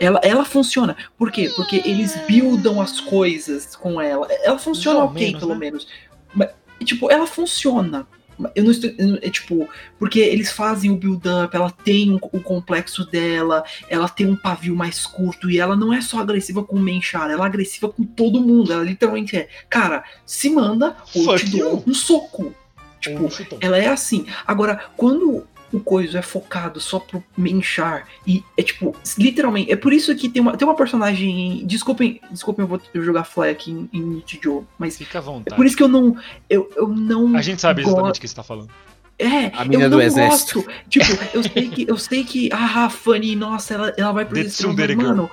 [0.00, 0.96] Ela, ela funciona.
[1.16, 1.50] Por quê?
[1.56, 4.28] Porque eles buildam as coisas com ela.
[4.44, 5.58] Ela funciona ok, menos, pelo né?
[5.58, 5.88] menos.
[6.34, 6.50] Mas,
[6.84, 8.06] tipo, ela funciona.
[8.54, 8.88] Eu não estou.
[9.20, 9.68] É tipo,
[9.98, 14.76] porque eles fazem o build-up, ela tem um- o complexo dela, ela tem um pavio
[14.76, 18.04] mais curto e ela não é só agressiva com o Menchar, ela é agressiva com
[18.04, 18.72] todo mundo.
[18.72, 22.54] Ela literalmente é, cara, se manda ou eu te dou um soco.
[23.00, 23.28] Tipo,
[23.60, 24.26] ela é assim.
[24.46, 29.92] Agora, quando o coisa é focado só pro Menchar e é tipo, literalmente, é por
[29.92, 31.66] isso que tem uma, tem uma personagem.
[31.66, 35.24] Desculpem, desculpem, eu vou eu jogar fly aqui em, em Nichijou, mas Fica à é
[35.24, 35.56] vontade.
[35.56, 36.16] por isso que eu não.
[36.48, 37.36] Eu, eu não.
[37.36, 38.70] A gente sabe exatamente o que você tá falando.
[39.18, 40.62] É, A menina eu do não exército.
[40.62, 40.72] gosto.
[40.88, 44.36] Tipo, eu sei que, eu sei que a ah, Fanny, nossa, ela, ela vai pro
[44.38, 44.96] Girl.
[44.96, 45.30] mano,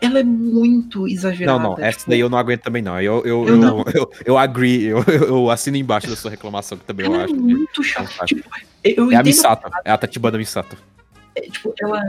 [0.00, 1.58] ela é muito Não, exagerada.
[1.58, 3.00] não, essa tipo, daí eu não aguento também, não.
[3.00, 3.84] Eu, eu, Eu eu, não.
[3.94, 7.22] eu, eu agree, eu, eu, eu assino embaixo da sua reclamação, que também eu Ela
[7.22, 7.34] é acho.
[7.34, 8.10] que- muito chata.
[8.18, 8.48] ela Tipo,
[8.84, 10.76] eu É a Misato, é a Tatibana Misato.
[11.34, 12.02] É, tipo, ela.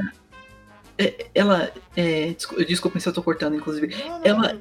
[0.97, 1.71] é, ela.
[1.95, 3.95] É, desculpa, desculpa se eu tô cortando, inclusive.
[4.23, 4.59] Ela.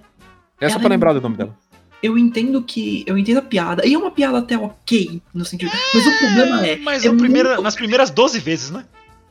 [0.61, 1.57] É só Ela pra é lembrar do nome dela.
[2.03, 3.05] Eu entendo que.
[3.07, 3.87] Eu entendo a piada.
[3.87, 5.73] E é uma piada até ok, no sentido.
[5.95, 6.77] Mas o problema é.
[6.77, 8.85] Mas é primeira- muito- nas primeiras 12 vezes, né?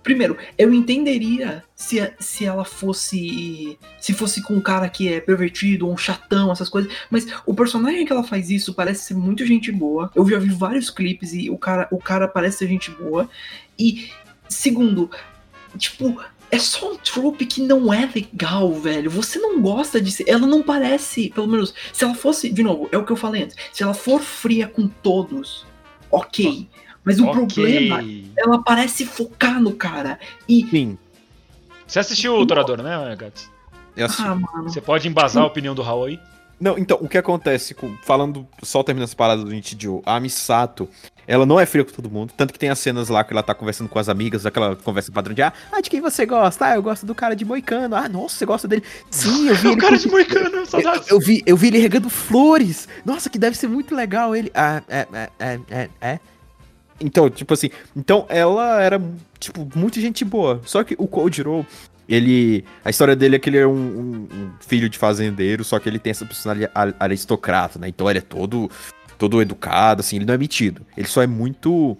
[0.08, 3.78] Primeiro, eu entenderia se, se ela fosse.
[4.00, 6.90] Se fosse com um cara que é pervertido, ou um chatão, essas coisas.
[7.10, 10.10] Mas o personagem que ela faz isso parece ser muito gente boa.
[10.16, 13.30] Eu já vi vários clipes e o cara, o cara parece ser gente boa.
[13.78, 14.10] E,
[14.48, 15.12] segundo,
[15.78, 16.18] tipo.
[16.50, 19.12] É só um trope que não é legal, velho.
[19.12, 20.24] Você não gosta de ser.
[20.30, 21.74] Ela não parece, pelo menos.
[21.92, 22.50] Se ela fosse.
[22.50, 23.58] De novo, é o que eu falei antes.
[23.74, 25.66] Se ela for fria com todos,
[26.10, 26.70] ok.
[27.08, 27.48] Mas o Ok.
[27.48, 28.04] problema
[28.38, 30.20] ela parece focar no cara.
[30.48, 30.66] E.
[30.70, 30.98] Sim,
[31.88, 33.50] Você assistiu o Torador, né, Gats?
[33.96, 34.24] eu assisti.
[34.24, 34.64] Ah, mano.
[34.70, 36.20] Você pode embasar a opinião do Raul aí?
[36.60, 40.90] Não, então, o que acontece, com, falando, só terminando essa parada do Nichijou, a Misato,
[41.28, 43.44] ela não é fria com todo mundo, tanto que tem as cenas lá que ela
[43.44, 46.66] tá conversando com as amigas, aquela conversa padrão de, ah, ah, de quem você gosta?
[46.66, 47.96] Ah, eu gosto do cara de Moicano.
[47.96, 48.82] Ah, nossa, você gosta dele?
[49.12, 49.80] Sim, eu vi o ele...
[49.82, 51.08] cara com- de Moicano, eu, saudades.
[51.10, 52.88] eu vi, eu vi ele regando flores.
[53.06, 54.52] Nossa, que deve ser muito legal ele.
[54.56, 56.20] Ah, é, é, é, é, é.
[57.00, 59.02] Então, tipo assim, então ela era,
[59.40, 60.62] tipo, muito gente boa.
[60.66, 61.66] Só que o Kojiro,
[62.10, 62.66] ele.
[62.84, 65.88] A história dele é que ele é um, um- um filho de fazendeiro, só que
[65.88, 67.88] ele tem essa personalidade aristocrata, né?
[67.90, 68.70] Então ele é todo,
[69.18, 70.82] todo educado, assim, ele não é metido.
[70.98, 71.96] Ele só é muito.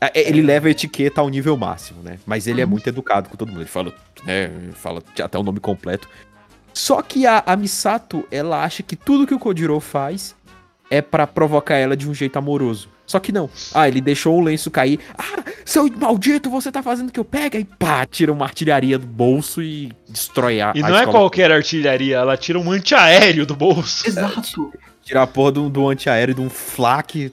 [0.00, 2.18] é, Ele leva a etiqueta ao nível máximo, né?
[2.26, 2.70] Mas ele é Uhum.
[2.70, 3.60] muito educado com todo mundo.
[3.62, 3.92] Ele fala,
[4.24, 4.50] né?
[4.74, 6.08] Fala até o nome completo.
[6.74, 10.34] Só que a, a Misato, ela acha que tudo que o Kojiro faz
[10.92, 12.88] é pra provocar ela de um jeito amoroso.
[13.06, 13.48] Só que não.
[13.74, 15.00] Ah, ele deixou o lenço cair.
[15.16, 17.56] Ah, seu maldito, você tá fazendo que eu pegue.
[17.56, 21.18] Aí pá, tira uma artilharia do bolso e destrói a E a não é escola.
[21.18, 24.04] qualquer artilharia, ela tira um antiaéreo do bolso.
[24.08, 24.70] Exato.
[25.02, 27.32] Tira a porra do, do antiaéreo de um flak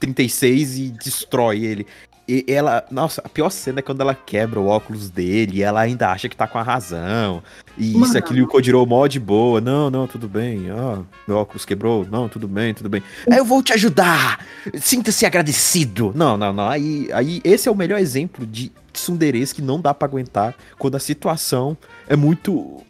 [0.00, 1.86] 36 e destrói ele.
[2.28, 5.80] E ela, nossa, a pior cena é quando ela quebra o óculos dele e ela
[5.80, 7.42] ainda acha que tá com a razão.
[7.78, 8.18] E isso, Mano.
[8.18, 9.62] aquilo, e o mó de boa.
[9.62, 10.68] Não, não, tudo bem.
[10.70, 12.06] Ah, meu óculos quebrou.
[12.10, 13.02] Não, tudo bem, tudo bem.
[13.26, 14.44] Eu vou te ajudar.
[14.74, 16.12] Sinta-se agradecido.
[16.14, 16.68] Não, não, não.
[16.68, 20.96] Aí, aí esse é o melhor exemplo de tsunderes que não dá pra aguentar quando
[20.96, 22.82] a situação é muito.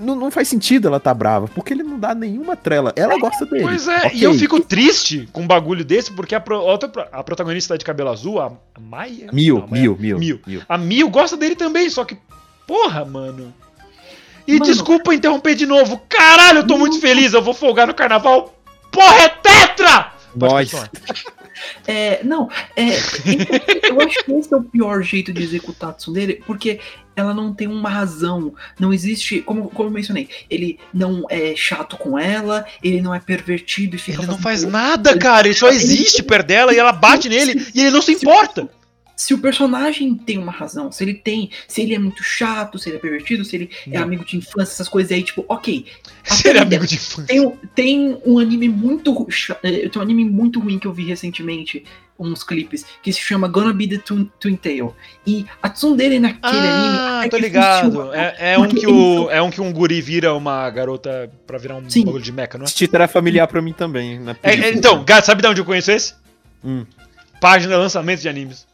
[0.00, 2.92] Não, não faz sentido ela tá brava, porque ele não dá nenhuma trela.
[2.94, 3.62] Ela gosta dele.
[3.64, 4.10] Pois é, Ok.
[4.14, 7.84] e eu fico triste com um bagulho desse, porque a, pro- outra, a protagonista de
[7.84, 9.28] cabelo azul, a, a Maia?
[9.32, 10.40] Mil, Não, a Maia- mil, mil, Mil.
[10.46, 10.62] mil.
[10.68, 12.16] A Mil gosta dele também, só que.
[12.66, 13.52] Porra, mano.
[14.46, 14.64] E Mano.
[14.64, 16.00] desculpa interromper de novo.
[16.08, 18.54] Caralho, eu tô muito feliz, eu vou folgar no carnaval.
[18.90, 20.12] Porra, é tetra!
[20.34, 20.72] Nós.
[21.86, 22.90] É, não, é,
[23.88, 26.78] eu acho que esse é o pior jeito de executar a Tsundere, porque
[27.16, 31.96] ela não tem uma razão, não existe, como, como eu mencionei, ele não é chato
[31.96, 35.48] com ela, ele não é pervertido e fica Ele não faz nada, cara.
[35.48, 38.68] Ele só existe perto dela e ela bate nele e ele não se importa.
[39.18, 42.88] Se o personagem tem uma razão, se ele tem, se ele é muito chato, se
[42.88, 45.84] ele é pervertido, se ele é amigo de infância, essas coisas aí, tipo, ok.
[46.22, 47.26] Se ele é amigo de infância.
[47.26, 49.26] Tem, um- tem um anime muito.
[49.64, 51.82] eh, Tem um anime muito ruim que eu vi recentemente,
[52.18, 54.94] uns clipes, que se chama Gonna Be the Twin, Twin Tail.
[55.26, 56.98] E a Tsundere naquele anime.
[57.00, 57.86] Ah, até tô que ligado.
[57.86, 58.14] funciona.
[58.16, 61.74] É, é um que o, é um que um guri vira uma garota pra virar
[61.76, 62.04] um Sim.
[62.04, 62.66] bagulho de meca, não é?
[62.66, 64.36] Esse título era familiar pra mim também, né?
[64.44, 66.14] É, é, então, Gato, sabe de onde eu conheço esse?
[66.62, 66.84] Hum.
[67.40, 68.67] Página de lançamento de animes.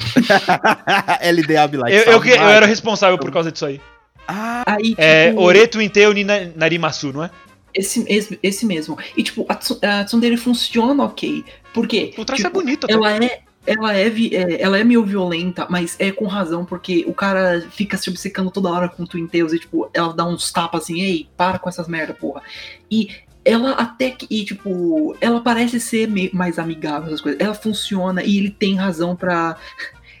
[1.32, 1.92] LDA Blight.
[1.96, 3.80] Eu, eu, eu era o responsável por causa disso aí.
[4.26, 7.30] Ah, Aí, É tipo, Oreto Inteu Nina- Narimasu, não é?
[7.72, 8.98] esse, esse, esse mesmo.
[9.16, 11.44] E, tipo, a, tsu- a tsundere funciona ok.
[11.72, 12.12] Por quê?
[12.18, 12.86] O traço Tipo, é bonito.
[12.90, 13.40] Ela é.
[13.66, 17.64] Ela é, vi- é- ela é meio violenta, mas é com razão, porque o cara
[17.70, 20.84] fica se obcecando toda hora com o Twin Tails e, tipo, ela dá uns tapas
[20.84, 22.42] assim, ei, para com essas merda, porra.
[22.90, 23.08] E
[23.50, 27.40] ela até que, e, tipo, ela parece ser mais amigável, essas coisas.
[27.40, 29.56] Ela funciona e ele tem razão pra.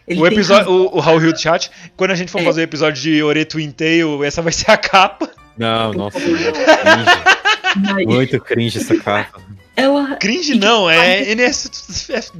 [0.08, 2.44] Ele O episódio, razão- o, o Raul Hill chat, quando a gente for É.
[2.44, 5.30] fazer o episódio de Oreto Inteu, essa vai ser a capa.
[5.56, 6.18] não, nossa.
[6.18, 8.06] Cringe.
[8.06, 9.40] Muito cringe essa capa.
[9.76, 12.32] ela Cringe não, é NSF,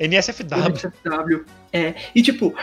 [0.00, 0.68] NSFW.
[0.70, 1.44] NSFW.
[1.70, 2.54] É, e tipo,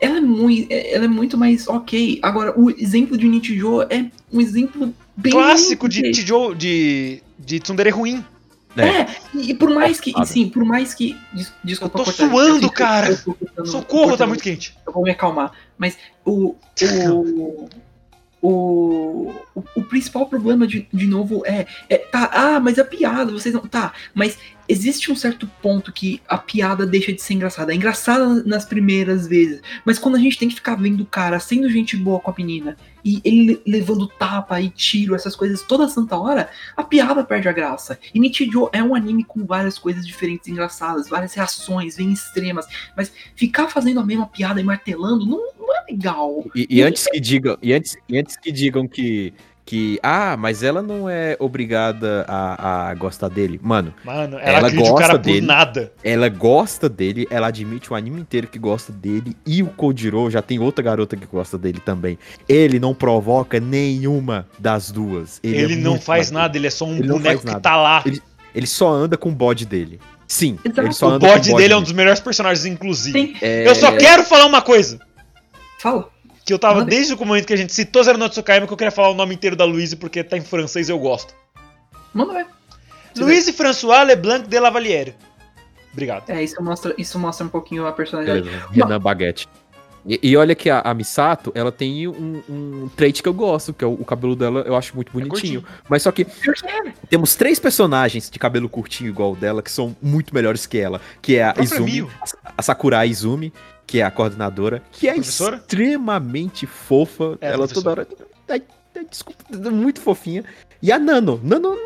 [0.00, 2.18] ela é muito, ela é muito mais ok.
[2.24, 6.10] Agora, o exemplo de Nichijou é um exemplo bem Clássico de.
[6.12, 8.24] Tijou, de, de Tsundere ruim.
[8.76, 10.26] É, e, e por mais que, Foda.
[10.26, 13.08] sim, por mais que, des- desculpa Eu tô cortar, suando, eu cara.
[13.08, 14.76] eu tô Socorro, tá muito quente.
[14.86, 15.50] eu vou me acalmar.
[15.78, 16.54] Mas o.
[17.10, 17.68] O.
[18.42, 21.96] O, o, o principal problema, de, de novo, é, é.
[21.96, 23.62] Tá, ah, mas a piada, vocês não.
[23.62, 24.38] Tá, mas
[24.68, 27.72] existe um certo ponto que a piada deixa de ser engraçada.
[27.72, 31.38] É engraçada nas primeiras vezes, mas quando a gente tem que ficar vendo o cara
[31.40, 35.88] sendo gente boa com a menina e ele levando tapa e tiro, essas coisas toda
[35.88, 37.98] santa hora, a piada perde a graça.
[38.12, 43.12] E Nichijou é um anime com várias coisas diferentes, engraçadas, várias reações bem extremas, mas
[43.36, 46.44] ficar fazendo a mesma piada e martelando não, não é legal.
[46.54, 49.32] E, e antes que digam, e antes, e antes que digam que
[49.66, 53.92] que ah, mas ela não é obrigada a, a gostar dele, mano.
[54.04, 55.40] Mano, ela, Ela agride o gosta cara dele.
[55.40, 55.92] por nada.
[56.04, 60.40] Ela gosta dele, ela admite o anime inteiro que gosta dele e o Kojiro já
[60.40, 62.16] tem outra garota que gosta dele também.
[62.48, 65.40] Ele não provoca nenhuma das duas.
[65.42, 66.42] Ele, Ele, é não faz maduro.
[66.44, 68.02] nada, ele é só um Ele boneco que tá lá.
[68.06, 68.22] Ele-
[68.54, 69.98] Ele só anda com o bode dele.
[70.28, 73.36] Sim, ele só O anda bode com dele é um dos melhores personagens, inclusive.
[73.42, 74.98] É, Eu só quero falar uma coisa.
[75.78, 76.08] fala.
[76.46, 78.76] Que eu tava desde o momento que a gente citou Zero no Tsukaima que eu
[78.76, 81.34] queria falar o nome inteiro da Louise porque tá em francês e eu gosto.
[82.14, 82.46] Manda ver.
[83.18, 85.14] Louise François Leblanc de Lavalière.
[85.92, 86.30] Obrigado.
[86.30, 88.48] É, isso mostra, isso mostra um pouquinho a personalidade.
[88.70, 89.48] Renan Baguette.
[90.06, 93.74] E, e olha que a, a Misato, ela tem um, um trait que eu gosto,
[93.74, 95.64] que é o, o cabelo dela, eu acho muito bonitinho.
[95.88, 99.96] Mas só que é, temos três personagens de cabelo curtinho igual o dela que são
[100.00, 103.52] muito melhores que ela, que é a Izumi, a, a Sakurai Izumi,
[103.86, 105.56] que é a coordenadora, que é Professora?
[105.56, 107.38] extremamente fofa.
[107.40, 108.08] É, ela toda hora.
[108.48, 108.62] Ai,
[108.96, 110.44] ai, desculpa, muito fofinha.
[110.82, 111.40] E a Nano.
[111.42, 111.76] Nano,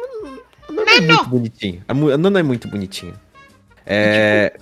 [0.68, 1.84] Nano é muito bonitinha.
[1.86, 3.14] A, Nano é muito bonitinha.
[3.84, 4.52] É.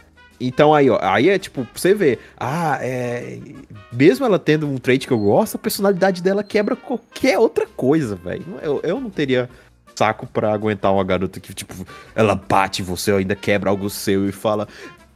[0.40, 3.38] Então aí, ó, aí é tipo, pra você ver, ah, é.
[3.92, 8.14] Mesmo ela tendo um trait que eu gosto, a personalidade dela quebra qualquer outra coisa,
[8.14, 8.44] velho.
[8.62, 9.50] Eu, eu não teria
[9.96, 11.74] saco pra aguentar uma garota que, tipo,
[12.14, 14.68] ela bate você, ou ainda quebra algo seu e fala: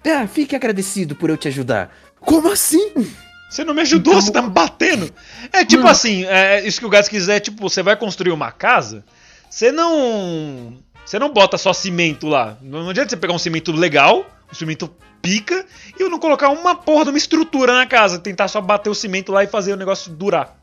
[0.04, 1.94] Ah, fique agradecido por eu te ajudar.
[2.24, 2.92] Como assim?
[3.48, 5.12] Você não me ajudou, Então- você tá me batendo.
[5.52, 5.90] É tipo Mano.
[5.92, 9.04] assim, é, isso que o Gats quiser, tipo, você vai construir uma casa,
[9.50, 10.76] você não.
[11.04, 12.56] Você não bota só cimento lá.
[12.62, 14.88] Não, adianta você pegar um cimento legal, um cimento
[15.20, 15.66] pica,
[15.98, 18.18] e não colocar uma porra de uma estrutura na casa.
[18.18, 20.56] Tentar só bater o cimento lá e fazer o negócio durar.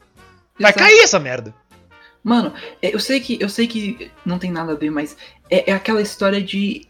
[0.60, 0.80] Vai Exato.
[0.86, 1.54] cair essa merda.
[2.24, 5.16] Mano, é, eu sei que eu sei que não tem nada a ver, mas
[5.50, 6.89] é, é aquela história de é,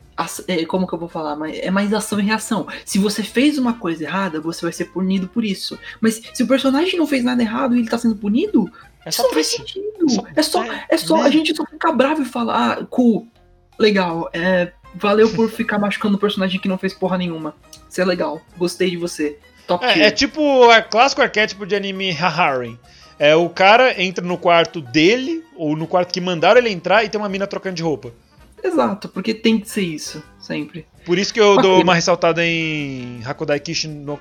[0.68, 2.68] como que eu vou falar, é mais ação e reação.
[2.86, 5.78] Se você fez uma coisa errada, você vai ser punido por isso.
[6.02, 8.70] Mas se o personagem não fez nada errado e ele tá sendo punido,
[9.06, 10.10] É isso não faz sentido.
[10.10, 11.24] Só- É só, é, é só né?
[11.24, 13.28] a gente só ficar bravo e falar, ah, cool,
[13.78, 17.56] legal, é, valeu por ficar machucando o personagem que não fez porra nenhuma.
[17.90, 19.38] Isso é legal, gostei de você.
[19.68, 22.78] Top É, é tipo o clássico arquétipo de anime Haharen.
[23.18, 27.10] É, o cara entra no quarto dele, ou no quarto que mandaram ele entrar, e
[27.10, 28.14] tem uma mina trocando de roupa.
[28.64, 30.86] Exato, porque tem que ser isso, sempre.
[31.06, 31.64] Por isso que eu Ok.
[31.64, 34.20] dou uma ressaltada em Hakudai Kishin no,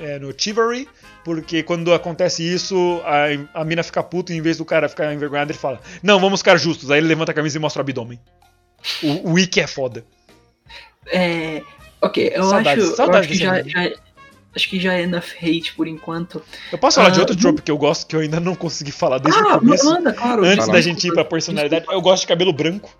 [0.00, 0.88] é, no Chivalry,
[1.24, 5.12] porque quando acontece isso, a, a mina fica puta e em vez do cara ficar
[5.12, 6.90] envergonhado, ele fala: Não, vamos ficar justos.
[6.90, 8.18] Aí ele levanta a camisa e mostra o abdômen.
[9.02, 10.04] O, o Ikki é foda.
[11.06, 11.62] É.
[12.00, 13.92] Ok, eu Saudades, acho, eu saudades acho que já,
[14.52, 16.42] Acho que já é enough hate por enquanto.
[16.72, 18.56] Eu posso falar de Ah, outro vamos- trope que eu gosto, que eu ainda não
[18.56, 19.84] consegui falar desde o ah, começo.
[19.84, 20.44] manda, claro.
[20.44, 22.90] Antes da gente ir pra personalidade, eu gosto de cabelo branco.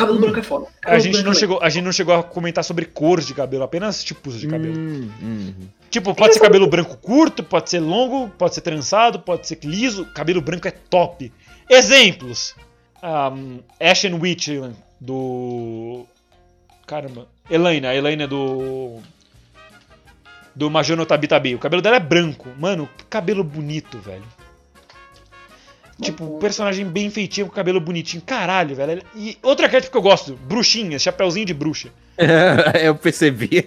[0.00, 0.66] Cabelo branco é foda.
[0.66, 3.26] A Cabelo gente, branco não é chegou, a gente não chegou a comentar sobre cores
[3.26, 4.78] de cabelo, apenas tipos de cabelo.
[4.78, 5.54] Hum, hum.
[5.90, 10.06] Tipo, pode ser cabelo branco curto, pode ser longo, pode ser trançado, pode ser liso.
[10.14, 11.30] Cabelo branco é top.
[11.68, 12.54] Exemplos:
[13.02, 14.48] um, Ashen Witch
[14.98, 16.06] do.
[16.86, 17.28] Caramba.
[17.50, 19.00] Elaine, a Elaine é do.
[20.54, 21.54] Do Majono Tabitabi.
[21.54, 22.48] O cabelo dela é branco.
[22.58, 24.24] Mano, que cabelo bonito, velho.
[26.00, 28.22] Tipo, personagem bem feitinho, com cabelo bonitinho.
[28.24, 29.02] Caralho, velho.
[29.14, 31.88] E outro arquétipo que eu gosto, bruxinha, chapeuzinho de bruxa.
[32.82, 33.64] eu percebi.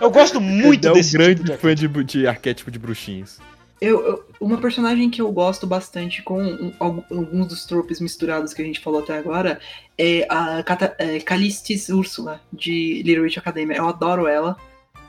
[0.00, 3.38] Eu gosto muito é um desse grande tipo de fã de, de arquétipo de bruxinhas.
[3.80, 8.52] Eu, eu- uma personagem que eu gosto bastante com um- algu- alguns dos tropes misturados
[8.52, 9.58] que a gente falou até agora
[9.96, 13.76] é a Cata, é, Callistis Úrsula, de Little Witch Academia.
[13.78, 14.56] Eu adoro ela.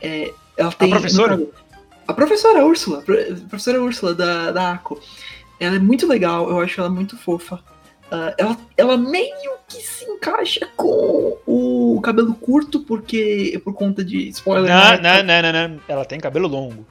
[0.01, 1.35] É, ela tem, professora?
[1.37, 1.61] no caso,
[2.07, 4.99] a professora Úrsula, a professora Úrsula da, da ACO.
[5.61, 7.63] Ela é muito legal, eu acho ela muito fofa.
[8.11, 14.27] Ah, ela, ela meio que se encaixa com o cabelo curto, porque por conta de
[14.29, 14.69] spoiler.
[14.69, 15.21] Não, né?
[15.21, 15.81] não, não, não, não.
[15.87, 16.83] Ela tem cabelo longo.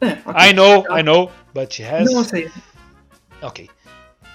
[0.00, 0.50] É, ok.
[0.50, 2.12] I know, I know, but she has.
[2.12, 2.50] Não sei.
[3.40, 3.70] Ok.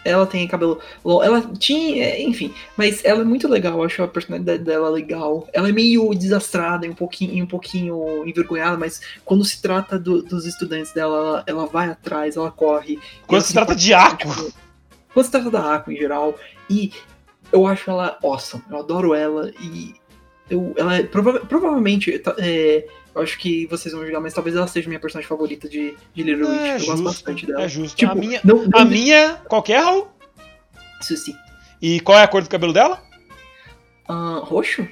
[0.08, 1.24] Ela tem cabelo longo.
[1.24, 5.48] Ela tinha, enfim, mas ela é muito legal, eu acho a personalidade dela legal.
[5.54, 10.22] Ela é meio desastrada e um pouquinho, um pouquinho envergonhada, mas quando se trata do-
[10.22, 13.00] dos estudantes dela, ela, ela vai atrás, ela corre.
[13.26, 14.36] Quando se trata de Aqua.
[15.14, 16.36] Quando se trata da Aqua em geral.
[16.70, 16.92] E
[17.52, 18.64] eu acho ela awesome.
[18.70, 19.94] Eu adoro ela e
[20.50, 22.18] eu, ela é prova- provavelmente.
[22.20, 22.86] tá, é,
[23.18, 26.24] eu acho que vocês vão julgar, mas talvez ela seja minha personagem favorita de, de
[26.24, 26.62] Little Witch.
[26.62, 27.62] É eu gosto bastante dela.
[27.64, 27.96] é justo.
[27.98, 30.08] Tipo, a minha, não, não, a minha, qual que é, Raul?
[31.02, 31.36] Suzy.
[31.82, 33.02] E qual é a cor do cabelo dela?
[34.08, 34.88] Ah, roxo?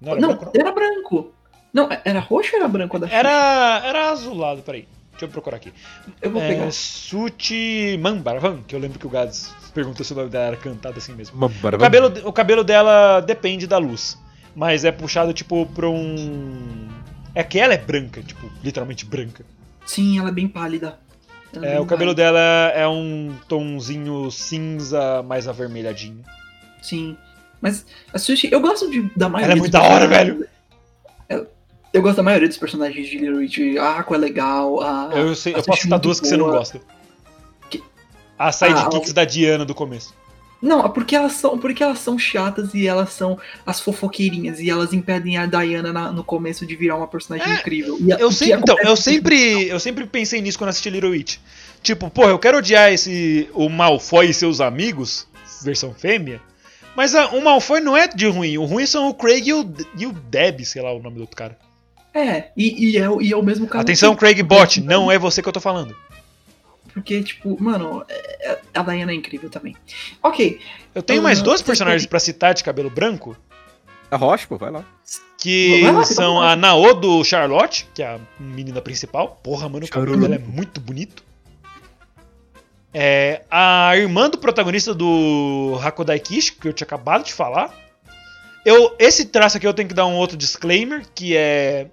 [0.00, 0.60] Não, era Não, branco, não.
[0.60, 1.32] era branco.
[1.72, 3.18] Não, era roxo ou era branco a da Xuxa?
[3.18, 4.88] Era, era azulado, peraí.
[5.12, 5.72] Deixa eu procurar aqui.
[6.20, 6.64] Eu vou pegar.
[6.64, 10.56] É, Suti Mambaravan, que eu lembro que o Gads perguntou se o nome dela era
[10.56, 11.36] cantado assim mesmo.
[11.36, 14.18] Uma O cabelo, o cabelo dela depende da luz,
[14.54, 16.88] mas é puxado tipo pra um.
[17.36, 19.44] É que ela é branca, tipo, literalmente branca.
[19.86, 20.98] Sim, ela é bem pálida.
[21.54, 22.14] Ela É, bem o cabelo pálida.
[22.32, 26.24] dela é um tonzinho cinza mais avermelhadinho.
[26.82, 27.14] Sim.
[27.60, 29.52] Mas a Sushi, eu gosto de, da maioria.
[29.52, 30.06] Ela é muito da hora.
[31.28, 31.46] Ela-
[31.92, 33.58] Eu gosto da maioria dos personagens de Little Witch.
[33.78, 34.80] A Aqua é legal.
[34.82, 36.58] A, Eu, sei, a eu Sushi posso é citar duas que você não boa.
[36.58, 36.80] gosta.
[37.70, 37.82] Que-
[38.38, 40.14] A sidekicks Ah, da Diana do começo.
[40.60, 44.70] Não, é porque elas são, porque elas são chatas e elas são as fofoqueirinhas e
[44.70, 47.98] elas impedem a Diana na- no começo de virar uma personagem incrível.
[48.00, 51.10] E a- É, Eu sempre, então, eu sempre, eu sempre pensei nisso quando assisti Little
[51.10, 51.36] Witch.
[51.82, 55.28] Tipo, porra, eu quero odiar esse o Malfoy e seus amigos,
[55.62, 56.40] versão fêmea.
[56.96, 58.56] Mas a- o Malfoy não é de ruim.
[58.56, 61.20] O ruim são o Craig e o, e o Deb, sei lá o nome do
[61.20, 61.58] outro cara.
[62.14, 63.82] É, e, e é, o- e é o mesmo caso.
[63.82, 65.94] Atenção, que- Craig Bot, não é você que eu tô falando.
[66.94, 68.25] Porque, tipo, mano, é- é-
[68.76, 69.74] a Diana é incrível também.
[70.22, 70.60] Ok,
[70.94, 73.36] Eu tenho mais duas você personagens tem- pra citar de cabelo branco,
[74.10, 74.84] A Rocha, pô, vai lá.
[75.38, 79.38] que Vai lá, são a Nao do Charlotte, que é a menina principal.
[79.42, 81.24] Porra, mano, o cabelo dela é muito bonito.
[82.94, 87.74] É, a irmã do protagonista do Hakodai Kishi, que eu tinha acabado de falar.
[88.64, 91.88] Eu, esse traço aqui eu tenho que dar um outro disclaimer, que é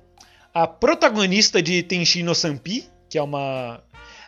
[0.54, 3.82] a protagonista de Tenshin no Sanpi, que é uma...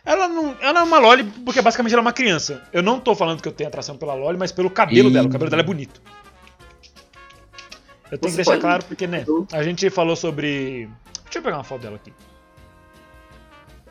[0.06, 2.62] Ela não, ela é uma Loli porque basicamente ela é uma criança.
[2.72, 5.12] Eu não tô falando que eu tenho atração pela Loli, mas pelo cabelo Ih.
[5.12, 5.26] dela.
[5.26, 6.00] O cabelo dela é bonito.
[8.10, 9.24] Eu tenho que Você deixar pode- claro porque, né?
[9.52, 10.88] A gente falou sobre.
[11.24, 12.12] Deixa eu pegar uma foto dela aqui.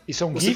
[0.08, 0.56] Isso é um você GIF.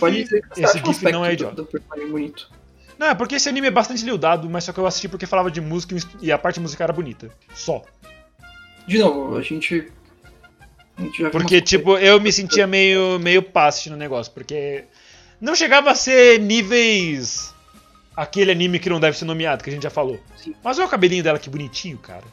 [0.54, 1.56] que esse GIF não é idiota.
[1.56, 2.50] do, do personagem bonito.
[2.98, 5.50] Não, é porque esse anime é bastante liudado, mas só que eu assisti porque falava
[5.52, 7.30] de música e a parte musical era bonita.
[7.54, 7.82] Só.
[8.88, 9.92] De novo, a gente.
[10.98, 14.84] A gente Porque, tipo, eu me sentia meio, meio passe no negócio, porque
[15.40, 17.54] não chegava a ser níveis.
[18.16, 20.20] Aquele anime que não deve ser nomeado, que a gente já falou.
[20.36, 20.54] Sim.
[20.64, 22.24] Mas olha o cabelinho dela, que bonitinho, cara.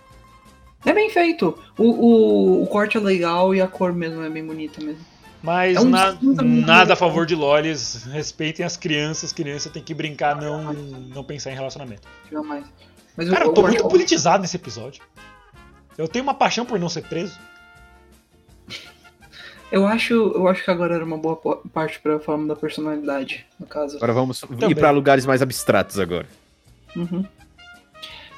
[0.85, 1.57] É bem feito.
[1.79, 5.05] O, o, o corte é legal e a cor mesmo é bem bonita mesmo.
[5.43, 8.05] Mas É um na- nada a favor de lolis.
[8.05, 9.33] Respeitem as crianças.
[9.33, 12.09] Criança tem que brincar, não, não pensar em relacionamento.
[12.33, 12.65] Jamais.
[13.17, 15.03] Mas Cara, o, eu tô o muito politizado nesse episódio.
[15.97, 17.39] Eu tenho uma paixão por não ser preso.
[19.71, 21.37] Eu acho, eu acho que agora era uma boa
[21.73, 23.97] parte pra falar da personalidade, no caso.
[23.97, 24.71] Agora vamos Também.
[24.71, 26.27] ir pra lugares mais abstratos agora.
[26.95, 27.25] Uhum.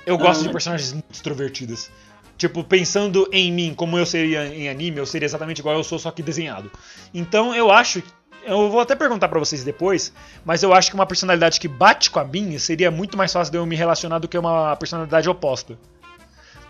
[0.06, 0.46] Eu gosto Ah.
[0.46, 1.90] de personagens muito extrovertidas.
[2.36, 5.98] Tipo, pensando em mim, como eu seria em anime, eu seria exatamente igual eu sou,
[5.98, 6.70] só que desenhado.
[7.12, 8.02] Então eu acho.
[8.44, 10.12] Eu vou até perguntar pra vocês depois,
[10.44, 13.50] mas eu acho que uma personalidade que bate com a minha seria muito mais fácil
[13.52, 15.76] de eu me relacionar do que uma personalidade oposta.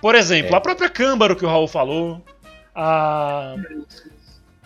[0.01, 0.57] Por exemplo, É.
[0.57, 2.21] a própria Câmbaro que o Raul falou.
[2.75, 3.55] A.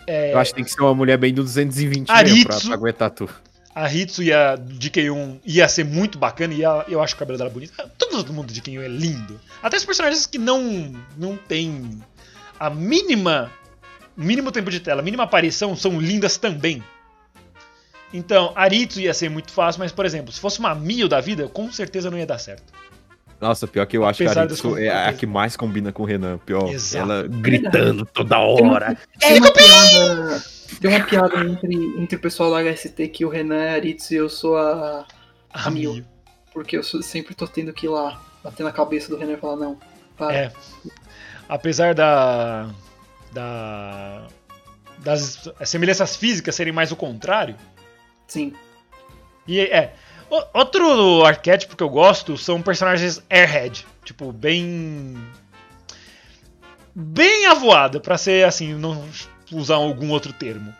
[0.07, 2.67] Eu acho que tem que ser uma mulher bem do 220 mesmo pra, Aritsu.
[2.67, 3.29] pra aguentar tu.
[3.75, 7.37] A Hitsu e a DK1 ia ser muito bacana e a- eu acho o cabelo
[7.39, 7.73] dela bonito.
[7.97, 9.39] Todo mundo de DK1 é lindo.
[9.63, 11.99] Até os personagens que não não tem
[12.59, 13.51] a mínima
[14.15, 16.83] mínimo tempo de tela, a mínima aparição são lindas também.
[18.13, 21.19] Então, a Aritsu ia ser muito fácil, mas por exemplo, se fosse uma Mio da
[21.19, 22.71] vida, com certeza não ia dar certo.
[23.43, 26.03] Nossa, pior que eu acho que a Apesar Aritsu é a que mais combina com
[26.03, 26.37] o Renan.
[26.37, 27.11] Pior, Exato.
[27.11, 28.97] ela gritando toda hora.
[29.19, 30.43] Tem uma piada.
[30.79, 34.15] Tem uma piada entre, entre o pessoal do HST que o Renan é Aritsu e
[34.15, 35.05] eu sou a.
[35.51, 36.01] a mil.
[36.53, 39.37] Porque eu sou- sempre tô tendo que ir lá, bater na cabeça do Renan e
[39.37, 39.77] falar, não,
[40.15, 40.33] para.
[40.33, 40.51] É.
[41.49, 42.69] Apesar da.
[43.33, 44.25] da.
[44.99, 47.57] das semelhanças físicas serem mais o contrário.
[48.25, 48.53] Sim.
[49.45, 49.93] E é.
[50.53, 53.85] Outro arquétipo que eu gosto são personagens airhead.
[54.03, 55.15] Tipo, bem.
[56.95, 59.03] Bem avoada, pra ser assim, não
[59.51, 60.73] usar algum outro termo.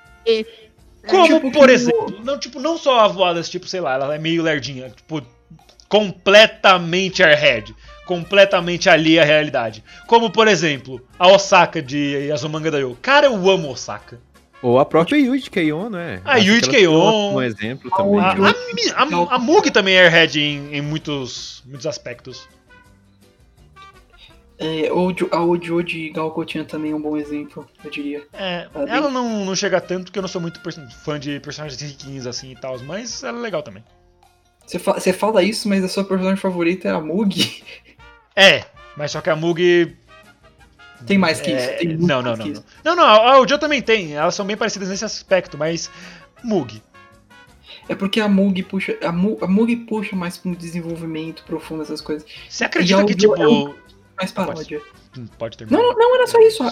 [1.08, 4.42] Como, Tipo por exemplo, não, tipo, não só avoadas, tipo, sei lá, ela é meio
[4.42, 5.22] lerdinha, tipo,
[5.90, 7.76] completamente airhead,
[8.06, 9.84] completamente alheia à realidade.
[10.08, 12.98] Como, por exemplo, a Osaka de Azumanga Daioh.
[13.02, 14.20] Cara, eu amo Osaka.
[14.64, 16.22] Ou a própria Yuji Keion, né?
[16.26, 17.34] A Acho Yuji Keion.
[17.36, 18.20] Um exemplo A também.
[18.22, 22.48] A, a, Mi- a- a Mugi também é airhead em, em muitos, muitos aspectos.
[24.58, 24.94] É, a
[25.44, 28.24] Ojo de Galgotian também é um bom exemplo, eu diria.
[28.32, 30.62] É, bem- ela não, não chega tanto porque eu não sou muito
[31.04, 33.84] fã de personagens riquinhos assim e tal, mas ela é legal também.
[34.66, 37.62] Você, fa- você fala isso, mas a sua personagem favorita é a Mugi.
[38.36, 38.64] É,
[38.96, 39.98] mas só que a Mugi.
[41.06, 41.70] Tem mais que isso.
[41.70, 42.60] é, Tem muito não, não, mais não, que não.
[42.60, 42.66] isso.
[42.84, 44.14] Não, não, a Ojo também tem.
[44.16, 45.90] Elas são bem parecidas nesse aspecto, mas.
[46.44, 46.82] Mugi.
[47.90, 48.98] É porque a Mugi puxa.
[49.04, 52.26] A, Mu, a Mugi puxa mais pra um desenvolvimento profundo, essas coisas.
[52.50, 53.36] Você acredita que, tipo.
[53.42, 53.74] é um-
[54.18, 54.82] Mais paródia.
[55.18, 55.78] Hum, Pode terminar.
[55.80, 56.64] Não, não, não era só isso.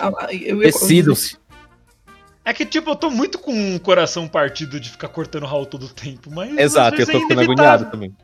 [0.59, 1.37] Decidam-se.
[2.43, 5.65] É que, tipo, eu tô muito com o coração partido de ficar cortando o Raul
[5.65, 6.51] todo o tempo, mas.
[6.53, 7.63] às Exato, eu tô é ficando inevitável.
[7.63, 8.15] agoniado também.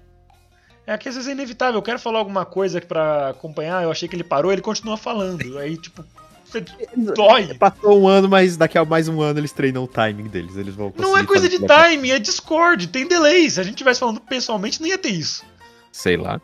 [0.88, 1.76] É que às vezes é inevitável.
[1.78, 5.58] Eu quero falar alguma coisa pra acompanhar, eu achei que ele parou, ele continua falando.
[5.60, 6.04] Aí, tipo,
[6.46, 6.64] você
[6.96, 7.54] dói.
[7.56, 10.56] Passou um ano, mas daqui a mais um ano eles treinam o timing deles.
[10.56, 13.50] Eles vão Não é coisa de time, é Discord, tem delay.
[13.50, 15.44] Se a gente estivesse falando pessoalmente, não ia ter isso.
[15.92, 16.40] Sei lá.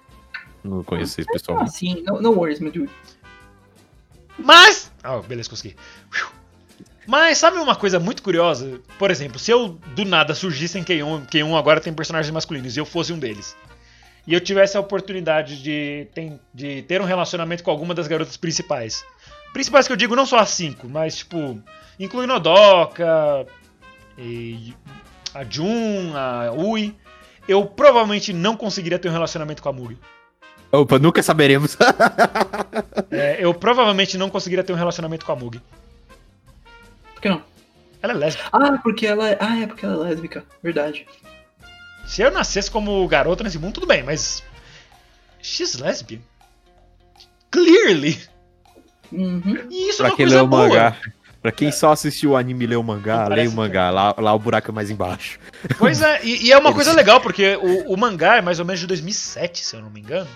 [0.61, 1.71] Não conheço vocês Ah, pessoalmente.
[1.71, 2.91] sim, no, no worries, meu dude.
[4.37, 4.91] Mas.
[5.01, 5.75] Ah, beleza, consegui.
[7.05, 8.79] Mas sabe uma coisa muito curiosa?
[8.97, 12.79] Por exemplo, se eu do nada surgisse em K1, K1 agora tem personagens masculinos e
[12.79, 13.55] eu fosse um deles.
[14.25, 18.37] E eu tivesse a oportunidade de, tem- de ter um relacionamento com alguma das garotas
[18.37, 19.03] principais.
[19.51, 21.59] Principais que eu digo não só as cinco, mas tipo,
[21.99, 23.45] incluindo a Doka,
[24.17, 24.73] e
[25.33, 26.95] a Jun, a Ui.
[27.47, 29.97] Eu provavelmente não conseguiria ter um relacionamento com a Mugi.
[30.71, 31.77] Opa, nunca saberemos.
[33.11, 35.61] É, eu provavelmente não conseguiria ter um relacionamento com a Mugi.
[37.13, 37.43] Por que não?
[38.01, 38.49] Ela é lésbica.
[38.51, 39.37] Ah, porque ela é.
[39.39, 40.43] Ah, é porque ela é lésbica.
[40.63, 41.05] Verdade.
[42.05, 44.43] Se eu nascesse como garota nesse mundo, tudo bem, mas.
[45.41, 46.19] She's lesbian.
[47.51, 48.19] Clearly!
[49.11, 49.67] Uhum.
[49.69, 50.67] E isso é pra uma quem coisa lê o boa.
[50.67, 50.97] mangá.
[51.41, 53.89] Pra quem só assistiu o anime e lê o mangá, parece o mangá.
[53.89, 55.37] Lá, lá o buraco é mais embaixo.
[55.77, 58.59] Pois é, e, e é uma Eles- coisa legal, porque o, o mangá é mais
[58.59, 60.29] ou menos de 2007, se eu não me engano.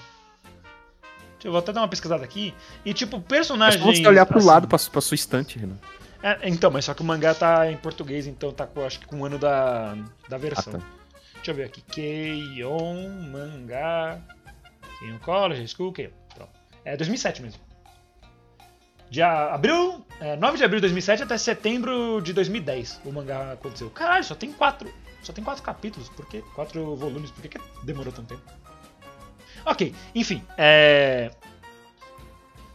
[1.35, 2.53] Deixa eu vou até dar uma pesquisada aqui.
[2.83, 3.79] E tipo, É personagem.
[3.79, 5.77] só você olhar pro assim, lado, pra, pra sua estante, Renan.
[6.21, 9.05] é, então, mas só que o mangá tá em português, então tá com, acho que
[9.07, 9.95] com o ano da,
[10.27, 10.73] da versão.
[10.75, 10.83] Ah, tá.
[11.47, 11.81] Deixa eu ver aqui.
[11.81, 14.19] Keion, mangá.
[14.99, 16.09] Keion College, School, Keion.
[16.35, 16.51] Pronto.
[16.83, 17.61] É 2007 mesmo.
[19.09, 23.89] De abril, é, 9 de abril de 2007 até setembro de 2010 o mangá aconteceu.
[23.89, 24.93] Caralho, só tem quatro.
[25.23, 26.43] Só tem quatro capítulos, por quê?
[26.53, 28.41] Quatro volumes, por que, que demorou tanto tempo?
[29.65, 30.43] Ok, enfim.
[30.57, 31.31] É...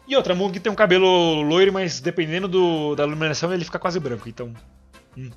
[0.09, 3.79] E outra, a Mug tem um cabelo loiro, mas dependendo do, da iluminação ele fica
[3.79, 4.55] quase branco, então.
[5.15, 5.31] hum.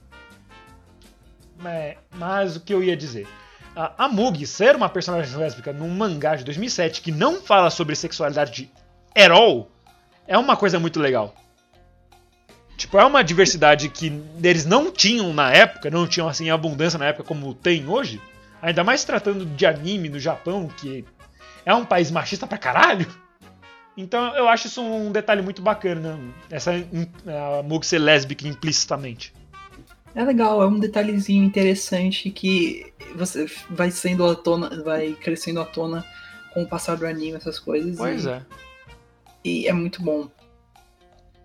[1.68, 3.28] É, mas o que eu ia dizer?
[3.76, 7.95] A, a Mug ser uma personagem lésbica num mangá de 2007 que não fala sobre
[7.95, 8.70] sexualidade de
[9.16, 9.68] at
[10.28, 11.36] é uma coisa muito legal.
[12.78, 17.05] Tipo, é uma diversidade que eles não tinham na época, não tinham assim abundância na
[17.05, 18.22] época como tem hoje.
[18.61, 21.05] Ainda mais tratando de anime no Japão, que
[21.66, 23.07] é um país machista pra caralho.
[23.97, 26.20] Então eu acho isso um detalhe muito bacana,
[26.51, 29.34] essa a Mug ser lésbica implicitamente.
[30.16, 35.66] É legal, é um detalhezinho interessante que você vai sendo à tona, vai crescendo à
[35.66, 36.05] tona
[36.53, 37.97] com o passar do anime, essas coisas.
[37.97, 38.41] Pois e, é.
[39.43, 40.30] E é muito bom.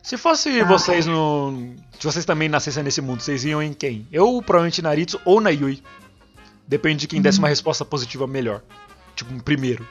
[0.02, 0.64] Se fosse Ah.
[0.64, 1.74] vocês no.
[1.98, 4.06] Se vocês também nascessem nesse mundo, vocês iam em quem?
[4.10, 5.82] Eu provavelmente Naritsu ou na Yui.
[6.66, 8.62] Depende de quem desse uma resposta positiva melhor.
[9.16, 9.86] Tipo, um primeiro.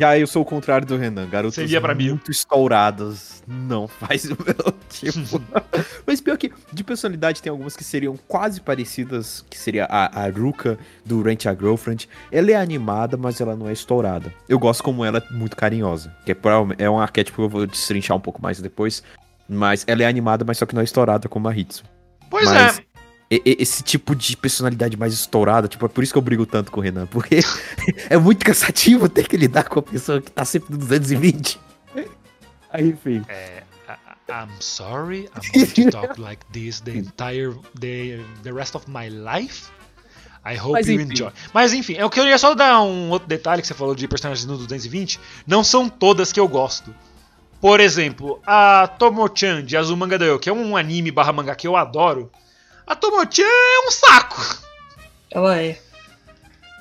[0.00, 1.28] Já eu sou o contrário do Renan.
[1.28, 2.08] Garotas Seria pra mim.
[2.08, 3.42] muito estouradas.
[3.46, 5.42] Não faz o meu tipo.
[6.06, 10.30] Mas pior que, de personalidade, tem algumas que seriam quase parecidas, que seria a, a
[10.30, 12.08] Ruka do Rent a Girlfriend.
[12.32, 14.32] Ela é animada, mas ela não é estourada.
[14.48, 16.10] Eu gosto como ela é muito carinhosa.
[16.24, 16.36] Que é,
[16.78, 19.02] é um arquétipo que eu vou destrinchar um pouco mais depois.
[19.46, 21.84] Mas ela é animada, mas só que não é estourada como a Hitsu.
[22.30, 22.82] Pois Mas- é.
[23.30, 26.80] Esse tipo de personalidade mais estourada, tipo, é por isso que eu brigo tanto com
[26.80, 27.38] o Renan, porque
[28.10, 31.60] é muito cansativo ter que lidar com a pessoa que tá sempre no 220.
[32.72, 33.22] Aí, enfim.
[33.28, 33.62] É,
[34.28, 39.08] I'm sorry, I'm going to talk like this the entire the, the rest of my
[39.08, 39.70] life.
[40.44, 41.12] I hope Mas you enfim.
[41.12, 41.32] enjoy.
[41.52, 44.56] Mas enfim, eu queria só dar um outro detalhe que você falou de personagens no
[44.56, 45.20] 220.
[45.46, 46.94] Não são todas que eu gosto.
[47.60, 51.76] Por exemplo, a Tomo-chan de Azumanga Daioh, que é um anime barra mangá que eu
[51.76, 52.30] adoro.
[52.90, 54.58] A Tomo-chan é um saco.
[55.30, 55.80] Ela é.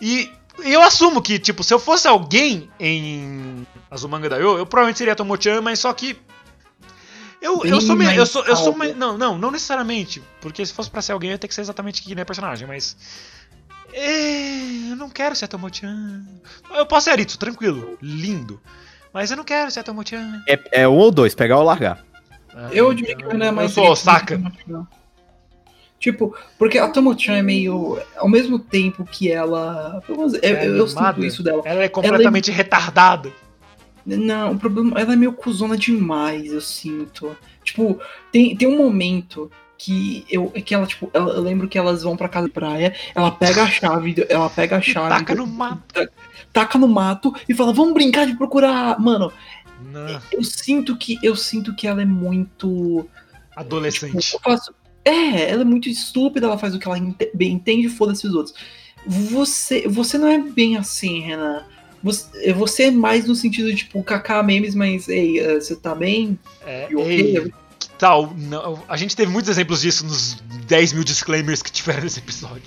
[0.02, 0.32] E
[0.64, 5.16] eu assumo que, tipo, se eu fosse alguém em Azumanga Daioh, eu provavelmente seria a
[5.16, 6.18] Tomo-chan, mas só que.
[7.40, 8.12] Eu, eu sou meio.
[8.12, 10.22] Eu sou, eu sou meio- Não, não, não necessariamente.
[10.42, 12.26] Porque se fosse pra ser alguém, eu ia ter que ser exatamente que nem a
[12.26, 12.98] personagem, mas.
[13.94, 16.24] É, eu não quero ser a Tomo-chan.
[16.72, 18.60] Eu posso ser Aritsu, tranquilo, lindo.
[19.14, 20.44] Mas eu não quero ser a Tomo-chan.
[20.48, 22.04] É, é um ou dois, pegar ou largar.
[22.54, 23.70] Ah, Eu diria que ela é mais.
[23.70, 24.42] Eu sou Osaka.
[26.00, 28.00] Tipo, porque a Tomo-chan é meio.
[28.16, 30.02] Ao mesmo tempo que ela.
[30.08, 31.62] Eu, É eu, eu sinto isso dela.
[31.66, 33.32] Ela é completamente retardada.
[34.06, 35.00] Não, o problema.
[35.00, 37.36] Ela é meio cuzona demais, eu sinto.
[37.64, 38.00] Tipo,
[38.32, 42.18] tem, tem um momento que eu que ela tipo ela- eu lembro que elas vão
[42.18, 45.48] pra casa de praia ela pega a chave ela pega a chave Taca do- no
[45.48, 46.10] mato.
[46.52, 49.32] taca no mato e fala vamos brincar de procurar mano
[49.90, 53.08] Não, eu sinto que eu sinto que ela é muito
[53.56, 54.34] adolescente.
[54.34, 54.74] eu faço-
[55.10, 58.34] é ela é muito estúpida ela faz o que ela ente- bem entende foda-se os
[58.34, 58.56] outros
[59.06, 61.64] você você não é bem assim Renan
[62.02, 65.94] você, você é mais no sentido de tipo kaká memes mas ei eh, você tá
[65.96, 67.52] bem É, okay?
[67.80, 68.34] que tal?
[68.38, 70.36] Não, a gente teve muitos exemplos disso nos
[70.68, 72.62] 10 mil disclaimers que tiveram nesse episódio.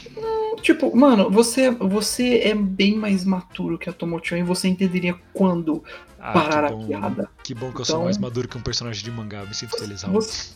[0.62, 5.82] Tipo, mano, você, você é bem mais maturo que a Tomo-chan e você entenderia quando
[6.18, 7.30] Ah, parar que a bom, piada.
[7.44, 9.78] Que bom que eu sou Então- mais maduro que um personagem de mangá, me sinto
[9.78, 10.02] feliz.
[10.02, 10.54] Você, você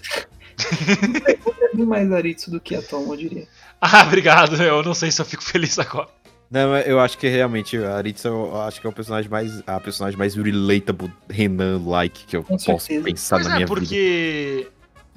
[1.77, 3.47] é bem mais Aritsu do que a Tomo, eu diria.
[3.81, 4.57] Ah, obrigado.
[4.63, 6.09] Eu não sei se eu fico feliz agora.
[6.51, 9.63] Não, eu acho que realmente a Aritsu eu acho que é o personagem mais.
[9.67, 13.05] A personagem mais relatable Renan-like que eu Com posso certeza.
[13.05, 13.79] pensar Pois na é, minha vida.
[13.81, 14.69] porque.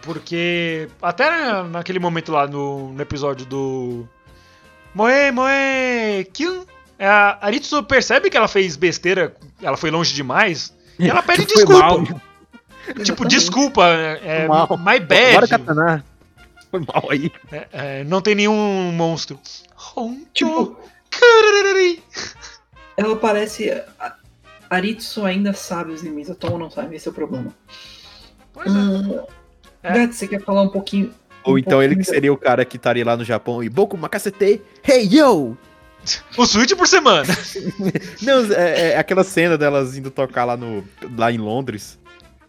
[0.02, 0.88] Porque.
[1.02, 4.06] Até na- naquele momento lá no, no episódio do.
[4.94, 6.66] Moe, Moe, Kyun.
[7.00, 10.74] A Aritsu percebe que ela fez besteira, ela foi longe demais.
[11.00, 11.80] E ela pede desculpa.
[11.80, 12.04] mal.
[13.04, 14.68] Tipo, desculpa, é, mal.
[14.80, 15.48] my Bora, bad.
[15.48, 16.04] Katana.
[16.72, 17.32] Foi mal aí.
[17.52, 19.40] É, é, não tem nenhum monstro.
[20.34, 20.78] Tipo,
[22.98, 23.70] ela parece.
[24.00, 24.16] a-
[24.70, 27.52] Aritsu ainda sabe os limites, a Tomo não sabe, esse é o problema.
[28.54, 28.78] Pois é.
[28.78, 29.24] Hum,
[29.82, 29.94] É.
[29.94, 31.12] Gats, você quer falar um pouquinho.
[31.44, 33.70] Ou um então ele que pouquinho seria o cara que estaria lá no Japão e
[33.70, 35.58] Boku Makasete, hey yo!
[36.38, 37.24] O Switch por semana.
[38.22, 40.84] Não, é, é aquela cena delas indo tocar lá, no,
[41.18, 41.98] lá em Londres.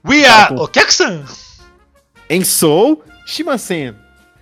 [0.07, 1.25] We are com- Okeksan.
[2.29, 3.95] Em Seoul, Shimasen.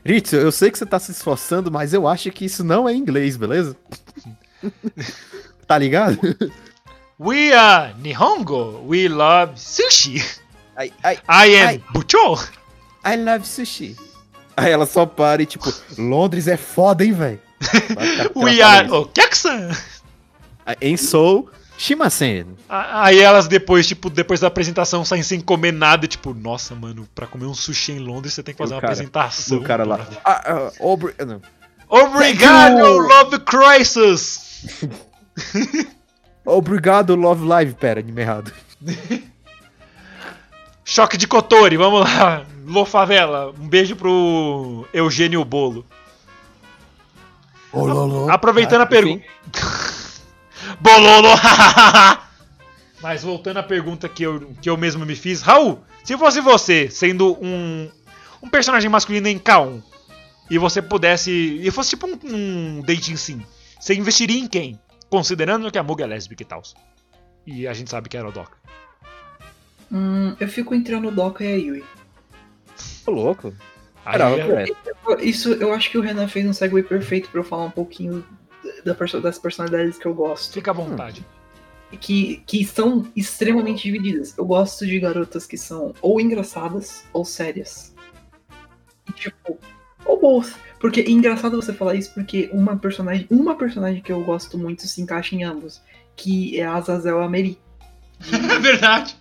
[0.09, 2.94] Ritsu, eu sei que você tá se esforçando, mas eu acho que isso não é
[2.94, 3.76] inglês, beleza?
[5.66, 6.18] tá ligado?
[7.20, 8.86] We are Nihongo.
[8.88, 10.24] We love sushi.
[10.74, 11.82] Ai, ai, I am Ai.
[11.92, 12.36] Bucho.
[13.04, 13.96] I love sushi.
[14.56, 17.40] Aí ela só para e tipo, Londres é foda, hein, velho?
[18.34, 19.70] We are Okeksan.
[20.80, 22.45] Em Seoul, Shimasen.
[22.68, 27.09] Aí elas depois, tipo, depois da apresentação saem sem comer nada, e, tipo, nossa, mano,
[27.14, 29.59] pra comer um sushi em Londres você tem que fazer O uma cara- apresentação.
[29.59, 30.01] O cara lá.
[30.24, 31.14] Ah, ah, obri...
[31.24, 31.41] não.
[31.89, 32.76] Obrigado.
[32.85, 34.66] Love Crisis!
[36.45, 37.74] Obrigado, Love Live.
[37.74, 38.53] Pera, anime errado.
[40.85, 42.45] Choque de Kotori, vamos lá.
[42.66, 45.87] Lô Favela, um beijo pro Eugênio Bolo.
[48.31, 49.24] Aproveitando a pergunta.
[50.81, 51.29] Bololo!
[53.01, 56.91] Mas voltando à pergunta que eu, que eu mesmo me fiz, Raul, se fosse você
[56.91, 57.89] sendo um,
[58.43, 59.83] um personagem masculino em K1
[60.51, 61.31] e você pudesse.
[61.31, 63.43] E fosse tipo um, um dating sim,
[63.79, 64.81] você investiria em quem?
[65.09, 66.62] Considerando que a Muga é lésbica e tal.
[67.47, 68.51] E a gente sabe que era o Doc.
[69.91, 71.85] Hum, eu fico entre a Nodoka e a Yui.
[73.05, 73.55] Tô louco.
[74.05, 75.24] Aí Caramba, é- é.
[75.24, 78.24] Isso, eu acho que o Renan fez um segue perfeito pra eu falar um pouquinho
[78.85, 80.53] da das personalidades que eu gosto.
[80.53, 81.25] fica à vontade.
[82.01, 84.37] Que, que são extremamente divididas.
[84.37, 87.95] Eu gosto de garotas que são ou engraçadas ou sérias.
[89.09, 89.59] E, tipo,
[90.05, 90.53] ou both.
[90.79, 94.87] Porque é engraçado você falar isso porque uma personagem, uma personagem que eu gosto muito
[94.87, 95.81] se encaixa em ambos,
[96.14, 97.59] que é a Azazel Ameri.
[98.31, 99.16] É verdade.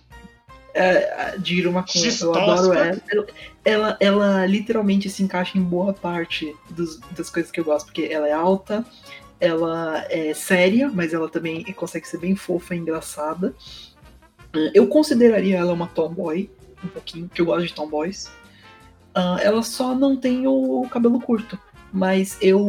[0.74, 1.88] É, de Iruma Kun.
[1.88, 3.00] She's Eu adoro ela.
[3.10, 3.26] ela.
[3.64, 8.02] Ela, ela literalmente se encaixa em boa parte dos- das coisas que eu gosto, porque
[8.10, 8.84] ela é alta,
[9.40, 13.54] ela é séria, mas ela também consegue ser bem fofa e engraçada.
[14.74, 16.50] Eu consideraria ela uma tomboy,
[16.84, 18.30] um pouquinho, porque eu gosto de tomboys.
[19.14, 21.58] Ah, ela só não tem o cabelo curto,
[21.92, 22.66] mas eu.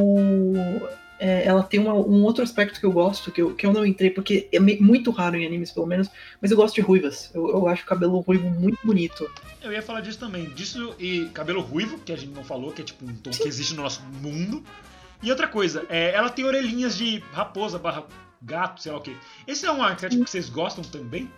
[1.21, 3.85] é, ela tem uma- um outro aspecto que eu gosto, que eu, que eu não
[3.85, 6.09] entrei, porque é muito raro em animes, pelo menos,
[6.41, 7.29] mas eu gosto de ruivas.
[7.33, 9.29] Eu, eu acho o cabelo ruivo muito bonito.
[9.61, 10.45] Eu ia falar disso também.
[10.51, 13.47] Disso e cabelo ruivo, que a gente não falou, que é tipo um tom que
[13.47, 14.63] existe no nosso mundo.
[15.21, 18.05] E outra coisa, é, ela tem orelhinhas de raposa barra
[18.41, 19.15] gato, sei lá o quê.
[19.45, 21.29] Esse é um arquétipo que vocês gostam também?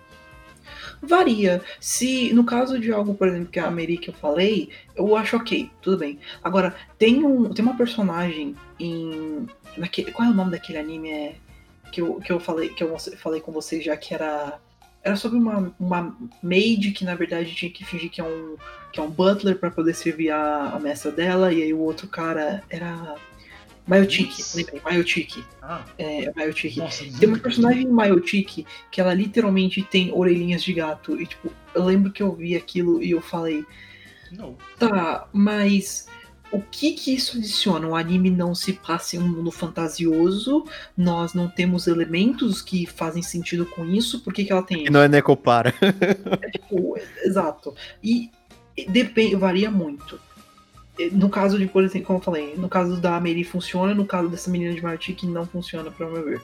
[1.02, 1.62] Varia.
[1.80, 5.36] Se no caso de algo, por exemplo, que a Meri que eu falei, eu acho
[5.36, 6.20] ok, tudo bem.
[6.44, 9.48] Agora, tem, um, tem uma personagem em.
[9.78, 11.10] Naquele, qual é o nome daquele anime?
[11.10, 11.36] É,
[11.92, 14.60] que, eu, que eu falei que eu falei com vocês já que era.
[15.04, 18.56] Era sobre uma, uma maid que na verdade tinha que fingir que é um,
[18.94, 22.08] que é um butler para poder servir a, a mestra dela, e aí o outro
[22.08, 23.16] cara era.
[24.40, 24.58] Isso.
[24.58, 25.44] lembrei, Maiotique.
[25.62, 26.78] Ah, É, Maiotique.
[26.80, 31.20] nossa, Tem uma personagem em Maiotique que ela literalmente tem orelhinhas de gato.
[31.20, 33.66] E tipo, eu lembro que eu vi aquilo e eu falei.
[34.32, 34.56] Não.
[34.80, 36.08] tá, mas
[36.54, 37.86] o que que isso adiciona?
[37.88, 40.64] O anime não se passa em um mundo fantasioso,
[40.96, 44.84] nós não temos elementos que fazem sentido com isso, por que, que ela tem E
[44.84, 44.92] isso?
[44.94, 45.74] não é Necopara.
[46.52, 47.74] Tipo, exato.
[48.02, 48.32] E
[48.88, 50.18] depende, varia muito.
[51.14, 54.30] No caso de, por exemplo, como eu falei, no caso da Mary funciona, no caso
[54.30, 56.42] dessa menina de Maiotique não funciona, pra meu ver.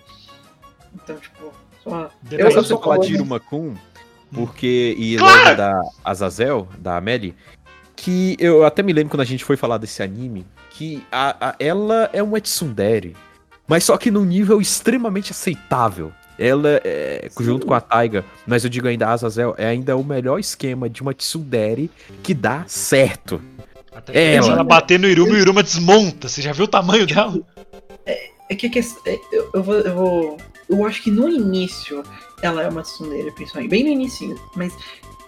[0.95, 2.03] Então, tipo, só.
[2.03, 3.75] Eu, Depende eu você sou falar de Irumakun,
[4.33, 4.95] porque.
[4.97, 5.57] E Claro!
[5.57, 7.35] da Azazel, da Amelie,
[7.95, 11.55] que eu até me lembro quando a gente foi falar desse anime, que a, a-
[11.59, 13.15] ela é uma tsundere,
[13.67, 16.11] mas só que num nível extremamente aceitável.
[16.39, 20.03] Ela, é, junto com a Taiga, mas eu digo ainda a Azazel, é ainda o
[20.03, 21.89] melhor esquema de uma tsundere
[22.21, 23.41] que dá certo.
[23.97, 26.27] Até É, ela- ela bater no Iruma, o Iruma desmonta.
[26.27, 27.39] Você já viu o tamanho dela?
[28.49, 29.01] É que a questão.
[29.05, 30.37] é, Eu, eu, vou, eu vou.
[30.69, 32.03] Eu acho que no início
[32.41, 33.69] ela é uma tsundere, principalmente.
[33.69, 34.73] Bem no início, mas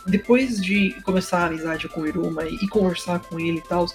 [0.08, 3.86] depois de começar a amizade com o Iruma e, e conversar com ele e tal,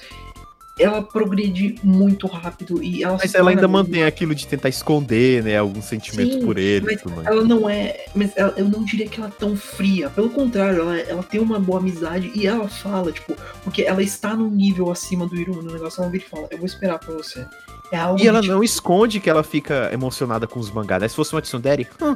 [0.79, 5.43] ela progride muito rápido e ela Mas ela ainda muito- mantém aquilo de tentar esconder,
[5.45, 6.85] né, algum sentimento Sim, por ele.
[6.85, 7.27] mas tudo mais.
[7.29, 8.07] ela não é.
[8.15, 10.11] Mas ela- eu não diria que ela é tão fria.
[10.11, 14.35] Pelo contrário, ela, ela tem uma boa amizade e ela fala, tipo, porque ela está
[14.35, 16.03] num nível acima do Iruma no negócio.
[16.03, 17.47] Ela vira e fala: Eu vou esperar pra você.
[17.93, 21.01] É algo E ela tipo, não esconde que ela fica emocionada com os mangás.
[21.01, 21.07] né?
[21.09, 22.15] Se fosse uma tsundere, "Hum,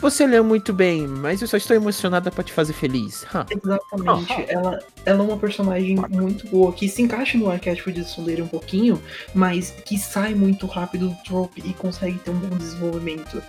[0.00, 3.26] você leu muito bem, mas eu só estou emocionada pra te fazer feliz.
[3.34, 4.32] Hã." Exatamente.
[4.32, 4.44] Ah.
[4.48, 8.48] Ela, ela é uma personagem muito boa, que se encaixa no arquétipo de Tsundere um
[8.48, 9.00] pouquinho,
[9.34, 13.42] mas que sai muito rápido do trope e consegue ter um bom desenvolvimento.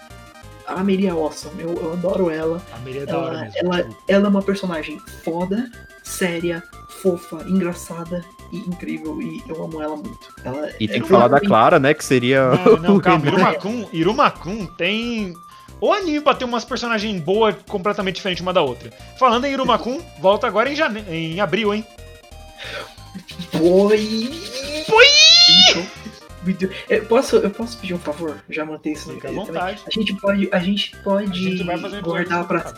[0.67, 2.61] A Mary é awesome, eu, eu adoro ela.
[2.71, 3.57] A Maria é da hora Ela, mesmo.
[3.73, 5.67] ela, tipo, ela é uma personagem foda,
[6.03, 6.61] séria,
[7.01, 10.19] fofa, engraçada e incrível, e eu amo ela muito.
[10.43, 12.51] Ela E é tem que falar da Clara, né, que seria...
[12.65, 13.25] Não, não, o calma.
[13.25, 13.37] Renan.
[13.37, 15.33] Irumakun, Irumakun tem.
[15.81, 18.91] O anime pra ter umas personagens boas completamente diferentes uma da outra.
[19.17, 21.03] Falando em Irumakun, volta agora em, jane...
[21.09, 21.85] em abril, hein?
[23.61, 24.29] Oi!
[24.91, 25.85] Oi!
[26.43, 28.41] Vídeo- Eu posso, eu posso pedir um favor?
[28.49, 29.45] Já mantei isso no Fica também.
[29.45, 29.81] vontade.
[29.85, 32.73] A gente pode, a gente pode A gente vai fazer guardar pra.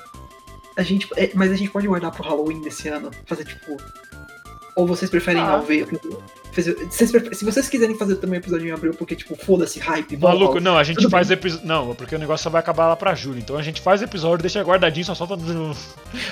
[0.78, 3.12] A gente, é, mas a gente pode guardar pro Halloween desse ano?
[3.26, 3.78] Fazer tipo.
[4.76, 5.52] Ou vocês preferem Ah.
[5.52, 5.88] ao ver?
[6.52, 10.60] Se vocês quiserem fazer também um episódio em abril, porque tipo, foda-se, hype, vamos Maluco,
[10.60, 11.66] não, a gente faz episódio.
[11.66, 13.40] Não, porque o negócio só vai acabar lá pra julho.
[13.40, 15.76] Então a gente faz episódio, deixa guardadinho, só solta no no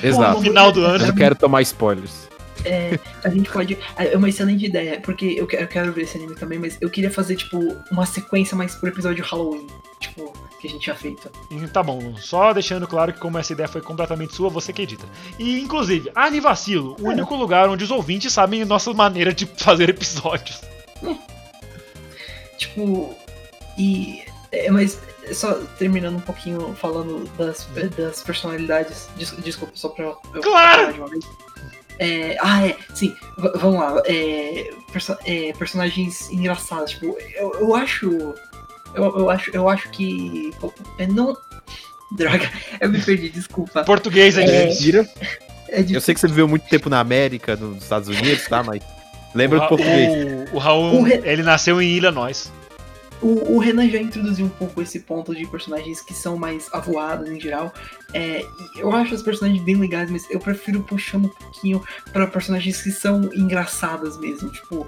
[0.04, 0.42] Exato.
[0.42, 1.08] final do Eu ano.
[1.08, 2.28] não quero tomar spoilers.
[2.66, 3.78] É, a gente pode.
[3.96, 6.90] É uma excelente ideia, porque eu quero, eu quero ver esse anime também, mas eu
[6.90, 9.68] queria fazer, tipo, uma sequência mais pro episódio Halloween.
[10.00, 11.30] Tipo, que a gente tinha feito.
[11.52, 14.82] E Tá bom, só deixando claro que como essa ideia foi completamente sua, você que
[14.82, 15.06] edita.
[15.38, 20.62] E inclusive, Anivacilo, o único lugar onde os ouvintes sabem nossa maneira de fazer episódios.
[22.58, 23.16] Tipo.
[23.78, 24.24] E.
[24.52, 25.00] É, mas
[25.34, 29.08] só terminando um pouquinho falando das, das personalidades.
[29.16, 30.80] Des- Desculpa, só pra eu Claro!
[30.82, 31.26] falar de uma vez.
[32.00, 33.14] É, ah, é, sim,
[33.56, 34.02] vamos lá.
[34.06, 38.34] É, perso- é, personagens engraçados, tipo, eu, eu acho.
[38.94, 39.52] Eu, eu acho.
[39.54, 40.52] Eu acho que.
[40.98, 41.36] É, não.
[42.12, 42.50] Droga,
[42.82, 43.84] eu me perdi, desculpa.
[43.84, 44.66] Português é, É.
[44.68, 45.04] difícil.
[45.04, 45.10] Mentira.
[45.70, 48.64] É de- Eu sei que você viveu muito tempo na América, nos Estados Unidos, tá?
[48.64, 48.82] Mas
[49.36, 50.50] lembra o, do português.
[50.52, 52.52] o, o Raul, O Re- ele nasceu em Illinois.
[53.22, 57.30] O, o Renan já introduziu um pouco esse ponto de personagens que são mais avoados
[57.30, 57.72] em geral.
[58.14, 58.44] É,
[58.78, 61.84] eu acho os personagens bem legais, mas eu prefiro puxar um pouquinho
[62.14, 64.50] pra personagens que são engraçadas mesmo.
[64.50, 64.88] Tipo,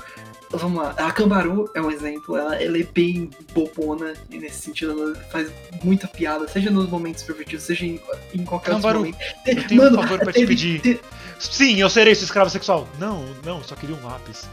[0.51, 2.37] vamos lá, a Cambaru é um exemplo.
[2.37, 5.49] Ela, ela é bem bobona e nesse sentido, ela faz
[5.83, 7.99] muita piada, seja nos momentos pervertidos, seja em,
[8.33, 9.17] em qualquer outro Cambaru, momento.
[9.45, 10.99] Eu tenho Mano, um favor pra te pedir.
[11.39, 12.87] Sim, eu serei seu escravo sexual.
[12.99, 14.47] Não, não, só queria um lápis.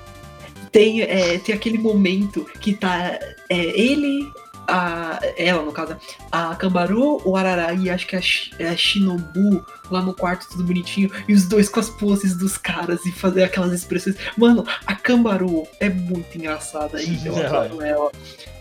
[0.72, 3.18] tem, é, tem aquele momento que tá
[3.48, 4.30] é, ele,
[4.68, 5.96] a, ela no caso,
[6.30, 8.20] a Cambaru, o Arará e acho que a,
[8.58, 12.58] é a Shinobu lá no quarto tudo bonitinho, e os dois com as poses dos
[12.58, 14.16] caras e fazer aquelas expressões.
[14.36, 17.46] Mano, a Cambaru é muito engraçada e eu É.
[17.46, 18.12] adoro ela.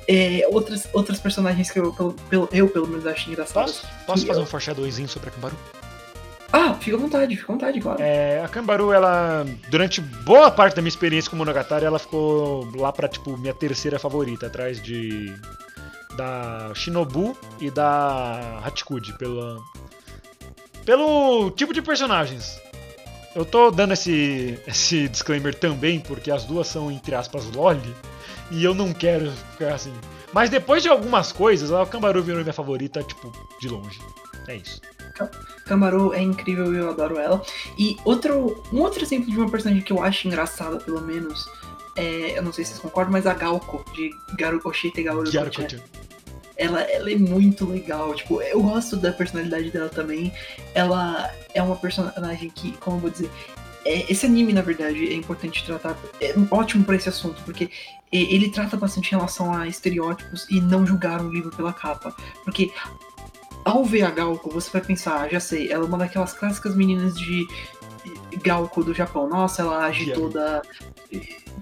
[0.09, 3.79] É, outras, outras personagens que eu, pelo, pelo- eu, pelo menos, acho engraçadas.
[3.81, 5.55] Posso, posso fazer eu- um foreshadowzinho sobre a Cambaru?
[6.53, 8.01] Ah, fica à vontade, fica à vontade, claro.
[8.01, 9.45] É, a Kambaru, ela.
[9.69, 13.99] Durante boa parte da minha experiência com Monogatari, ela ficou lá pra, tipo, minha terceira
[13.99, 15.35] favorita, atrás de.
[16.17, 19.57] Da Shinobu e da Hachikuji, pela.
[20.85, 22.59] Pelo tipo de personagens.
[23.35, 27.77] Eu tô dando esse, esse disclaimer também, porque as duas são, entre aspas, LOL,
[28.49, 29.93] e eu não quero ficar assim.
[30.33, 33.99] Mas depois de algumas coisas, a Kambaru virou minha favorita, tipo, de longe.
[34.47, 34.81] É isso.
[35.65, 37.41] Kamaru é incrível e eu adoro ela.
[37.77, 41.47] E outro, um outro exemplo de uma personagem que eu acho engraçada, pelo menos,
[41.95, 45.67] é, eu não sei se vocês concordam, mas a Galco, de Garu Oshite Gaoru Gyaro-chan.
[46.57, 48.13] Ela, ela é muito legal.
[48.13, 50.33] Tipo, eu gosto da personalidade dela também.
[50.73, 53.29] Ela é uma personagem que, como eu vou dizer,
[53.85, 55.95] é, esse anime, na verdade, é importante tratar.
[56.19, 57.69] É ótimo pra esse assunto, porque
[58.11, 62.15] ele trata bastante em relação a estereótipos e não julgar um livro pela capa.
[62.43, 62.71] Porque
[63.63, 66.75] ao ver a Galco, você vai pensar, ah, já sei, ela é uma daquelas clássicas
[66.75, 67.45] meninas de
[68.41, 69.27] Galco do Japão.
[69.27, 70.61] Nossa, ela age toda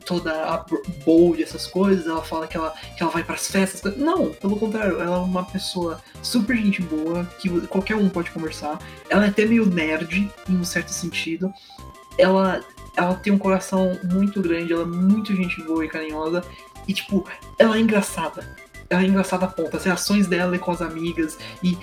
[0.06, 0.64] toda
[1.04, 3.98] bold, essas coisas, ela fala que ela, que ela vai pras festas.
[3.98, 8.80] Não, pelo contrário, ela é uma pessoa super gente boa, que qualquer um pode conversar.
[9.10, 11.54] Ela é até meio nerd, em um certo sentido.
[12.18, 12.64] Ela,
[12.96, 16.44] ela tem um coração muito grande, ela é muito gente boa e carinhosa.
[16.88, 17.26] E, tipo,
[17.58, 18.56] ela é engraçada.
[18.90, 19.78] Ela é engraçada a ponta.
[19.78, 21.38] As reações dela com as amigas.
[21.64, 21.78] E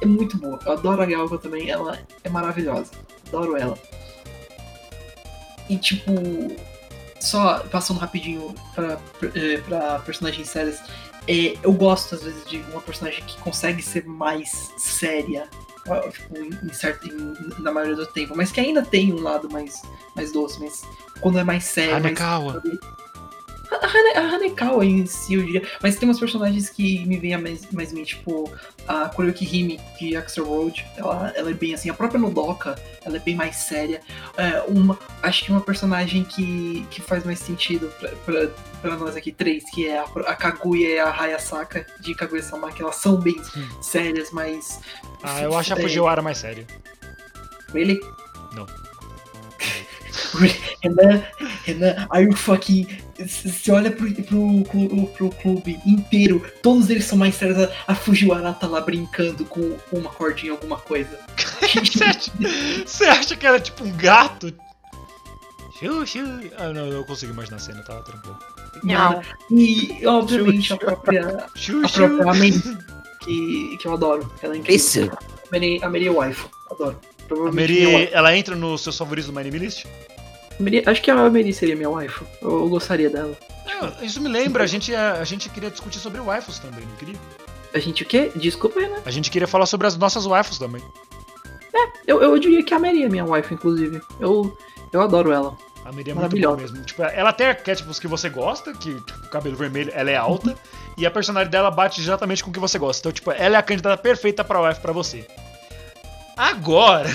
[0.00, 0.58] é muito boa.
[0.64, 1.68] Eu adoro a Galga também.
[1.68, 2.90] Ela é maravilhosa.
[3.28, 3.78] Adoro ela.
[5.68, 6.12] E, tipo,
[7.20, 8.98] só passando rapidinho pra,
[9.34, 10.78] eh, pra personagens sérias.
[11.28, 15.48] é, eu gosto, às vezes, de uma personagem que consegue ser mais séria.
[16.12, 19.80] Tipo, em, certo, em- na maioria do tempo, mas que ainda tem um lado mais,
[20.14, 20.82] mais doce, mas
[21.20, 21.92] quando é mais sério.
[21.92, 22.62] mais Hanekawa.
[22.64, 23.09] a,
[24.16, 25.62] A Hanekawa em si, eu diria.
[25.80, 28.50] Mas tem umas personagens que me vêm a mais, mais mente, tipo
[28.88, 30.84] a Kuroyuki Hime de Extra Road.
[30.96, 31.88] Ela, ela é bem assim.
[31.88, 34.00] A própria Nodoka, ela é bem mais séria.
[34.36, 38.48] É, uma, acho que uma personagem que, que faz mais sentido pra, pra,
[38.82, 42.82] pra nós aqui, três, que é a, a Kaguya e a Hayasaka de Kaguya-sama, que
[42.82, 43.40] elas são bem
[43.80, 44.80] sérias, mas.
[45.22, 46.66] Ah, eu acho a é, Fujiwara mais séria.
[47.72, 48.00] Really?
[48.54, 48.66] Não.
[50.82, 51.22] Renan,
[51.64, 52.86] Renan, are you fucking.
[53.26, 57.58] Você olha pro, pro, clu- pro clube inteiro, todos eles são mais sérios.
[57.58, 61.18] a- A Fujiwara tá lá brincando com uma cordinha, alguma coisa.
[61.70, 62.32] Você acha,
[62.86, 64.52] você acha que era tipo um gato?
[65.78, 66.24] Xiu, xiu.
[66.58, 68.36] Ah, não, eu consigo imaginar a cena, tá tranquilo.
[68.82, 71.46] Mano, E, obviamente, a própria.
[71.54, 72.62] Xiu, A própria Mary,
[73.20, 74.30] que, que eu adoro.
[74.42, 74.76] Ela é incrível.
[74.76, 75.00] Isso.
[75.10, 75.18] A
[75.52, 76.98] Mary, a Mary é waifu, adoro.
[77.30, 78.10] A Mary, waifu.
[78.14, 79.86] ela entra nos seus favoritos do My Name List?
[80.86, 82.26] Acho que a Mary seria minha waifu.
[82.42, 83.36] Eu, gostaria dela.
[83.66, 87.16] É, isso me lembra, a gente, a, gente queria discutir sobre waifus também, não queria?
[87.72, 88.30] A gente o quê?
[88.34, 88.98] Desculpa, Renan.
[89.04, 90.82] A gente queria falar sobre as nossas waifus também.
[92.06, 94.00] Eu, eu diria que a Mary é minha waifu, inclusive.
[94.18, 94.56] Eu,
[94.92, 95.56] eu adoro ela.
[95.84, 96.82] A Mary é muito boa mesmo.
[96.82, 100.56] Tipo, ela tem arquétipos que você gosta, que tipo, o cabelo vermelho, ela é alta,
[100.98, 103.00] e a personalidade dela bate exatamente com o que você gosta.
[103.00, 105.26] Então, tipo, ela é a candidata perfeita pra wife pra você.
[106.36, 107.08] Agora,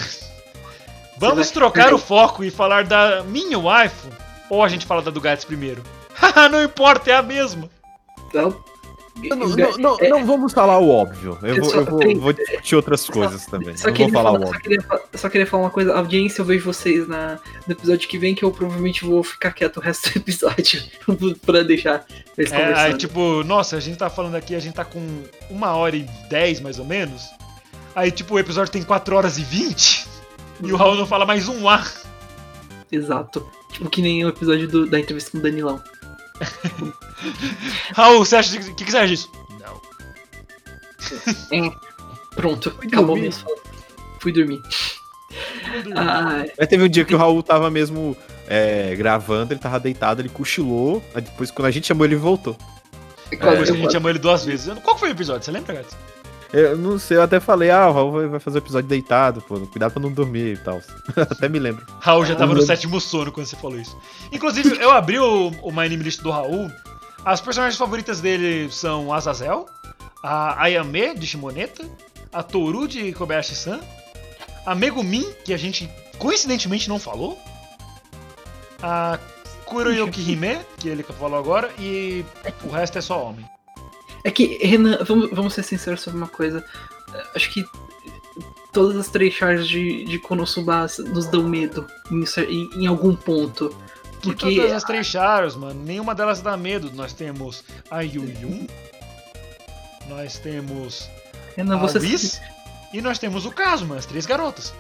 [1.18, 4.10] vamos trocar o foco e falar da minha waifu,
[4.50, 5.82] ou a gente fala da do Gats primeiro?
[6.16, 7.70] Haha, não importa, é a mesma.
[8.28, 8.64] Então,
[9.18, 11.38] Não, não, não, É, não vamos falar o óbvio.
[11.42, 13.76] Eu Eu vou, só eu vou, vou discutir outras coisas também.
[13.78, 14.62] Só Não vou queria, falar o falar, só, óbvio.
[14.62, 15.94] queria, só queria falar uma coisa.
[15.96, 19.78] Audiência, eu vejo vocês na, no episódio que vem, que eu provavelmente vou ficar quieto
[19.78, 20.82] o resto do episódio.
[21.46, 22.06] pra deixar
[22.38, 22.98] eles É, aí, conversando.
[22.98, 26.60] tipo, nossa, a gente tá falando aqui, a gente tá com uma hora e dez,
[26.60, 27.24] mais ou menos.
[27.96, 30.06] Aí, tipo, o episódio tem 4 horas e 20,
[30.62, 31.86] e o Raul não fala mais um A.
[32.92, 33.48] Exato.
[33.72, 35.82] Tipo, que nem o episódio do- da entrevista com o Danilão.
[37.94, 39.32] Raul, você acha, o que, que você acha disso?
[41.52, 41.76] Não.
[42.36, 43.22] Pronto, Fui acabou dormir.
[43.22, 43.60] minhas falas.
[44.20, 44.62] Fui dormir.
[45.96, 48.16] Ah, Mas teve um dia que o Raul tava mesmo
[48.48, 51.04] é, gravando, ele tava deitado, ele cochilou.
[51.14, 52.58] Aí depois, quando a gente chamou, ele voltou.
[53.32, 54.74] é eu a gente quase- chamou ele duas vezes.
[54.80, 55.44] Qual foi o episódio?
[55.44, 55.96] Você lembra, Gats?
[56.54, 59.60] Eu não sei, eu até falei, ah, o Raul vai- fazer o episódio deitado, pô.
[59.68, 60.82] Cuidado pra não dormir e tal.
[61.18, 61.86] até me lembro.
[62.00, 63.98] Raul já tava no sétimo sono quando você falou isso.
[64.32, 66.72] Inclusive, eu abri o, o My Name List do Raul.
[67.26, 69.66] As personagens favoritas dele são a Azazel,
[70.24, 71.84] a Ayame de Shimoneta,
[72.32, 73.80] a Toru de Kobayashi-san,
[74.66, 75.90] a Megumin, que a gente
[76.20, 77.38] coincidentemente não falou,
[78.82, 79.18] a
[79.66, 82.24] Kuroyuki Hime, que ele falou agora, e
[82.64, 83.46] o resto é só homem.
[84.26, 86.66] É que, Renan, vamos, vamos ser sinceros sobre uma coisa.
[87.36, 87.64] Acho que
[88.74, 93.70] todas as três charges de, de Konosuba nos dão medo em, em- em algum ponto.
[94.24, 96.92] Por Porque todas as três charas, mano, nenhuma delas dá medo.
[96.96, 98.66] Nós temos a Yuyun,
[100.10, 101.08] nós temos
[101.56, 102.42] Renan, a você Liz
[102.92, 104.74] e nós temos o Kazuma, as três garotas.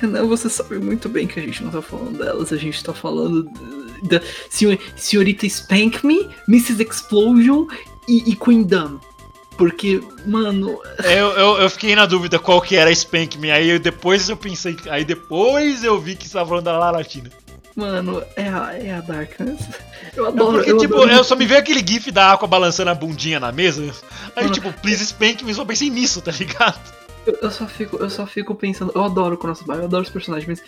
[0.00, 2.92] Renan, você sabe muito bem que a gente não tá falando delas, a gente tá
[2.92, 3.44] falando
[4.08, 4.20] da
[4.50, 6.82] senhor, Senhorita Spank Me, Mrs.
[6.82, 7.66] Explosion
[8.08, 9.00] e, e Queen Dam.
[9.56, 13.50] Porque, mano, É, Eu, eu, eu fiquei na dúvida qual que era a Spank Me.
[13.52, 14.76] Aí eu- depois eu pensei.
[14.90, 17.30] Aí depois eu vi que você tava falando da Laratina.
[17.76, 19.60] mano, é a, é a Darkness.
[20.16, 20.52] Eu É adoro.
[20.58, 23.40] porque, eu tipo, adoro- eu só me veio aquele gif da Aqua balançando a bundinha
[23.40, 23.82] na mesa.
[24.36, 24.54] Aí, Mano.
[24.54, 26.78] tipo, please spank me, só pensei nisso, tá ligado?
[27.26, 30.10] Eu, eu só fico, eu só fico pensando, eu adoro o Konosuba, eu adoro os
[30.10, 30.62] personagens, mas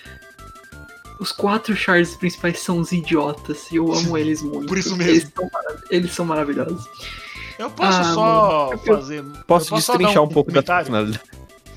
[1.20, 4.66] os quatro Charles principais são os idiotas e eu amo eles muito.
[4.66, 5.12] Por isso mesmo.
[5.12, 5.50] Eles são,
[5.90, 6.84] eles são maravilhosos.
[7.58, 8.78] Eu posso Ah, só mano.
[8.84, 9.24] Fazer.
[9.46, 10.84] Posso, eu dar destrinchar um, pouco da comentário?
[10.86, 11.20] personalidade.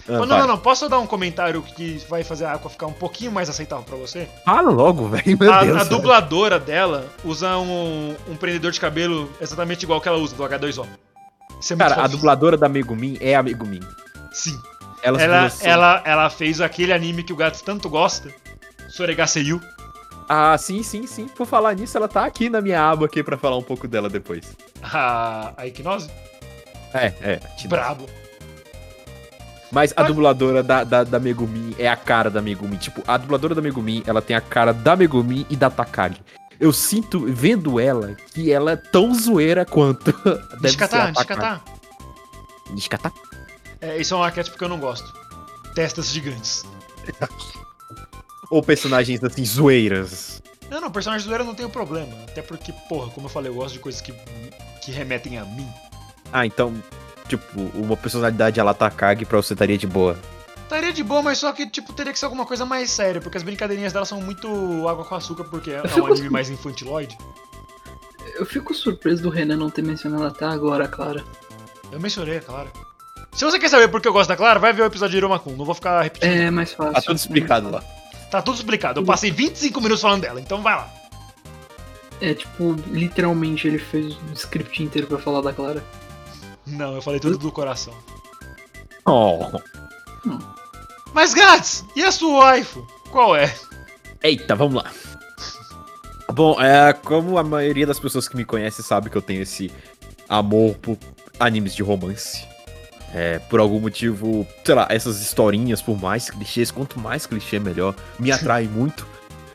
[0.07, 0.39] Ah, não, vai.
[0.39, 0.57] não, não.
[0.57, 3.85] Posso só dar um comentário que vai fazer a Aqua ficar um pouquinho mais aceitável
[3.85, 4.27] pra você?
[4.43, 5.51] Fala logo, velho.
[5.53, 5.77] A, Deus.
[5.81, 10.43] a dubladora dela usa um, um prendedor de cabelo exatamente igual que ela usa do
[10.43, 10.85] H2O.
[11.61, 12.09] Isso é muito Cara, a fofinho.
[12.17, 13.81] dubladora da Megumin é a Megumin.
[14.31, 14.57] Sim.
[15.03, 18.29] Ela, Ela, ela, ela fez aquele anime que o gato tanto gosta,
[18.89, 19.61] Soregaseyu.
[20.31, 21.27] Ah, sim, sim, sim.
[21.27, 24.07] Por falar nisso, ela tá aqui na minha aba aqui pra falar um pouco dela
[24.07, 24.55] depois.
[24.83, 26.07] A, a Equinose.
[26.93, 27.39] É, é.
[27.67, 28.05] Brabo.
[29.71, 32.77] Mas a dubladora da, da, da Megumin é a cara da Megumin.
[32.77, 36.21] Tipo, a dubladora da Megumin, ela tem a cara da Megumin e da Takagi.
[36.59, 40.13] Eu sinto, vendo ela, que ela é tão zoeira quanto
[40.61, 40.61] Takagi.
[40.61, 41.61] Nishikata.
[42.69, 43.13] Nishikata?
[43.81, 45.11] É, esse é um arquétipo que eu não gosto.
[45.73, 46.63] Testas gigantes.
[48.49, 50.41] Ou personagens, assim, zoeiras.
[50.69, 52.11] Não, não, personagem zoeira não tem problema.
[52.27, 54.13] Até porque, porra, como eu falei, eu gosto de coisas que,
[54.81, 55.67] que remetem a mim.
[56.31, 56.73] Ah, então,
[57.27, 60.17] tipo, uma personalidade a la Takagi pra você estaria de boa.
[60.63, 63.37] Estaria de boa, mas só que, tipo, teria que ser alguma coisa mais séria, porque
[63.37, 64.47] as brincadeirinhas dela são muito
[64.87, 67.17] água com açúcar, porque é um anime mais infantiloide.
[68.35, 71.23] Eu fico surpreso do Renan não ter mencionado até agora, Clara.
[71.91, 72.69] Eu mencionei, é claro.
[73.33, 75.17] Se você quer saber por que eu gosto da Clara, vai ver o episódio de
[75.17, 75.55] Iromakun.
[75.55, 76.29] Não vou ficar repetindo.
[76.29, 76.93] É mais fácil.
[76.93, 77.83] Tá tudo explicado lá.
[78.29, 78.99] Tá tudo explicado.
[78.99, 80.93] Eu passei 25 minutos falando dela, então vai lá.
[82.21, 85.83] É tipo, literalmente ele fez um script inteiro pra falar da Clara.
[86.67, 87.93] Não, eu falei tudo do coração.
[89.05, 89.39] Oh.
[91.13, 92.85] Mas, Gats, e a sua waifu?
[93.09, 93.53] Qual é?
[94.21, 94.91] Eita, vamos lá.
[96.31, 99.71] Bom, é, como a maioria das pessoas que me conhecem sabe que eu tenho esse
[100.27, 100.97] amor por
[101.39, 102.45] animes de romance.
[103.13, 107.95] É, por algum motivo, sei lá, essas historinhas, por mais clichês, quanto mais clichê, melhor,
[108.19, 109.07] me atrai muito.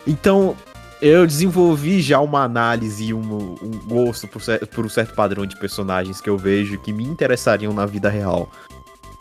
[0.07, 0.57] Então,
[1.01, 4.43] eu desenvolvi já uma análise e um, um gosto por,
[4.75, 8.51] por um certo padrão de personagens que eu vejo que me interessariam na vida real.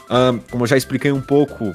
[0.10, 1.74] Ahn, como eu já expliquei um pouco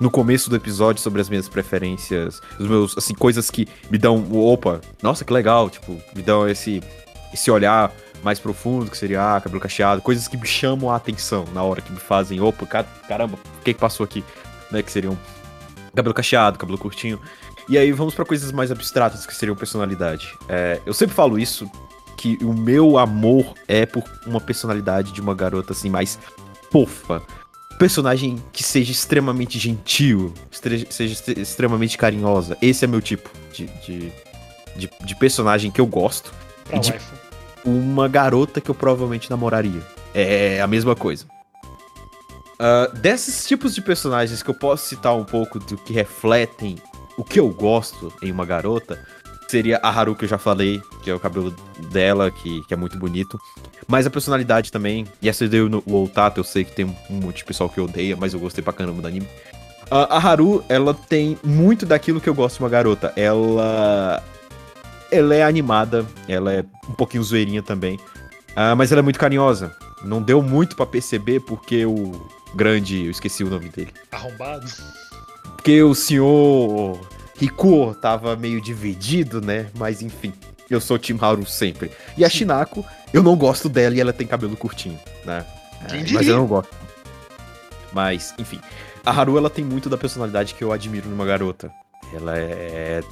[0.00, 4.26] no começo do episódio sobre as minhas preferências, os meus, assim, coisas que me dão,
[4.32, 6.82] opa, nossa, que legal, tipo, me dão esse,
[7.32, 7.92] esse olhar
[8.22, 11.80] mais profundo, que seria, ah, cabelo cacheado, coisas que me chamam a atenção na hora,
[11.82, 14.24] que me fazem, opa, ca- caramba, o que que passou aqui,
[14.70, 15.18] né, que seriam
[15.94, 17.20] cabelo cacheado, cabelo curtinho,
[17.68, 20.32] e aí vamos pra coisas mais abstratas, que seriam personalidade.
[20.48, 21.70] É, eu sempre falo isso,
[22.16, 26.18] que o meu amor é por uma personalidade de uma garota, assim, mais
[26.70, 27.22] fofa,
[27.78, 30.32] personagem que seja extremamente gentil,
[30.90, 32.56] seja extremamente carinhosa.
[32.62, 34.12] Esse é meu tipo de, de,
[34.76, 36.32] de, de personagem que eu gosto.
[36.64, 37.14] Pra De- waifu.
[37.64, 39.82] Uma garota que eu provavelmente namoraria.
[40.14, 41.26] É a mesma coisa.
[42.58, 46.76] Ah, desses tipos de personagens que eu posso citar um pouco do que refletem
[47.16, 48.98] o que eu gosto em uma garota,
[49.48, 51.54] seria a Haru que eu já falei, que é o cabelo
[51.92, 53.38] dela, que, que é muito bonito.
[53.86, 57.14] Mas a personalidade também, e essa daí no o Otato, eu sei que tem um
[57.14, 59.28] monte de pessoal que odeia, mas eu gostei pra caramba do anime.
[59.90, 63.12] A, a Haru, ela tem muito daquilo que eu gosto de uma garota.
[63.14, 64.22] Ela.
[65.10, 67.98] Ela é animada, ela é um pouquinho zoeirinha também.
[68.56, 69.74] Ah, mas ela é muito carinhosa.
[70.04, 72.12] Não deu muito pra perceber porque o
[72.54, 73.04] grande.
[73.04, 73.92] Eu esqueci o nome dele.
[74.12, 74.66] Arrombado.
[75.56, 76.98] Porque o senhor
[77.36, 79.68] Rikuo tava meio dividido, né?
[79.76, 80.32] Mas enfim,
[80.70, 81.90] eu sou Team Haru sempre.
[82.16, 85.44] E a Shinako, eu não gosto dela e ela tem cabelo curtinho, né?
[85.82, 86.14] É, diria?
[86.14, 86.74] mas eu não gosto.
[87.92, 88.60] Mas, enfim.
[89.04, 91.70] A Haru, ela tem muito da personalidade que eu admiro numa garota.
[92.12, 93.02] Ela é.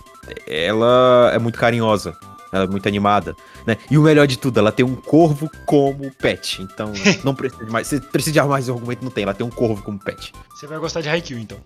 [0.46, 2.16] Ela é muito carinhosa.
[2.52, 3.34] Ela é muito animada,
[3.66, 3.78] né?
[3.90, 6.60] E o melhor de tudo, ela tem um corvo como pet.
[6.60, 6.92] Então,
[7.24, 7.86] não precisa de mais.
[7.86, 9.24] Se precisa de mais argumento, não tem.
[9.24, 10.32] Ela tem um corvo como pet.
[10.54, 11.58] Você vai gostar de Haikyuu, então.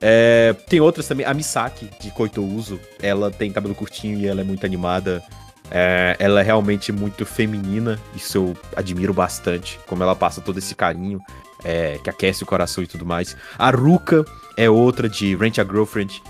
[0.00, 1.24] É, tem outras também.
[1.24, 5.22] A Misaki, de Koitouzo, ela tem cabelo curtinho e ela é muito animada.
[5.70, 9.78] É, ela é realmente muito feminina, isso eu admiro bastante.
[9.86, 11.20] Como ela passa todo esse carinho,
[11.64, 13.36] é, que aquece o coração e tudo mais.
[13.58, 14.24] A Ruka
[14.56, 16.22] é outra de Rent a Girlfriend.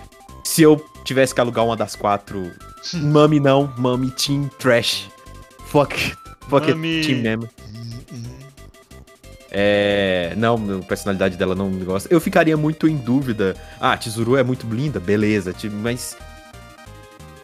[0.45, 2.51] Se eu tivesse que alugar uma das quatro,
[2.95, 5.09] Mami não, Mami Team Trash.
[5.67, 6.15] Fuck,
[6.49, 7.49] fuck it, Mami- Team Nemo.
[9.53, 12.09] É, não, a personalidade dela não me gosta.
[12.13, 13.57] Eu ficaria muito em dúvida.
[13.81, 16.17] Ah, Chizuru é muito linda, beleza, mas.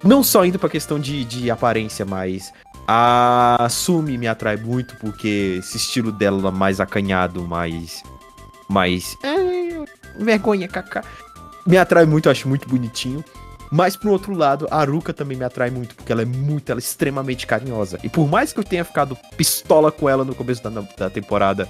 [0.05, 2.53] Não só indo pra questão de, de aparência, mas.
[2.89, 8.01] A Sumi me atrai muito porque esse estilo dela mais acanhado, mais.
[8.69, 9.17] Mais.
[9.25, 9.85] "Ai,
[10.17, 11.03] vergonha, kaká.
[11.67, 13.25] Me atrai muito, eu acho muito bonitinho.
[13.71, 16.79] Mas pro outro lado, a Aruka também me atrai muito, porque ela é muito, ela
[16.79, 17.99] é extremamente carinhosa.
[18.05, 21.69] E por mais que eu tenha ficado pistola com ela no começo da, da temporada,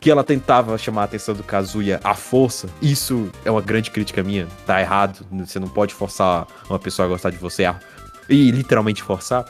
[0.00, 4.22] que ela tentava chamar a atenção do Kazuya à força, isso é uma grande crítica
[4.22, 4.48] minha.
[4.66, 5.24] Tá errado.
[5.46, 7.78] Você não pode forçar uma pessoa a gostar de você a-
[8.28, 9.44] e literalmente forçar.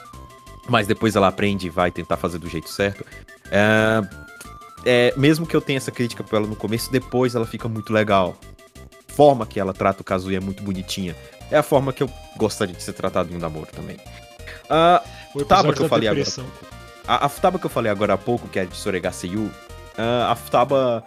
[0.68, 3.04] Mas depois ela aprende e vai tentar fazer do jeito certo.
[3.50, 4.02] É,
[4.84, 7.92] é, mesmo que eu tenha essa crítica pra ela no começo, depois ela fica muito
[7.94, 8.36] legal.
[9.18, 11.16] Forma que ela trata o Kazuya é muito bonitinha.
[11.50, 13.96] É a forma que eu gostaria de ser tratado em um namoro também.
[14.70, 15.02] Ah,
[15.34, 16.24] O episódio porque eu falei agora.
[16.24, 16.44] depressão.
[17.04, 19.50] a, a Futaba que eu falei agora há pouco, que é de Soregaseyu,
[19.98, 21.02] ah, a Futaba,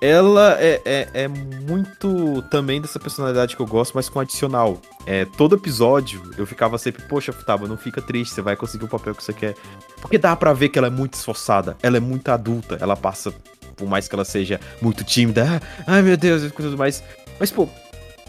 [0.00, 4.80] ela é, é, é muito também dessa personalidade que eu gosto, mas com adicional.
[5.04, 8.88] É, todo episódio eu ficava sempre, poxa, Futaba, não fica triste, você vai conseguir o
[8.88, 9.54] papel que você quer.
[10.00, 13.30] Porque dá pra ver que ela é muito esforçada, ela é muito adulta, ela passa,
[13.76, 17.02] por mais que ela seja muito tímida, ah, ai meu Deus, e tudo mais.
[17.42, 17.68] Mas, pô,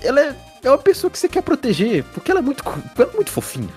[0.02, 2.64] ela é, é uma pessoa que você quer proteger, porque ela é muito,
[2.98, 3.70] ela é muito fofinha.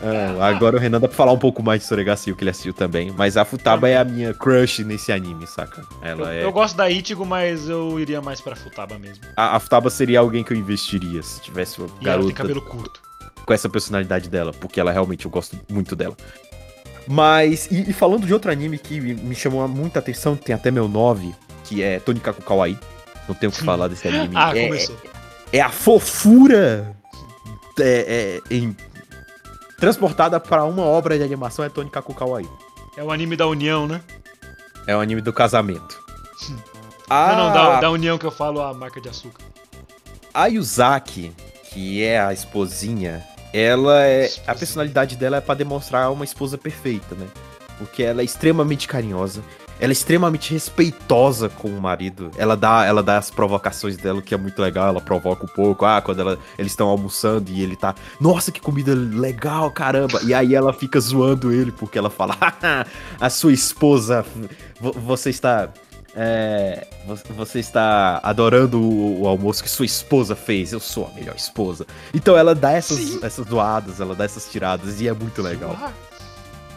[0.00, 2.72] Ah, agora o Renan dá pra falar um pouco mais de Soregacio, que ele assistiu
[2.72, 3.10] também.
[3.10, 5.80] Mas a Futaba é a minha crush nesse anime, saca?
[6.00, 6.44] Eu, Ela é.
[6.44, 9.24] eu gosto da Ichigo, mas eu iria mais pra Futaba mesmo.
[9.36, 12.32] A, a Futaba seria alguém que eu investiria se tivesse uma E ela tem garota
[12.34, 13.02] cabelo curto.
[13.44, 16.16] com essa personalidade dela, porque ela realmente eu gosto muito dela.
[17.08, 20.70] Mas, e, e falando de outro anime que me me chamou muita atenção, tem até
[20.70, 22.78] meu 9, que é Tonikaku Kawaii.
[23.28, 24.34] Não tenho o que falar desse anime.
[24.36, 24.96] Ah, é, começou.
[25.52, 26.94] é a fofura
[27.80, 28.76] é, é, em-
[29.78, 32.48] transportada para uma obra de animação é Tonikaku Kawaii.
[32.96, 34.00] É o anime da União, né?
[34.86, 35.98] É o anime do casamento.
[37.08, 39.44] Não, não, da, da União que eu falo a marca de açúcar.
[40.32, 41.32] A Yuzaki,
[41.70, 44.22] que é a esposinha, ela é.
[44.22, 44.54] A Esposinha.
[44.56, 47.26] personalidade dela é pra demonstrar uma esposa perfeita, né?
[47.78, 49.42] Porque ela é extremamente carinhosa.
[49.78, 52.30] Ela é extremamente respeitosa com o marido.
[52.36, 54.88] Ela dá, ela dá as provocações dela, que é muito legal.
[54.88, 55.84] Ela provoca um pouco.
[55.84, 57.94] Ah, quando ela- eles estão almoçando e ele tá.
[58.20, 60.20] Nossa, que comida legal, caramba.
[60.24, 62.86] E aí ela fica zoando ele, porque ela fala: "Haha,
[63.20, 64.24] a sua esposa.
[64.80, 65.68] vo- Você está.
[66.18, 70.72] É, vo- você está adorando o, o almoço que sua esposa fez.
[70.72, 71.86] Eu sou a melhor esposa.
[72.14, 73.20] Então ela dá essas, Sim.
[73.22, 75.76] essas zoadas, ela dá essas tiradas e é muito legal.
[75.78, 75.90] Ah,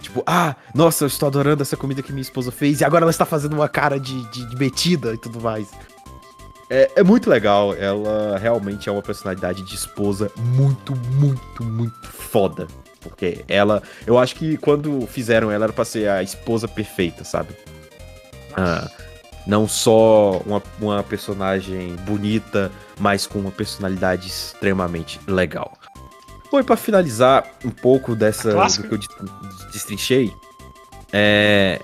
[0.10, 3.12] Tipo, ah, nossa, eu estou adorando essa comida que minha esposa fez e agora ela
[3.12, 5.70] está fazendo uma cara de, de, de metida e tudo mais.
[6.68, 12.68] É, é muito legal, ela realmente é uma personalidade de esposa muito, muito, muito foda.
[13.02, 17.56] Porque ela, eu acho que quando fizeram ela era pra ser a esposa perfeita, sabe?
[18.58, 18.90] Ah,
[19.46, 25.78] não só uma, uma personagem bonita, mas com uma personalidade extremamente legal.
[26.52, 28.88] Bom, e pra finalizar um pouco dessa clássica?
[28.88, 29.00] do que eu
[29.72, 30.34] destrinchei,
[31.12, 31.80] é.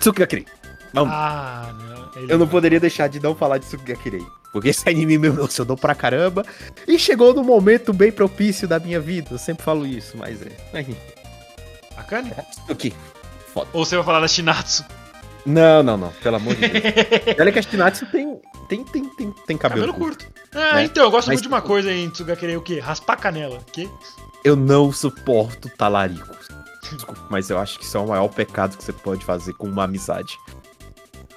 [0.00, 0.46] Tsukigakiri.
[0.92, 1.12] Vamos.
[1.14, 2.22] ah, não.
[2.22, 4.24] ele Eu não poderia deixar de não falar de Tsukigakiri.
[4.52, 6.44] Porque esse anime me emocionou pra caramba.
[6.86, 9.28] E chegou no momento bem propício da minha vida.
[9.32, 10.80] Eu sempre falo isso, mas é.
[10.80, 10.96] Enfim.
[11.96, 12.32] Akane?
[12.66, 12.94] Tsuki.
[13.52, 13.68] Foda.
[13.72, 14.84] Ou você vai falar da Shinatsu?
[15.44, 16.12] Não, não, não.
[16.22, 16.84] Pelo amor de Deus.
[17.38, 20.24] Olha que a Shinatsu tem, tem, tem, tem, tem cabelo, Cabelo curto.
[20.26, 20.40] curto.
[20.54, 20.84] Ah, né?
[20.84, 22.78] então, eu gosto Mas- muito de uma coisa em Tsugakere, o quê?
[22.80, 23.58] Raspar canela.
[23.72, 23.88] Que?
[24.44, 26.48] Eu não suporto talaricos.
[26.92, 29.66] Desculpa, mas eu acho que isso é o maior pecado que você pode fazer com
[29.68, 30.38] uma amizade.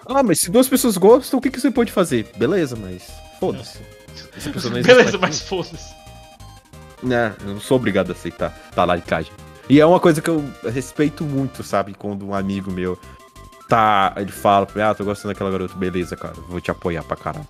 [0.06, 2.32] Ah, mas se duas pessoas gostam, o que, que você pode fazer?
[2.38, 3.10] Beleza, mas
[3.40, 3.80] foda-se.
[4.36, 5.94] Essa pessoa não existe Beleza, pra mas foda-se.
[7.03, 9.32] Né, eu não sou obrigado a aceitar talaricagem.
[9.69, 11.94] E é uma coisa que eu respeito muito, sabe?
[11.94, 12.99] Quando um amigo meu
[13.69, 14.14] tá.
[14.18, 17.15] Ele fala pra mim, ah, tô gostando daquela garota, beleza, cara, vou te apoiar pra
[17.15, 17.48] caralho.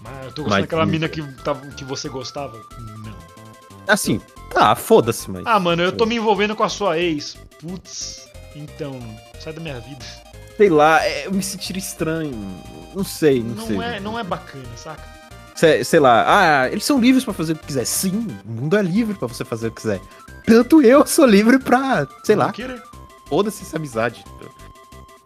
[0.00, 2.56] Mas eu tô gostando Mas- daquela mina que, tava- que você gostava?
[2.78, 3.14] Não.
[3.88, 4.20] Assim,
[4.54, 5.42] ah, foda-se, mas.
[5.46, 7.36] Ah, mano, eu tô me envolvendo com a sua ex.
[7.60, 8.98] Putz, então,
[9.38, 10.04] sai da minha vida.
[10.56, 12.32] Sei lá, é, eu me sentir estranho.
[12.94, 13.80] Não sei, não, Não, sei.
[13.80, 15.02] é, não é bacana, saca?
[15.54, 16.24] Sei, sei lá,
[16.62, 17.84] ah, eles são livres pra fazer o que quiser.
[17.84, 20.00] Sim, o mundo é livre pra você fazer o que quiser.
[20.46, 22.82] Tanto eu sou livre pra, sei lá, Não querer.
[23.28, 24.24] foda-se essa amizade.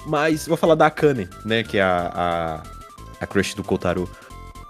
[0.06, 2.62] Mas vou falar da Akane, né, que é a, a,
[3.22, 4.08] a crush do Kotaro.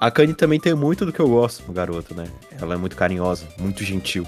[0.00, 2.26] A Akane também tem muito do que eu gosto no garoto, né?
[2.60, 4.26] Ela é muito carinhosa, muito gentil.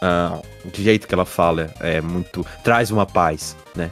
[0.00, 2.46] Ah, o jeito que ela fala é muito.
[2.64, 3.90] traz uma paz, né?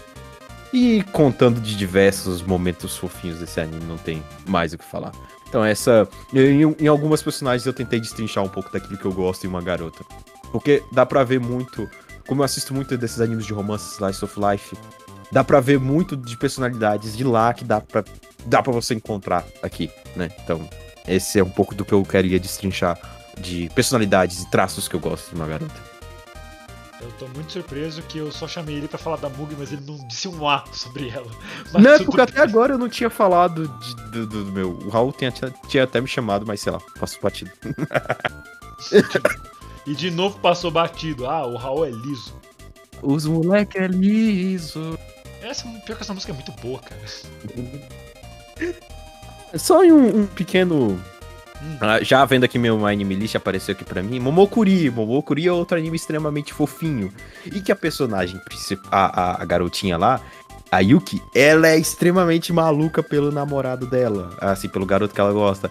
[0.72, 5.12] E contando de diversos momentos fofinhos desse anime, não tem mais o que falar.
[5.48, 6.06] Então, essa.
[6.32, 9.62] Em, em algumas personagens eu tentei destrinchar um pouco daquilo que eu gosto em uma
[9.62, 10.04] garota.
[10.52, 11.88] Porque dá pra ver muito.
[12.26, 14.76] Como eu assisto muito desses animes de romance, Slice of Life,
[15.32, 18.04] dá pra ver muito de personalidades de lá que dá pra,
[18.44, 20.28] dá pra você encontrar aqui, né?
[20.44, 20.68] Então,
[21.06, 22.98] esse é um pouco do que eu queria destrinchar
[23.40, 25.87] de personalidades e traços que eu gosto de uma garota.
[27.00, 29.82] Eu tô muito surpreso que eu só chamei ele pra falar da Mug, mas ele
[29.86, 31.30] não disse um A sobre ela.
[31.72, 32.24] Mas não, porque bem.
[32.24, 34.70] até agora eu não tinha falado de- do, do- do meu.
[34.84, 35.30] O Raul tinha,
[35.68, 37.50] tinha até me chamado, mas sei lá, passo batido.
[39.86, 41.26] E de novo passou batido.
[41.26, 42.36] Ah, o Raul é liso.
[43.02, 44.98] Os moleque é liso.
[45.40, 47.00] Essa, pior que essa música é muito boa, cara.
[49.56, 51.00] Só em um, um pequeno.
[51.62, 51.76] Hum.
[51.80, 54.20] Ah, já vendo aqui meu anime list apareceu aqui pra mim.
[54.20, 54.90] Momokuri.
[54.90, 57.12] Momokuri é outro anime extremamente fofinho.
[57.46, 60.20] E que a personagem principal, a, a, a garotinha lá,
[60.70, 64.30] a Yuki, ela é extremamente maluca pelo namorado dela.
[64.40, 65.70] Assim, pelo garoto que ela gosta.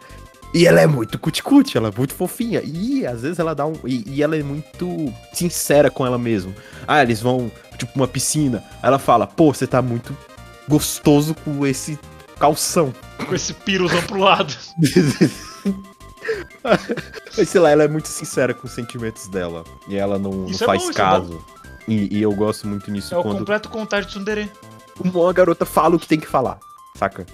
[0.53, 2.61] E ela é muito cuticute, ela é muito fofinha.
[2.63, 3.75] E às vezes ela dá um.
[3.85, 6.53] E, e ela é muito sincera com ela mesma.
[6.87, 8.63] Ah, eles vão, tipo, uma piscina.
[8.81, 10.15] Aí ela fala, pô, você tá muito
[10.67, 11.99] gostoso com esse
[12.39, 12.93] calção.
[13.25, 14.55] Com esse piruzão pro lado.
[17.37, 19.63] Mas sei lá, ela é muito sincera com os sentimentos dela.
[19.87, 21.45] E ela não, não é faz bom, é caso.
[21.87, 24.51] e, e eu gosto muito nisso É o quando completo contágio de Tsundere.
[24.99, 26.59] uma garota fala o que tem que falar,
[26.95, 27.25] saca?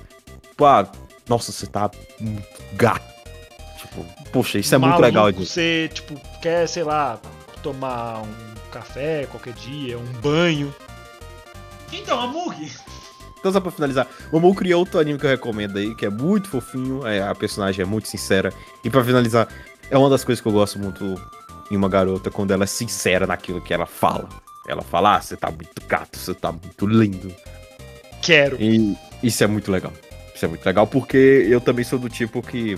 [0.42, 0.88] Tipo, ah,
[1.28, 1.90] nossa, você tá
[2.74, 3.14] gato.
[3.78, 5.46] Tipo, poxa, isso é muito Maluco, legal de.
[5.46, 7.20] Você, tipo, quer, sei lá,
[7.62, 10.74] tomar um café qualquer dia, um banho.
[11.92, 12.72] Então, a Mug.
[13.44, 16.10] Então, só pra finalizar, o Momokuri é outro anime que eu recomendo aí, que é
[16.10, 18.54] muito fofinho, é, a personagem é muito sincera.
[18.86, 19.50] E pra finalizar,
[19.92, 21.22] é uma das coisas que eu gosto muito
[21.70, 24.30] em uma garota, quando ela é sincera naquilo que ela fala.
[24.66, 27.36] Ela fala, ah, você tá muito gato, você tá muito lindo.
[28.22, 28.56] Quero.
[28.62, 29.92] E isso é muito legal.
[30.34, 32.78] Isso é muito legal porque eu também sou do tipo que.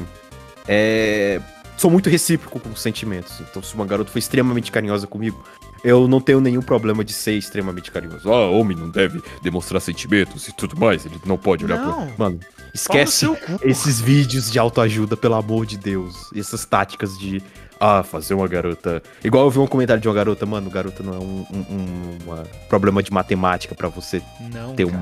[0.67, 1.39] É.
[1.77, 3.39] Sou muito recíproco com os sentimentos.
[3.39, 5.43] Então, se uma garota for extremamente carinhosa comigo,
[5.85, 8.29] eu não tenho nenhum problema de ser extremamente carinhoso.
[8.31, 11.05] Ah, homem não deve demonstrar sentimentos e tudo mais.
[11.05, 12.07] Ele não pode olhar Não.
[12.07, 12.13] pra.
[12.17, 12.39] Mano,
[12.73, 13.25] esquece
[13.63, 16.15] esses vídeos de autoajuda, pelo amor de Deus.
[16.35, 17.41] Essas táticas de.
[17.79, 19.03] Ah, fazer uma garota.
[19.23, 22.43] Igual eu vi um comentário de uma garota, mano, garota não é um, um- um-
[22.69, 24.21] problema de matemática pra você
[24.53, 24.97] Não, ter cara.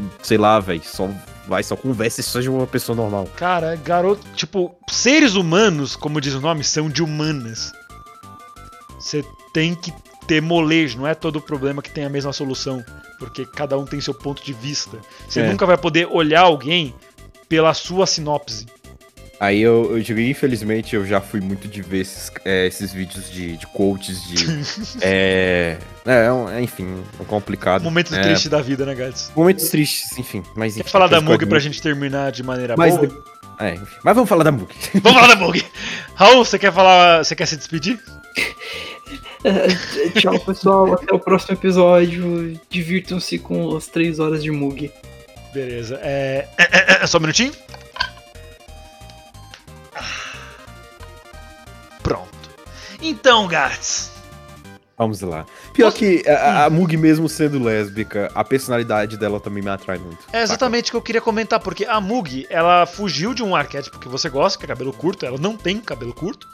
[0.00, 0.08] um.
[0.22, 0.82] Sei lá, velho.
[0.84, 1.08] Só
[1.46, 3.28] vai, só conversa e seja uma pessoa normal.
[3.36, 7.72] Cara, garoto, tipo, seres humanos, como diz o nome, são de humanas.
[8.98, 9.24] Você
[9.54, 9.92] tem que
[10.28, 12.84] ter molejo, não é todo problema que tem a mesma solução,
[13.18, 14.98] porque cada um tem seu ponto de vista.
[15.26, 15.48] Você É.
[15.48, 16.94] nunca vai poder olhar alguém
[17.48, 18.66] pela sua sinopse.
[19.40, 23.30] Aí eu, eu digo, infelizmente, eu já fui muito de ver esses, é, esses vídeos
[23.30, 24.44] de, de coaches de.
[25.00, 27.82] é, é, é é, enfim, é complicado.
[27.84, 29.30] Momentos é, tristes da vida, né, Gats?
[29.34, 30.42] Momentos tristes, enfim.
[30.56, 33.24] Mas Quer enfim, falar da Mug pra gente terminar de maneira Mas, boa?
[33.60, 33.96] é, enfim.
[34.02, 34.68] Mas vamos falar da Mug.
[34.94, 35.64] Vamos falar da Mug!
[36.16, 37.24] Raul, você quer falar.
[37.24, 37.98] Você quer se despedir?
[39.44, 39.68] É,
[40.18, 40.94] Tchau, pessoal.
[40.94, 42.60] Até o próximo episódio.
[42.68, 44.90] Divirtam-se com as 3 horas de Mug.
[45.52, 45.98] Beleza.
[46.02, 46.48] É...
[47.06, 47.52] Só um minutinho.
[52.02, 52.28] Pronto.
[53.00, 54.18] Então, Gats.
[54.98, 55.46] Vamos lá.
[55.72, 60.18] Pior que a, a Mug, mesmo sendo lésbica, a personalidade dela também me atrai muito.
[60.32, 64.00] É exatamente o que eu queria comentar, porque a Mug, ela fugiu de um arquétipo
[64.00, 65.24] que você gosta, que é cabelo curto.
[65.24, 66.48] Ela não tem cabelo curto.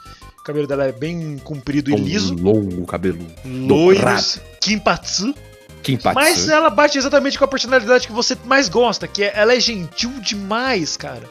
[0.45, 2.35] O cabelo dela é bem comprido e liso.
[2.35, 3.17] longo cabelo.
[3.43, 5.33] Loiros, Kimpatsu.
[5.81, 6.13] Kimpatsu.
[6.13, 9.59] Mas ela bate exatamente com a personalidade que você mais gosta, que é ela é
[9.59, 11.23] gentil demais, cara.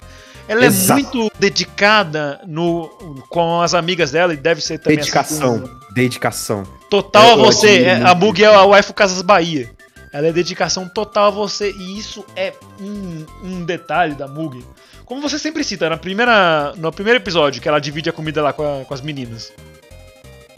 [0.48, 0.98] Ela Exato.
[0.98, 2.88] é muito dedicada no,
[3.28, 5.60] com as amigas dela e deve ser também assim Dedicação.
[5.60, 6.64] com- Dedicação.
[6.90, 7.82] total a Eu você.
[7.84, 9.70] É, a Mug é a waifu Casas Bahia.
[10.14, 14.64] Ela é dedicação total a você e isso é um, um detalhe da Mug.
[15.04, 18.52] Como você sempre cita, na primeira, no primeiro episódio, que ela divide a comida lá
[18.52, 19.52] com, a- com as meninas.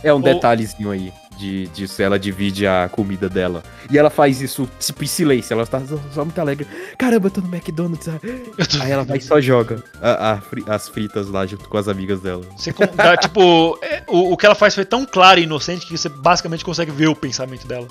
[0.05, 2.03] É um Ou- detalhezinho aí de, disso.
[2.03, 3.63] Ela divide a comida dela.
[3.91, 5.55] E ela faz isso, tipo, em silêncio.
[5.55, 6.67] Ela tá só, só muito alegre.
[6.99, 8.07] Caramba, eu tô no McDonald's.
[8.09, 10.35] ah." Eu tô- Aí ela vai e só joga a-
[10.69, 12.45] a as fritas lá junto com as amigas dela.
[12.57, 12.73] Você
[13.17, 16.63] tipo, é, o, o que ela faz foi tão claro e inocente que você basicamente
[16.65, 17.89] consegue ver o pensamento dela.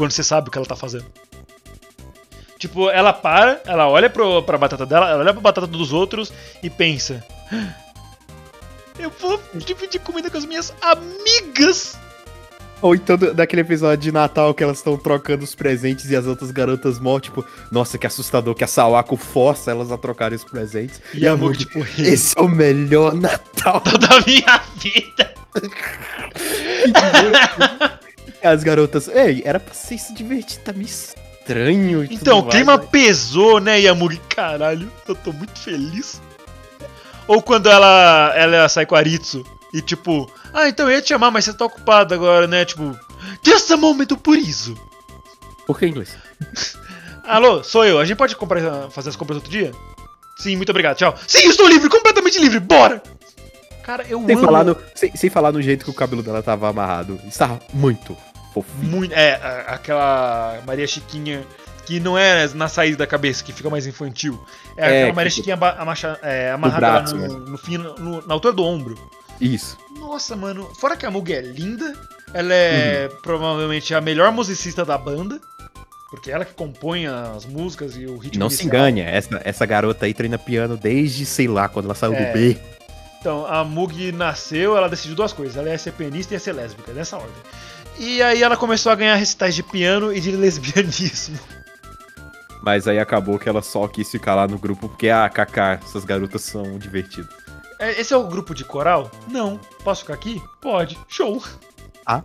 [0.00, 1.04] Quando você sabe o que ela tá fazendo.
[2.58, 6.32] Tipo, ela para, ela olha pro, pra batata dela, ela olha pra batata dos outros
[6.62, 7.22] e pensa.
[7.52, 7.74] "Ah,
[8.98, 11.98] Eu vou dividir comida com as minhas amigas.
[12.80, 16.50] Ou então daquele episódio de Natal que elas estão trocando os presentes e as outras
[16.50, 20.98] garotas morrem, tipo, nossa, que assustador que a Sawako força elas a trocarem os presentes.
[21.12, 23.82] E a Mug, Mug, tipo, esse é o melhor Natal.
[24.00, 25.34] da minha vida.
[28.42, 32.04] As garotas, ei, era pra vocês se divertir, tá meio estranho.
[32.10, 34.20] Então, o mais, clima mas- pesou, né, Yamuri?
[34.28, 36.20] Caralho, eu tô muito feliz.
[37.26, 41.08] Ou quando ela, ela sai com a Aritsu e tipo, ah, então eu ia te
[41.08, 42.64] chamar, mas você tá ocupado agora, né?
[42.64, 42.96] Tipo,
[43.44, 44.74] just a moment por isso.
[45.66, 46.16] Por que inglês?
[47.24, 48.00] Alô, sou eu.
[48.00, 49.70] A gente pode comprar, fazer as compras outro dia?
[50.38, 50.96] Sim, muito obrigado.
[50.96, 51.14] Tchau.
[51.26, 52.58] Sim, estou livre, completamente livre.
[52.58, 53.00] Bora!
[53.84, 56.42] Cara, eu Sem amo falar, no, sem, sem falar no jeito que o cabelo dela
[56.42, 57.20] tava amarrado.
[57.28, 58.16] Estava muito
[58.52, 58.90] fofinho.
[58.90, 59.12] muito.
[59.14, 61.42] É, a- aquela Maria Chiquinha
[61.86, 64.40] que não é na saída da cabeça, que fica mais infantil.
[64.76, 67.50] É, É, aquela que- Maria Chiquinha amacha- é, amarrada braço, no, né?
[67.50, 68.96] no fim, no- na altura do ombro.
[69.40, 69.76] Isso.
[69.98, 70.70] Nossa, mano.
[70.78, 71.94] Fora que a Mug é linda,
[72.34, 73.16] ela é Uhum.
[73.22, 75.40] provavelmente a melhor musicista da banda.
[76.10, 78.88] Porque ela que compõe as músicas e o ritmo Não se inicial.
[78.88, 82.24] engane, essa, essa garota aí treina piano desde, sei lá, quando ela saiu É.
[82.26, 82.58] do B.
[83.20, 85.56] Então, a Mug nasceu, ela decidiu duas coisas.
[85.56, 87.32] Ela ia ser pianista e ia ser lésbica, nessa ordem.
[88.02, 91.38] E aí ela começou a ganhar recitais de piano e de lesbianismo.
[92.62, 96.02] Mas aí acabou que ela só quis ficar lá no grupo porque, ah, Kaká, essas
[96.02, 97.30] garotas são divertidas.
[97.78, 99.10] É, Esse é o grupo de coral?
[99.28, 99.60] Não.
[99.84, 100.42] Posso ficar aqui?
[100.62, 100.98] Pode.
[101.08, 101.42] Show.
[102.06, 102.22] Ah.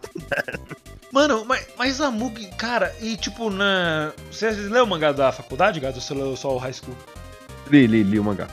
[1.12, 4.14] Mano, mas, mas a Mug, cara, e tipo, na.
[4.32, 5.96] Você leu o mangá da faculdade, Gato?
[5.96, 6.96] Ou você leu só o high school?
[7.70, 8.48] Li, li, li o mangá.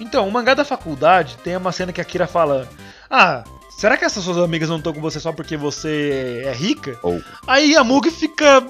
[0.00, 2.68] Então, o mangá da faculdade tem uma cena que a Kira fala:
[3.10, 3.44] Ah,
[3.78, 6.98] será que essas suas amigas não estão com você só porque você é rica?
[7.02, 7.20] Ou.
[7.46, 8.62] Aí a Mug fica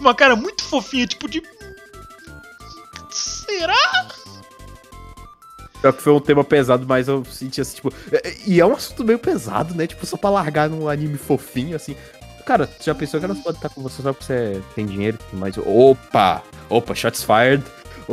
[0.00, 1.42] uma cara muito fofinha, tipo de.
[3.10, 4.06] Será?
[5.80, 7.92] Pior que foi um tema pesado, mas eu senti assim, tipo.
[8.12, 9.86] é- E é um assunto meio pesado, né?
[9.86, 11.96] Tipo, só pra largar num anime fofinho, assim.
[12.44, 15.16] Cara, você já pensou que elas podem estar com você só porque você tem dinheiro
[15.20, 15.56] e tudo mais?
[15.58, 16.42] Opa!
[16.68, 17.62] Opa, shots fired!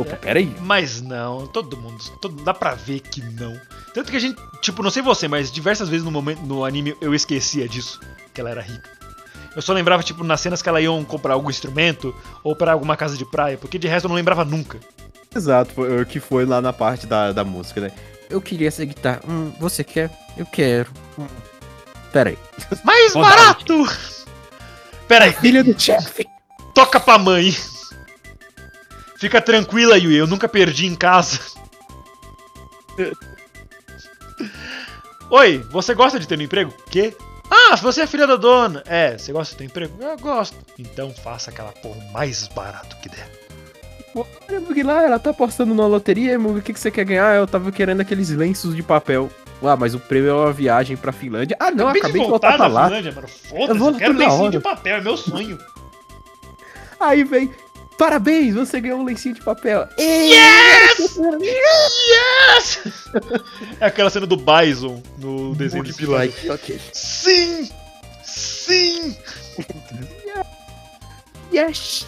[0.00, 0.16] Opa, É.
[0.16, 0.54] peraí.
[0.60, 2.02] Mas não, todo mundo.
[2.20, 3.58] Todo, dá pra ver que não.
[3.92, 6.96] Tanto que a gente, tipo, não sei você, mas diversas vezes no momento no anime
[7.00, 8.00] eu esquecia disso,
[8.32, 8.88] que ela era rica.
[9.56, 12.14] Eu só lembrava, tipo, nas cenas que ela ia comprar algum instrumento
[12.44, 14.78] ou pra alguma casa de praia, porque de resto eu não lembrava nunca.
[15.34, 17.90] Exato, foi o que foi lá na parte da, da música, né?
[18.30, 19.20] Eu queria essa guitarra.
[19.28, 20.10] Hum, você quer?
[20.36, 20.90] Eu quero.
[21.18, 21.26] Hum.
[22.12, 22.38] Peraí.
[22.84, 23.84] Mais barato!
[25.08, 26.26] Pera aí, Filha do chefe!
[26.74, 27.54] toca pra mãe.
[29.18, 31.40] Fica tranquila, Yui, eu nunca perdi em casa.
[35.30, 36.72] Oi, você gosta de ter um emprego?
[36.90, 37.14] Quê?
[37.50, 38.82] Ah, você é filha da dona.
[38.86, 39.94] É, você gosta de ter emprego?
[40.00, 40.56] Eu gosto.
[40.78, 43.28] Então faça aquela porra mais barato que der.
[44.14, 47.36] Olha, Mug lá, ela tá apostando na loteria, Mug, o que, que você quer ganhar?
[47.36, 49.30] Eu tava querendo aqueles lenços de papel.
[49.62, 51.56] Ah, mas o prêmio é uma viagem pra Finlândia.
[51.58, 52.86] Ah, não, Acabei, acabei de de voltar voltar pra lá.
[52.86, 53.26] Finlândia, mano.
[53.26, 55.58] Eu Foda-se, vou eu quero lencinho de papel, é meu sonho.
[57.00, 57.50] Aí vem,
[57.98, 59.88] parabéns, você ganhou um lencinho de papel.
[59.98, 61.16] Yes!
[61.40, 62.78] Yes!
[63.80, 66.80] É aquela cena do Bison no desenho de Mug be like, ok.
[66.92, 67.68] Sim!
[68.24, 69.16] Sim!
[71.52, 72.06] Yes!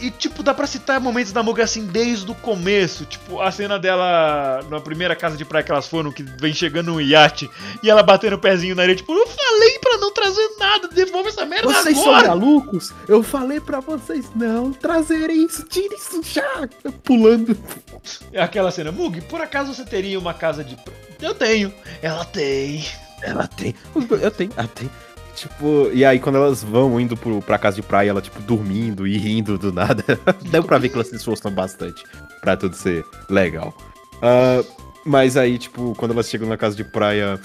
[0.00, 3.04] E, tipo, dá pra citar momentos da Muga assim desde o começo.
[3.04, 6.94] Tipo, a cena dela na primeira casa de praia que elas foram, que vem chegando
[6.94, 7.50] um iate
[7.82, 8.96] e ela batendo o pezinho na areia.
[8.96, 12.28] Tipo, eu falei pra não trazer nada, devolve essa merda Vocês são agora!
[12.28, 12.92] malucos?
[13.08, 16.68] Eu falei pra vocês não trazerem isso, tire isso já!
[17.04, 17.56] Pulando.
[18.32, 20.98] É aquela cena, Mug, por acaso você teria uma casa de praia?
[21.20, 21.72] Eu tenho.
[22.00, 22.84] Ela tem.
[23.22, 23.74] Ela tem.
[24.22, 24.88] Eu tenho, ela tem.
[25.40, 29.06] Tipo, e aí quando elas vão indo pro, pra casa de praia, ela, tipo, dormindo
[29.06, 30.04] e rindo do nada.
[30.50, 32.02] Deu pra ver que elas se esforçam bastante
[32.40, 33.72] pra tudo ser legal.
[34.22, 34.62] Ah,
[35.04, 37.38] mas aí, tipo, quando elas chegam na casa de praia.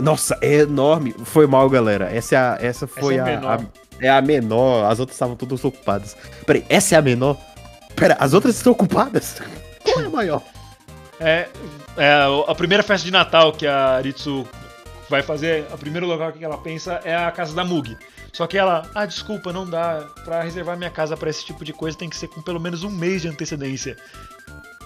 [0.00, 1.14] Nossa, é enorme.
[1.24, 2.10] Foi mal, galera.
[2.10, 3.60] Essa, é a, essa foi é a a-
[4.00, 4.90] É a menor.
[4.90, 6.16] As outras estavam todas ocupadas.
[6.46, 7.36] Peraí, essa é a menor?
[7.94, 9.40] Pera, as outras estão ocupadas?
[9.84, 10.42] Qual é a maior?
[11.20, 11.46] É,
[11.96, 12.12] é
[12.48, 14.46] a primeira festa de Natal que a Aritsu
[15.12, 17.96] vai fazer, o primeiro lugar que ela pensa é a casa da Mug.
[18.32, 20.08] Só que ela, ah, desculpa, não dá.
[20.24, 22.82] Pra reservar minha casa pra esse tipo de coisa tem que ser com pelo menos
[22.82, 23.94] um mês de antecedência.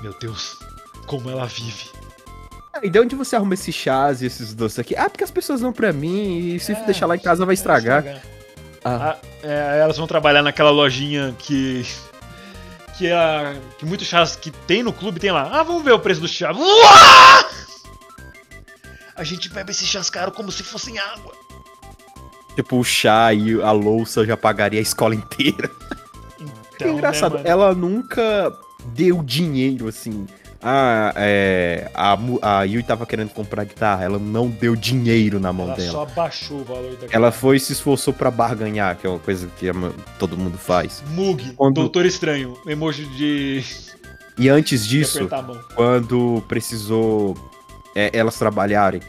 [0.03, 0.59] Meu Deus,
[1.07, 1.89] como ela vive.
[2.83, 4.97] E de onde você arruma esses chás e esses doces aqui?
[4.97, 7.55] Ah, porque as pessoas vão pra mim e se É, deixar lá em casa vai
[7.55, 8.21] estragar.
[8.85, 11.87] Ah, é, elas vão trabalhar naquela lojinha que.
[12.99, 15.51] Que, é, que muitos chás que tem no clube tem lá.
[15.53, 16.51] Ah, vamos ver o preço do chá.
[16.53, 17.49] Uá!
[19.17, 21.33] A gente bebe esses chás caros como se fossem água.
[22.55, 25.71] Tipo, o chá e a louça já pagaria a escola inteira.
[26.75, 28.53] Então, é engraçado, né, ela nunca
[28.95, 30.27] deu dinheiro assim.
[30.63, 31.91] Ah, é.
[31.95, 35.77] A, Mu- a Yui tava querendo comprar guitarra, ela não deu dinheiro na mão Ela
[35.77, 35.93] dela.
[35.93, 39.19] só baixou o valor da Ela foi e se esforçou pra barganhar, que é uma
[39.19, 39.67] coisa que
[40.19, 41.03] todo mundo faz.
[41.11, 43.63] Mug, Quando- Doutor Estranho, emoji de,
[44.39, 45.29] E antes disso,
[45.75, 47.35] quando precisou
[47.97, 49.01] é, elas trabalharem,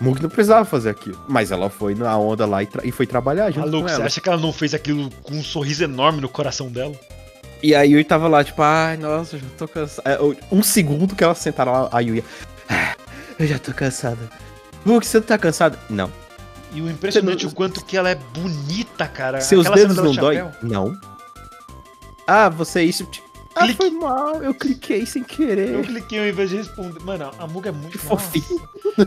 [0.00, 1.18] Mug não precisava fazer aquilo.
[1.28, 4.02] Mas ela foi na onda lá e, tra- e foi trabalhar junto Maluco, com você
[4.02, 6.94] acha que ela não fez aquilo com um sorriso enorme no coração dela?
[7.62, 10.10] E a Yui tava lá, tipo, ai, nossa, eu já tô cansada.
[10.10, 10.18] É,
[10.50, 12.24] Um segundo que ela sentaram lá, a Yui.
[12.68, 12.96] "Ah,
[13.38, 14.18] eu já tô cansada.
[14.84, 15.78] Mug, você não tá cansado?
[15.88, 16.10] Não.
[16.74, 19.40] E o impressionante Você não- o quanto que ela é bonita, cara.
[19.40, 20.42] Seus Aquela dedos não dói?
[20.62, 20.96] Não.
[22.26, 23.06] Ah, você é isso.
[23.54, 23.76] Ah, clique.
[23.76, 25.82] foi mal, eu cliquei sem Eu querer.
[25.86, 27.00] cliquei ao invés de responder.
[27.02, 27.98] Mano, a Muga é muito.
[28.06, 28.30] Nossa.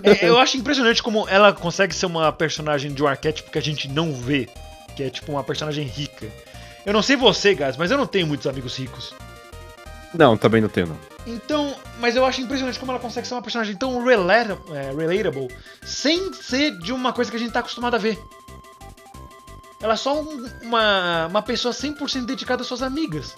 [0.03, 3.61] É, eu acho impressionante como ela consegue ser uma personagem de um arquétipo que a
[3.61, 4.47] gente não vê.
[4.95, 6.27] Que é tipo uma personagem rica.
[6.85, 9.13] Eu não sei você, guys, mas eu não tenho muitos amigos ricos.
[10.13, 10.97] Não, também não tenho, não.
[11.27, 15.47] Então, mas eu acho impressionante como ela consegue ser uma personagem tão relata- é, relatable
[15.83, 18.17] sem ser de uma coisa que a gente tá acostumado a ver.
[19.81, 23.35] Ela é só um- uma, uma pessoa 100% dedicada às suas amigas.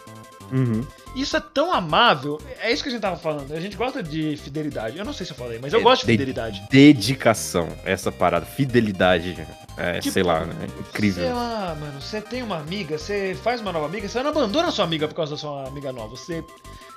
[0.52, 0.86] Uhum.
[1.16, 2.40] Isso é tão amável.
[2.60, 3.52] É isso que a gente tava falando.
[3.54, 4.98] A gente gosta de fidelidade.
[4.98, 6.64] Eu não sei se eu falei, mas eu É, gosto de de- fidelidade.
[6.70, 8.46] Dedicação, essa parada.
[8.46, 9.48] Fidelidade.
[9.78, 10.68] É, Tipo, sei lá, né?
[10.80, 11.24] Incrível.
[11.24, 14.70] Sei lá, mano, você tem uma amiga, você faz uma nova amiga, você não abandona
[14.70, 16.10] a sua amiga por causa da sua amiga nova.
[16.16, 16.44] Você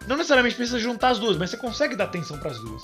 [0.06, 2.82] não necessariamente precisa juntar as duas, mas você consegue dar atenção pras duas.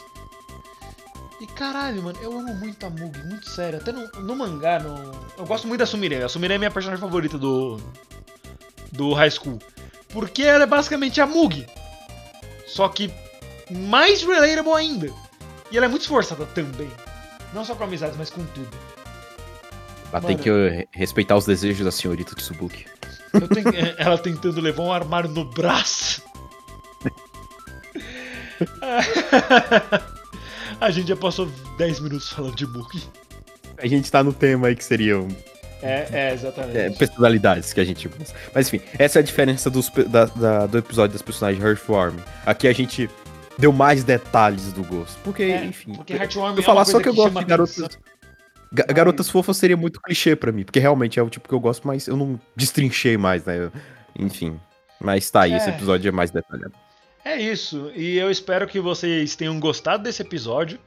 [1.41, 3.79] E caralho, mano, eu amo muito a Mugi, muito sério.
[3.79, 5.13] Até no, no mangá, no...
[5.37, 6.17] eu gosto muito da Sumire.
[6.23, 7.79] A Sumire é minha personagem favorita do.
[8.93, 9.59] do High School.
[10.09, 11.67] Porque ela é basicamente a Mugi.
[12.67, 13.11] Só que
[13.71, 15.13] mais relatable ainda.
[15.71, 16.91] E ela é muito esforçada também.
[17.53, 18.69] Não só com amizades, mas com tudo.
[20.13, 22.87] Ela tem que eh, respeitar os desejos da senhorita Tsubuki.
[23.33, 26.23] Eu tenho- é, ela tentando levar um armário no braço.
[30.81, 31.47] A gente já passou
[31.79, 33.03] 10 minutos falando de Book.
[33.79, 35.29] A gente tá no tema aí que seriam
[35.83, 36.77] É, é, exatamente.
[36.79, 38.35] é, personalidades que a gente gosta.
[38.55, 42.17] Mas enfim, essa é a diferença dos da- da- do episódio das personagens Hearthworm.
[42.47, 43.11] Aqui a gente
[43.59, 45.19] deu mais detalhes do gosto.
[45.23, 45.93] Porque, É, enfim.
[45.95, 47.99] porque Heartwarming eu é falar só que eu que gosto de garotas.
[48.73, 51.87] garotas fofas seria muito clichê pra mim, porque realmente é o tipo que eu gosto,
[51.87, 53.59] mas eu não destrinchei mais, né?
[53.59, 53.73] Eu-
[54.19, 54.59] enfim.
[55.01, 55.73] Mas tá aí, esse É.
[55.75, 56.73] episódio é mais detalhado.
[57.25, 57.91] É isso.
[57.95, 60.79] E eu espero que vocês tenham gostado desse episódio.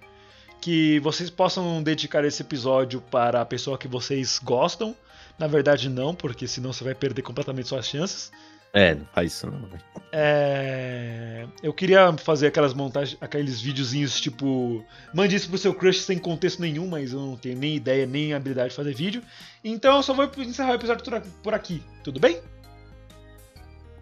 [0.61, 4.95] Que vocês possam dedicar esse episódio para a pessoa que vocês gostam.
[5.38, 8.31] Na verdade, não, porque senão você vai perder completamente suas chances.
[8.72, 9.68] É, não faz isso não.
[10.11, 14.86] É, Eu queria fazer aquelas montagens, aqueles videozinhos tipo.
[15.14, 18.34] Mande isso pro seu crush sem contexto nenhum, mas eu não tenho nem ideia, nem
[18.34, 19.23] habilidade de fazer vídeo.
[19.64, 21.03] Então eu só vou encerrar o episódio
[21.41, 22.40] por aqui, tudo bem?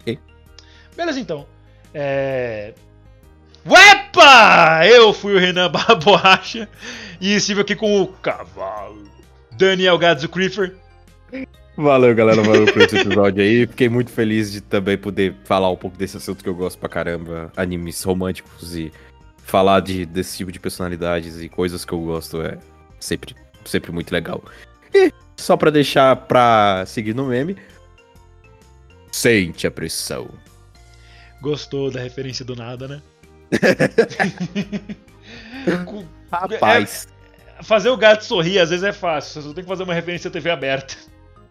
[0.01, 0.19] Ok.
[0.95, 1.47] Beleza então.
[1.93, 2.73] É.
[3.67, 4.85] Uepa!
[4.85, 6.69] Eu fui o Renan Barra Borracha
[7.19, 9.03] e estive aqui com o cavalo
[9.57, 10.75] Daniel Gadzo Creeper.
[11.75, 12.41] Valeu, galera.
[12.41, 13.67] Valeu por esse episódio aí.
[13.67, 16.87] Fiquei muito feliz de também poder falar um pouco desse assunto que eu gosto pra
[16.87, 17.51] caramba.
[17.57, 18.91] Animes românticos e
[19.43, 22.57] falar de, desse tipo de personalidades e coisas que eu gosto é
[22.99, 23.35] sempre,
[23.65, 24.43] sempre muito legal.
[24.93, 27.57] E só pra deixar pra seguir no meme.
[29.11, 30.29] Sente a pressão.
[31.41, 33.01] Gostou da referência do nada, né?
[36.31, 37.07] Rapaz.
[37.63, 40.27] Fazer o gato sorrir às vezes é fácil, você só tem que fazer uma referência
[40.27, 40.95] à TV aberta.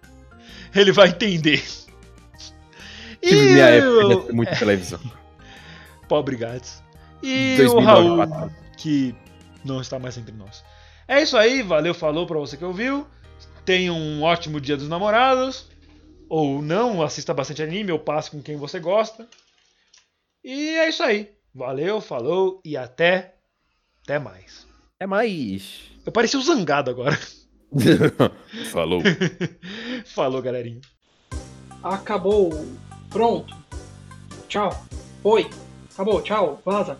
[0.75, 1.63] Ele vai entender.
[3.23, 5.01] E minha época o- de ter muita televisão.
[6.09, 6.83] Pobre gatos.
[7.23, 9.15] E 2009 o Raul, que
[9.65, 10.63] não está mais entre nós.
[11.09, 13.07] É isso aí, valeu, falou pra você que ouviu.
[13.65, 15.67] Tenha um ótimo dia dos namorados.
[16.29, 19.27] Ou não, assista bastante anime, ou passe com quem você gosta.
[20.45, 21.31] E é isso aí.
[21.57, 23.37] Valeu, falou e até.
[24.03, 24.67] Até mais.
[25.01, 25.91] É mais.
[26.05, 27.19] Eu pareci o zangado agora.
[28.71, 29.01] Falou.
[30.05, 30.83] falou, galerinha.
[31.83, 32.51] Acabou.
[33.09, 33.57] Pronto.
[34.49, 34.71] Tchau.
[35.25, 35.49] Oi.
[35.95, 36.21] Acabou.
[36.21, 36.61] Tchau.
[36.63, 36.99] Vaza.